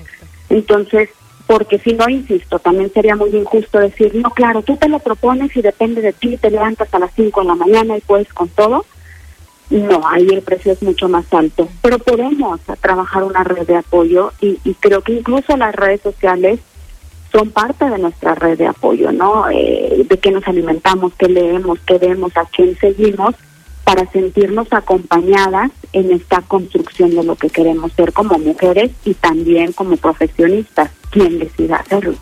Entonces, 0.48 1.10
porque 1.46 1.78
si 1.78 1.94
no, 1.94 2.08
insisto, 2.08 2.58
también 2.58 2.92
sería 2.92 3.14
muy 3.14 3.30
injusto 3.30 3.78
decir, 3.78 4.14
no, 4.16 4.30
claro, 4.30 4.62
tú 4.62 4.76
te 4.76 4.88
lo 4.88 4.98
propones 4.98 5.56
y 5.56 5.62
depende 5.62 6.00
de 6.00 6.12
ti, 6.12 6.36
te 6.36 6.50
levantas 6.50 6.92
a 6.92 6.98
las 6.98 7.12
5 7.14 7.40
de 7.40 7.46
la 7.46 7.54
mañana 7.54 7.96
y 7.96 8.00
puedes 8.00 8.32
con 8.32 8.48
todo. 8.48 8.84
No, 9.70 10.00
ahí 10.08 10.28
el 10.30 10.42
precio 10.42 10.72
es 10.72 10.82
mucho 10.82 11.08
más 11.08 11.24
alto, 11.32 11.68
pero 11.82 11.98
podemos 11.98 12.60
trabajar 12.80 13.24
una 13.24 13.42
red 13.42 13.66
de 13.66 13.76
apoyo 13.76 14.32
y, 14.40 14.58
y 14.64 14.74
creo 14.74 15.02
que 15.02 15.14
incluso 15.14 15.56
las 15.56 15.74
redes 15.74 16.00
sociales 16.02 16.60
son 17.32 17.50
parte 17.50 17.88
de 17.90 17.98
nuestra 17.98 18.34
red 18.34 18.56
de 18.56 18.66
apoyo, 18.66 19.12
¿no? 19.12 19.50
Eh, 19.50 20.06
de 20.08 20.18
qué 20.18 20.30
nos 20.30 20.46
alimentamos, 20.46 21.12
qué 21.18 21.28
leemos, 21.28 21.78
qué 21.86 21.98
vemos, 21.98 22.36
a 22.36 22.44
quién 22.46 22.76
seguimos 22.78 23.34
para 23.84 24.10
sentirnos 24.10 24.66
acompañadas 24.72 25.70
en 25.92 26.10
esta 26.10 26.40
construcción 26.42 27.10
de 27.10 27.22
lo 27.22 27.36
que 27.36 27.50
queremos 27.50 27.92
ser 27.92 28.12
como 28.12 28.38
mujeres 28.38 28.90
y 29.04 29.14
también 29.14 29.72
como 29.72 29.96
profesionistas, 29.96 30.90
quien 31.10 31.38
decida 31.38 31.76
hacerlo. 31.76 32.14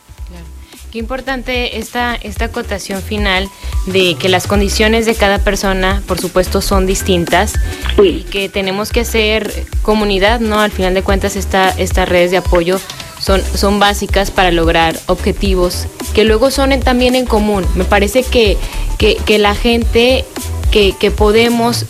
Qué 0.95 1.01
importante 1.01 1.81
esta, 1.81 2.15
esta 2.15 2.45
acotación 2.45 3.03
final 3.03 3.51
de 3.87 4.15
que 4.15 4.29
las 4.29 4.47
condiciones 4.47 5.07
de 5.07 5.17
cada 5.17 5.41
persona, 5.41 6.01
por 6.07 6.21
supuesto, 6.21 6.61
son 6.61 6.87
distintas 6.87 7.55
y 8.01 8.21
que 8.21 8.49
tenemos 8.49 8.93
que 8.93 9.01
hacer 9.01 9.67
comunidad, 9.83 10.39
¿no? 10.39 10.61
Al 10.61 10.71
final 10.71 10.95
de 10.95 11.03
cuentas, 11.03 11.35
esta, 11.35 11.71
estas 11.71 12.09
redes 12.09 12.31
de 12.31 12.37
apoyo 12.37 12.79
son, 13.21 13.43
son 13.57 13.81
básicas 13.81 14.31
para 14.31 14.53
lograr 14.53 14.97
objetivos 15.07 15.89
que 16.15 16.23
luego 16.23 16.53
son 16.53 16.79
también 16.79 17.17
en 17.17 17.27
común. 17.27 17.67
Me 17.75 17.83
parece 17.83 18.23
que, 18.23 18.57
que, 18.97 19.17
que 19.17 19.41
la 19.41 19.57
gente 19.57 20.25
que, 20.71 21.11
podemos 21.11 21.87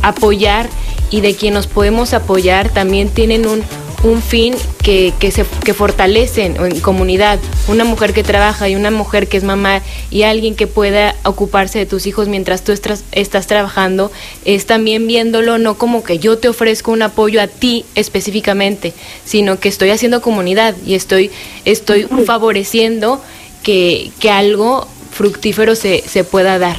apoyar 0.00 0.66
y 1.10 1.20
de 1.20 1.34
quien 1.34 1.52
nos 1.52 1.66
podemos 1.66 2.14
apoyar 2.14 2.70
también 2.70 3.10
tienen 3.10 3.46
un, 3.46 3.62
un 4.02 4.22
fin 4.22 4.54
que, 4.82 5.12
que, 5.18 5.30
se, 5.30 5.44
que 5.64 5.74
fortalecen 5.74 6.56
en 6.56 6.80
comunidad. 6.80 7.38
Una 7.68 7.84
mujer 7.84 8.12
que 8.12 8.22
trabaja 8.22 8.68
y 8.68 8.76
una 8.76 8.90
mujer 8.90 9.28
que 9.28 9.36
es 9.36 9.44
mamá 9.44 9.82
y 10.10 10.22
alguien 10.22 10.54
que 10.54 10.66
pueda 10.66 11.14
ocuparse 11.24 11.78
de 11.78 11.86
tus 11.86 12.06
hijos 12.06 12.28
mientras 12.28 12.62
tú 12.62 12.72
estás, 12.72 13.04
estás 13.12 13.46
trabajando, 13.46 14.10
es 14.44 14.66
también 14.66 15.06
viéndolo 15.06 15.58
no 15.58 15.76
como 15.78 16.04
que 16.04 16.18
yo 16.18 16.38
te 16.38 16.48
ofrezco 16.48 16.92
un 16.92 17.02
apoyo 17.02 17.40
a 17.40 17.46
ti 17.46 17.84
específicamente, 17.94 18.92
sino 19.24 19.58
que 19.58 19.68
estoy 19.68 19.90
haciendo 19.90 20.20
comunidad 20.20 20.74
y 20.86 20.94
estoy, 20.94 21.30
estoy 21.64 22.04
favoreciendo 22.26 23.20
que, 23.62 24.10
que 24.20 24.30
algo 24.30 24.86
fructífero 25.12 25.74
se, 25.74 26.02
se 26.06 26.24
pueda 26.24 26.58
dar. 26.58 26.76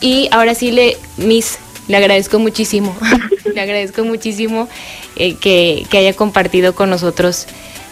Y 0.00 0.28
ahora 0.32 0.54
sí, 0.54 0.70
le, 0.70 0.96
Miss, 1.16 1.58
le 1.88 1.96
agradezco 1.96 2.38
muchísimo, 2.38 2.96
le 3.54 3.60
agradezco 3.60 4.04
muchísimo 4.04 4.68
eh, 5.16 5.34
que, 5.36 5.86
haya 5.92 6.14
compartido 6.14 6.74
con 6.74 6.90
nosotros 6.90 7.46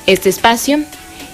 este 0.07 0.29
espacio 0.29 0.81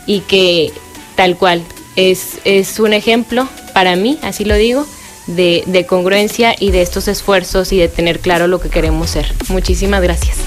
y 0.07 0.21
que 0.21 0.73
tal 1.17 1.37
cual 1.37 1.63
es, 1.97 2.39
es 2.45 2.79
un 2.81 2.93
ejemplo 2.93 3.49
para 3.75 3.97
mí, 3.97 4.19
así 4.23 4.45
lo 4.45 4.55
digo, 4.57 4.87
de, 5.27 5.63
de 5.67 5.87
congruencia 5.87 6.55
y 6.59 6.71
de 6.71 6.83
estos 6.83 7.09
esfuerzos 7.09 7.73
y 7.73 7.79
de 7.79 7.89
tener 7.89 8.21
claro 8.21 8.47
lo 8.47 8.61
que 8.61 8.71
queremos 8.71 9.11
ser. 9.11 9.33
Muchísimas 9.49 10.03
gracias. 10.03 10.39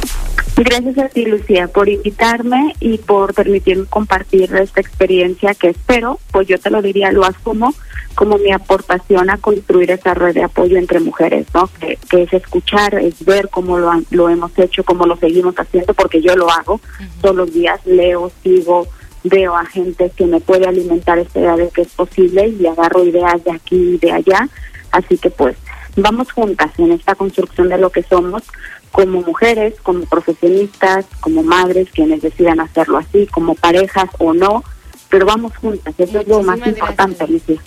Gracias 0.55 0.97
a 0.97 1.09
ti, 1.09 1.25
Lucía, 1.25 1.67
por 1.67 1.89
invitarme 1.89 2.75
y 2.79 2.97
por 2.97 3.33
permitirme 3.33 3.85
compartir 3.85 4.53
esta 4.55 4.81
experiencia 4.81 5.55
que 5.55 5.69
espero, 5.69 6.19
pues 6.31 6.47
yo 6.47 6.59
te 6.59 6.69
lo 6.69 6.81
diría, 6.81 7.11
lo 7.11 7.25
asumo 7.25 7.73
como 8.15 8.37
mi 8.37 8.51
aportación 8.51 9.29
a 9.29 9.37
construir 9.37 9.91
esa 9.91 10.13
red 10.13 10.33
de 10.33 10.43
apoyo 10.43 10.77
entre 10.77 10.99
mujeres, 10.99 11.47
¿no? 11.53 11.69
Que, 11.79 11.97
es 12.21 12.33
escuchar, 12.33 12.95
es 12.95 13.23
ver 13.25 13.49
cómo 13.49 13.79
lo, 13.79 13.91
lo 14.11 14.29
hemos 14.29 14.57
hecho, 14.59 14.83
cómo 14.83 15.05
lo 15.05 15.15
seguimos 15.15 15.55
haciendo, 15.55 15.93
porque 15.93 16.21
yo 16.21 16.35
lo 16.35 16.49
hago 16.51 16.79
todos 17.21 17.35
los 17.35 17.53
días, 17.53 17.79
leo, 17.85 18.31
sigo, 18.43 18.87
veo 19.23 19.55
a 19.55 19.65
gente 19.65 20.11
que 20.15 20.25
me 20.25 20.41
puede 20.41 20.67
alimentar 20.67 21.17
esta 21.19 21.39
idea 21.39 21.55
de 21.55 21.69
que 21.69 21.83
es 21.83 21.89
posible 21.89 22.47
y 22.47 22.67
agarro 22.67 23.03
ideas 23.03 23.43
de 23.43 23.51
aquí 23.51 23.93
y 23.93 23.97
de 23.97 24.11
allá. 24.11 24.49
Así 24.91 25.17
que 25.17 25.29
pues 25.29 25.55
vamos 25.95 26.31
juntas 26.31 26.71
en 26.77 26.91
esta 26.91 27.15
construcción 27.15 27.69
de 27.69 27.77
lo 27.77 27.89
que 27.89 28.03
somos 28.03 28.43
como 28.91 29.21
mujeres, 29.21 29.75
como 29.81 30.05
profesionistas, 30.05 31.05
como 31.21 31.43
madres, 31.43 31.89
quienes 31.93 32.21
decidan 32.21 32.59
hacerlo 32.59 32.97
así, 32.97 33.27
como 33.27 33.55
parejas 33.55 34.09
o 34.19 34.33
no, 34.33 34.63
pero 35.09 35.25
vamos 35.25 35.55
juntas, 35.57 35.93
eso 35.97 36.19
es 36.19 36.27
lo 36.27 36.43
más 36.43 36.59
importante, 36.65 37.23
Alicia. 37.23 37.61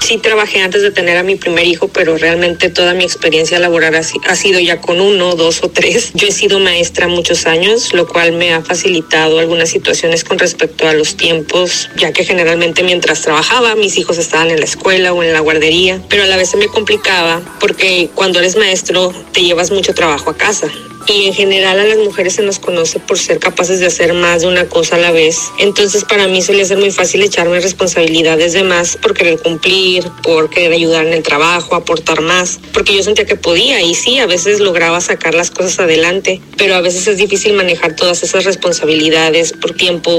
Sí 0.00 0.16
trabajé 0.16 0.60
antes 0.60 0.82
de 0.82 0.90
tener 0.90 1.18
a 1.18 1.22
mi 1.22 1.36
primer 1.36 1.66
hijo, 1.66 1.88
pero 1.88 2.16
realmente 2.16 2.70
toda 2.70 2.94
mi 2.94 3.04
experiencia 3.04 3.58
laboral 3.58 3.94
ha, 3.94 4.36
sido 4.36 4.60
ya 4.60 4.80
con 4.80 5.00
uno, 5.00 5.34
dos 5.34 5.62
o 5.62 5.68
tres. 5.68 6.12
Yo 6.14 6.28
he 6.28 6.32
sido 6.32 6.60
maestra 6.60 7.08
muchos 7.08 7.46
años, 7.46 7.92
lo 7.92 8.08
cual 8.08 8.32
me 8.32 8.54
ha 8.54 8.62
facilitado 8.62 9.38
algunas 9.38 9.68
situaciones 9.68 10.24
con 10.24 10.38
respecto 10.38 10.88
a 10.88 10.94
los 10.94 11.16
tiempos, 11.16 11.90
ya 11.96 12.12
que 12.12 12.24
generalmente 12.24 12.82
mientras 12.82 13.22
trabajaba 13.22 13.74
mis 13.74 13.98
hijos 13.98 14.18
estaban 14.18 14.50
en 14.50 14.60
la 14.60 14.64
escuela 14.64 15.12
o 15.12 15.22
en 15.22 15.32
la 15.32 15.40
guardería, 15.40 16.00
pero 16.08 16.22
a 16.22 16.26
la 16.26 16.36
vez 16.36 16.50
se 16.50 16.56
me 16.56 16.68
complicaba 16.68 17.42
porque 17.60 18.08
cuando 18.14 18.38
eres 18.38 18.56
maestro 18.56 19.12
te 19.32 19.42
llevas 19.42 19.70
mucho 19.70 19.92
trabajo 19.94 20.30
a 20.30 20.36
casa 20.36 20.70
y 21.08 21.26
en 21.26 21.34
general 21.34 21.78
a 21.78 21.84
las 21.84 21.98
mujeres 21.98 22.34
se 22.34 22.42
nos 22.42 22.58
conoce 22.58 23.00
por 23.00 23.18
ser 23.18 23.38
capaces 23.38 23.80
de 23.80 23.86
hacer 23.86 24.12
más 24.12 24.42
de 24.42 24.48
una 24.48 24.68
cosa 24.68 24.96
a 24.96 24.98
la 24.98 25.10
vez. 25.10 25.38
Entonces 25.58 26.04
para 26.04 26.28
mí 26.28 26.42
solía 26.42 26.64
ser 26.64 26.78
muy 26.78 26.90
fácil 26.90 27.22
echarme 27.22 27.60
responsabilidades 27.60 28.52
de 28.52 28.62
más 28.62 28.96
por 28.96 29.14
querer 29.14 29.40
cumplir, 29.40 29.87
por 30.22 30.50
querer 30.50 30.72
ayudar 30.72 31.06
en 31.06 31.12
el 31.12 31.22
trabajo, 31.22 31.74
aportar 31.74 32.20
más, 32.20 32.60
porque 32.72 32.94
yo 32.94 33.02
sentía 33.02 33.24
que 33.24 33.36
podía 33.36 33.82
y 33.82 33.94
sí, 33.94 34.18
a 34.18 34.26
veces 34.26 34.60
lograba 34.60 35.00
sacar 35.00 35.34
las 35.34 35.50
cosas 35.50 35.80
adelante, 35.80 36.40
pero 36.56 36.74
a 36.74 36.80
veces 36.80 37.06
es 37.06 37.16
difícil 37.16 37.52
manejar 37.54 37.96
todas 37.96 38.22
esas 38.22 38.44
responsabilidades, 38.44 39.52
por 39.52 39.72
tiempo 39.74 40.10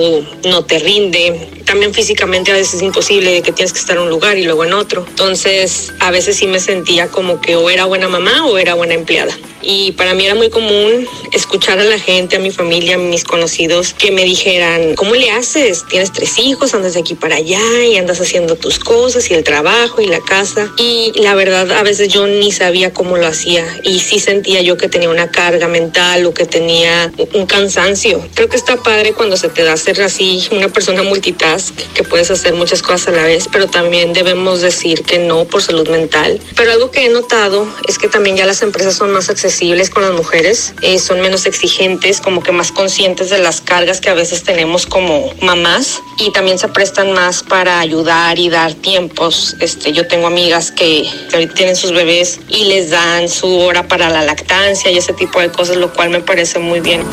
no 0.45 0.65
te 0.65 0.79
rinde, 0.79 1.49
también 1.65 1.93
físicamente 1.93 2.51
a 2.51 2.55
veces 2.55 2.75
es 2.75 2.81
imposible 2.81 3.41
que 3.41 3.51
tienes 3.51 3.73
que 3.73 3.79
estar 3.79 3.97
en 3.97 4.03
un 4.03 4.09
lugar 4.09 4.37
y 4.37 4.43
luego 4.43 4.65
en 4.65 4.73
otro. 4.73 5.05
Entonces 5.07 5.93
a 5.99 6.09
veces 6.09 6.37
sí 6.37 6.47
me 6.47 6.59
sentía 6.59 7.07
como 7.09 7.41
que 7.41 7.55
o 7.55 7.69
era 7.69 7.85
buena 7.85 8.07
mamá 8.07 8.45
o 8.45 8.57
era 8.57 8.73
buena 8.73 8.95
empleada. 8.95 9.37
Y 9.61 9.91
para 9.93 10.13
mí 10.13 10.25
era 10.25 10.35
muy 10.35 10.49
común 10.49 11.07
escuchar 11.33 11.79
a 11.79 11.83
la 11.83 11.99
gente, 11.99 12.37
a 12.37 12.39
mi 12.39 12.51
familia, 12.51 12.95
a 12.95 12.97
mis 12.97 13.23
conocidos, 13.23 13.93
que 13.93 14.11
me 14.11 14.23
dijeran, 14.23 14.95
¿cómo 14.95 15.15
le 15.15 15.31
haces? 15.31 15.85
Tienes 15.89 16.13
tres 16.13 16.37
hijos, 16.39 16.73
andas 16.73 16.93
de 16.93 17.01
aquí 17.01 17.15
para 17.15 17.35
allá 17.35 17.61
y 17.85 17.97
andas 17.97 18.21
haciendo 18.21 18.55
tus 18.55 18.79
cosas 18.79 19.29
y 19.29 19.33
el 19.33 19.43
trabajo 19.43 20.01
y 20.01 20.07
la 20.07 20.21
casa. 20.21 20.71
Y 20.77 21.11
la 21.15 21.35
verdad, 21.35 21.71
a 21.71 21.83
veces 21.83 22.07
yo 22.07 22.25
ni 22.25 22.51
sabía 22.51 22.93
cómo 22.93 23.17
lo 23.17 23.27
hacía 23.27 23.65
y 23.83 23.99
sí 23.99 24.19
sentía 24.19 24.61
yo 24.61 24.77
que 24.77 24.87
tenía 24.87 25.09
una 25.09 25.29
carga 25.29 25.67
mental 25.67 26.25
o 26.25 26.33
que 26.33 26.45
tenía 26.45 27.11
un 27.33 27.45
cansancio. 27.45 28.25
Creo 28.35 28.47
que 28.47 28.57
está 28.57 28.77
padre 28.77 29.13
cuando 29.13 29.35
se 29.35 29.49
te 29.49 29.63
da 29.63 29.75
ser 29.75 30.01
así 30.01 30.47
una 30.51 30.69
persona 30.69 31.03
multitask, 31.03 31.75
que 31.93 32.03
puedes 32.03 32.31
hacer 32.31 32.53
muchas 32.53 32.81
cosas 32.81 33.09
a 33.09 33.11
la 33.11 33.23
vez, 33.23 33.47
pero 33.51 33.67
también 33.67 34.13
debemos 34.13 34.61
decir 34.61 35.03
que 35.03 35.19
no 35.19 35.45
por 35.45 35.61
salud 35.61 35.87
mental. 35.89 36.39
Pero 36.55 36.71
algo 36.71 36.91
que 36.91 37.05
he 37.05 37.09
notado 37.09 37.67
es 37.87 37.97
que 37.97 38.07
también 38.07 38.37
ya 38.37 38.45
las 38.45 38.61
empresas 38.61 38.95
son 38.95 39.11
más 39.11 39.29
accesibles 39.29 39.48
con 39.89 40.03
las 40.03 40.13
mujeres, 40.13 40.73
eh, 40.81 40.99
son 40.99 41.21
menos 41.21 41.45
exigentes, 41.45 42.21
como 42.21 42.43
que 42.43 42.51
más 42.51 42.71
conscientes 42.71 43.29
de 43.29 43.39
las 43.39 43.61
cargas 43.61 43.99
que 43.99 44.09
a 44.09 44.13
veces 44.13 44.43
tenemos 44.43 44.85
como 44.85 45.33
mamás 45.41 46.01
y 46.19 46.31
también 46.31 46.59
se 46.59 46.67
prestan 46.67 47.13
más 47.13 47.41
para 47.41 47.79
ayudar 47.79 48.37
y 48.37 48.49
dar 48.49 48.73
tiempos. 48.75 49.55
Este, 49.59 49.91
yo 49.91 50.07
tengo 50.07 50.27
amigas 50.27 50.71
que, 50.71 51.09
que 51.31 51.47
tienen 51.47 51.75
sus 51.75 51.91
bebés 51.91 52.39
y 52.47 52.65
les 52.65 52.91
dan 52.91 53.27
su 53.27 53.59
hora 53.59 53.87
para 53.87 54.09
la 54.09 54.23
lactancia 54.23 54.91
y 54.91 54.97
ese 54.97 55.13
tipo 55.13 55.39
de 55.39 55.51
cosas, 55.51 55.77
lo 55.77 55.91
cual 55.93 56.09
me 56.11 56.19
parece 56.19 56.59
muy 56.59 56.79
bien. 56.79 57.03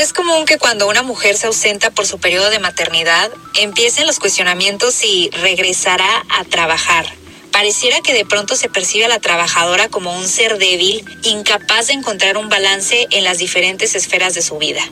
Es 0.00 0.12
común 0.12 0.46
que 0.46 0.58
cuando 0.58 0.88
una 0.88 1.02
mujer 1.02 1.36
se 1.36 1.46
ausenta 1.46 1.90
por 1.90 2.06
su 2.06 2.18
periodo 2.18 2.50
de 2.50 2.58
maternidad, 2.58 3.30
empiecen 3.54 4.06
los 4.06 4.18
cuestionamientos 4.18 4.94
si 4.94 5.30
regresará 5.42 6.24
a 6.28 6.44
trabajar. 6.44 7.19
Pareciera 7.52 8.00
que 8.00 8.14
de 8.14 8.24
pronto 8.24 8.54
se 8.54 8.68
percibe 8.68 9.06
a 9.06 9.08
la 9.08 9.18
trabajadora 9.18 9.88
como 9.88 10.16
un 10.16 10.28
ser 10.28 10.58
débil, 10.58 11.04
incapaz 11.24 11.88
de 11.88 11.94
encontrar 11.94 12.36
un 12.36 12.48
balance 12.48 13.08
en 13.10 13.24
las 13.24 13.38
diferentes 13.38 13.94
esferas 13.94 14.34
de 14.34 14.42
su 14.42 14.58
vida. 14.58 14.82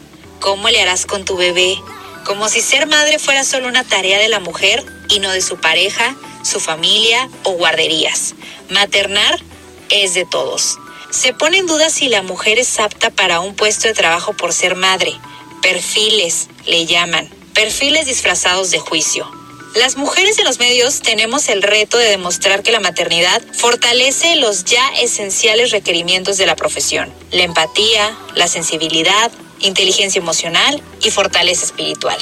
¿Cómo 0.40 0.68
le 0.68 0.80
harás 0.82 1.06
con 1.06 1.24
tu 1.24 1.36
bebé? 1.36 1.78
Como 2.24 2.48
si 2.48 2.60
ser 2.60 2.86
madre 2.86 3.18
fuera 3.18 3.44
solo 3.44 3.68
una 3.68 3.84
tarea 3.84 4.18
de 4.18 4.28
la 4.28 4.40
mujer 4.40 4.84
y 5.08 5.20
no 5.20 5.30
de 5.30 5.40
su 5.40 5.58
pareja, 5.58 6.16
su 6.42 6.60
familia 6.60 7.28
o 7.44 7.52
guarderías. 7.52 8.34
Maternar 8.70 9.38
es 9.88 10.14
de 10.14 10.26
todos. 10.26 10.78
Se 11.10 11.32
pone 11.32 11.58
en 11.58 11.66
duda 11.66 11.88
si 11.90 12.08
la 12.08 12.22
mujer 12.22 12.58
es 12.58 12.78
apta 12.80 13.10
para 13.10 13.40
un 13.40 13.54
puesto 13.54 13.88
de 13.88 13.94
trabajo 13.94 14.34
por 14.34 14.52
ser 14.52 14.74
madre. 14.74 15.14
Perfiles, 15.62 16.48
le 16.66 16.86
llaman. 16.86 17.30
Perfiles 17.54 18.06
disfrazados 18.06 18.70
de 18.70 18.78
juicio. 18.78 19.37
Las 19.74 19.96
mujeres 19.96 20.38
en 20.38 20.44
los 20.44 20.58
medios 20.58 21.00
tenemos 21.00 21.48
el 21.48 21.62
reto 21.62 21.98
de 21.98 22.10
demostrar 22.10 22.62
que 22.62 22.72
la 22.72 22.80
maternidad 22.80 23.42
fortalece 23.52 24.36
los 24.36 24.64
ya 24.64 24.86
esenciales 25.00 25.70
requerimientos 25.70 26.36
de 26.38 26.46
la 26.46 26.56
profesión. 26.56 27.12
La 27.32 27.42
empatía, 27.42 28.16
la 28.34 28.48
sensibilidad, 28.48 29.30
inteligencia 29.60 30.20
emocional 30.20 30.82
y 31.02 31.10
fortaleza 31.10 31.64
espiritual 31.64 32.18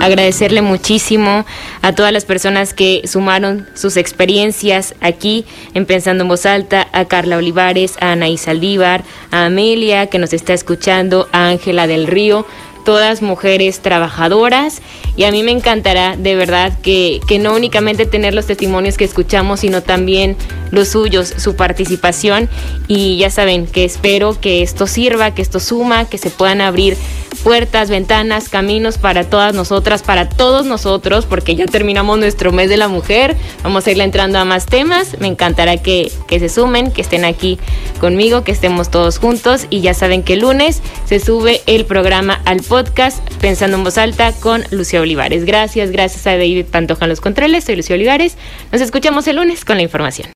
agradecerle 0.00 0.62
muchísimo 0.62 1.44
a 1.82 1.94
todas 1.94 2.12
las 2.12 2.24
personas 2.24 2.74
que 2.74 3.02
sumaron 3.06 3.68
sus 3.74 3.96
experiencias 3.96 4.94
aquí 5.00 5.44
en 5.74 5.86
Pensando 5.86 6.22
en 6.22 6.28
Voz 6.28 6.46
Alta, 6.46 6.88
a 6.92 7.04
Carla 7.04 7.36
Olivares, 7.36 7.96
a 8.00 8.12
Anaí 8.12 8.38
Saldívar, 8.38 9.04
a 9.30 9.44
Amelia 9.44 10.06
que 10.06 10.18
nos 10.18 10.32
está 10.32 10.54
escuchando, 10.54 11.28
a 11.32 11.48
Ángela 11.48 11.86
del 11.86 12.06
Río, 12.06 12.46
todas 12.84 13.22
mujeres 13.22 13.80
trabajadoras 13.80 14.82
y 15.16 15.24
a 15.24 15.30
mí 15.30 15.42
me 15.42 15.50
encantará 15.50 16.16
de 16.16 16.34
verdad 16.36 16.78
que, 16.80 17.20
que, 17.26 17.38
no 17.38 17.54
únicamente 17.54 18.06
tener 18.06 18.34
los 18.34 18.46
testimonios 18.46 18.96
que 18.96 19.04
escuchamos, 19.04 19.60
sino 19.60 19.82
también 19.82 20.36
los 20.70 20.88
suyos, 20.88 21.32
su 21.36 21.56
participación. 21.56 22.48
Y 22.88 23.18
ya 23.18 23.30
saben 23.30 23.66
que 23.66 23.84
espero 23.84 24.40
que 24.40 24.62
esto 24.62 24.86
sirva, 24.86 25.34
que 25.34 25.42
esto 25.42 25.60
suma, 25.60 26.08
que 26.08 26.18
se 26.18 26.30
puedan 26.30 26.60
abrir 26.60 26.96
puertas, 27.42 27.90
ventanas, 27.90 28.48
caminos 28.48 28.98
para 28.98 29.24
todas 29.24 29.54
nosotras, 29.54 30.02
para 30.02 30.28
todos 30.28 30.66
nosotros, 30.66 31.26
porque 31.26 31.54
ya 31.54 31.66
terminamos 31.66 32.18
nuestro 32.18 32.52
mes 32.52 32.68
de 32.68 32.76
la 32.76 32.88
mujer, 32.88 33.36
vamos 33.62 33.86
a 33.86 33.90
irle 33.90 34.04
entrando 34.04 34.38
a 34.38 34.44
más 34.44 34.66
temas, 34.66 35.18
me 35.20 35.26
encantará 35.26 35.76
que, 35.78 36.10
que 36.28 36.38
se 36.38 36.48
sumen, 36.48 36.92
que 36.92 37.00
estén 37.00 37.24
aquí 37.24 37.58
conmigo, 38.00 38.44
que 38.44 38.52
estemos 38.52 38.90
todos 38.90 39.18
juntos. 39.18 39.66
Y 39.70 39.80
ya 39.80 39.94
saben 39.94 40.22
que 40.22 40.34
el 40.34 40.40
lunes 40.40 40.82
se 41.04 41.20
sube 41.20 41.62
el 41.66 41.84
programa 41.84 42.40
al 42.44 42.60
podcast 42.80 43.20
Pensando 43.42 43.76
en 43.76 43.84
Voz 43.84 43.98
Alta 43.98 44.32
con 44.32 44.64
Lucía 44.70 45.02
Olivares. 45.02 45.44
Gracias, 45.44 45.90
gracias 45.90 46.26
a 46.26 46.30
David 46.30 46.64
Pantoja 46.64 47.06
los 47.06 47.20
controles, 47.20 47.64
soy 47.64 47.76
Lucía 47.76 47.94
Olivares, 47.94 48.38
nos 48.72 48.80
escuchamos 48.80 49.28
el 49.28 49.36
lunes 49.36 49.66
con 49.66 49.76
la 49.76 49.82
información. 49.82 50.28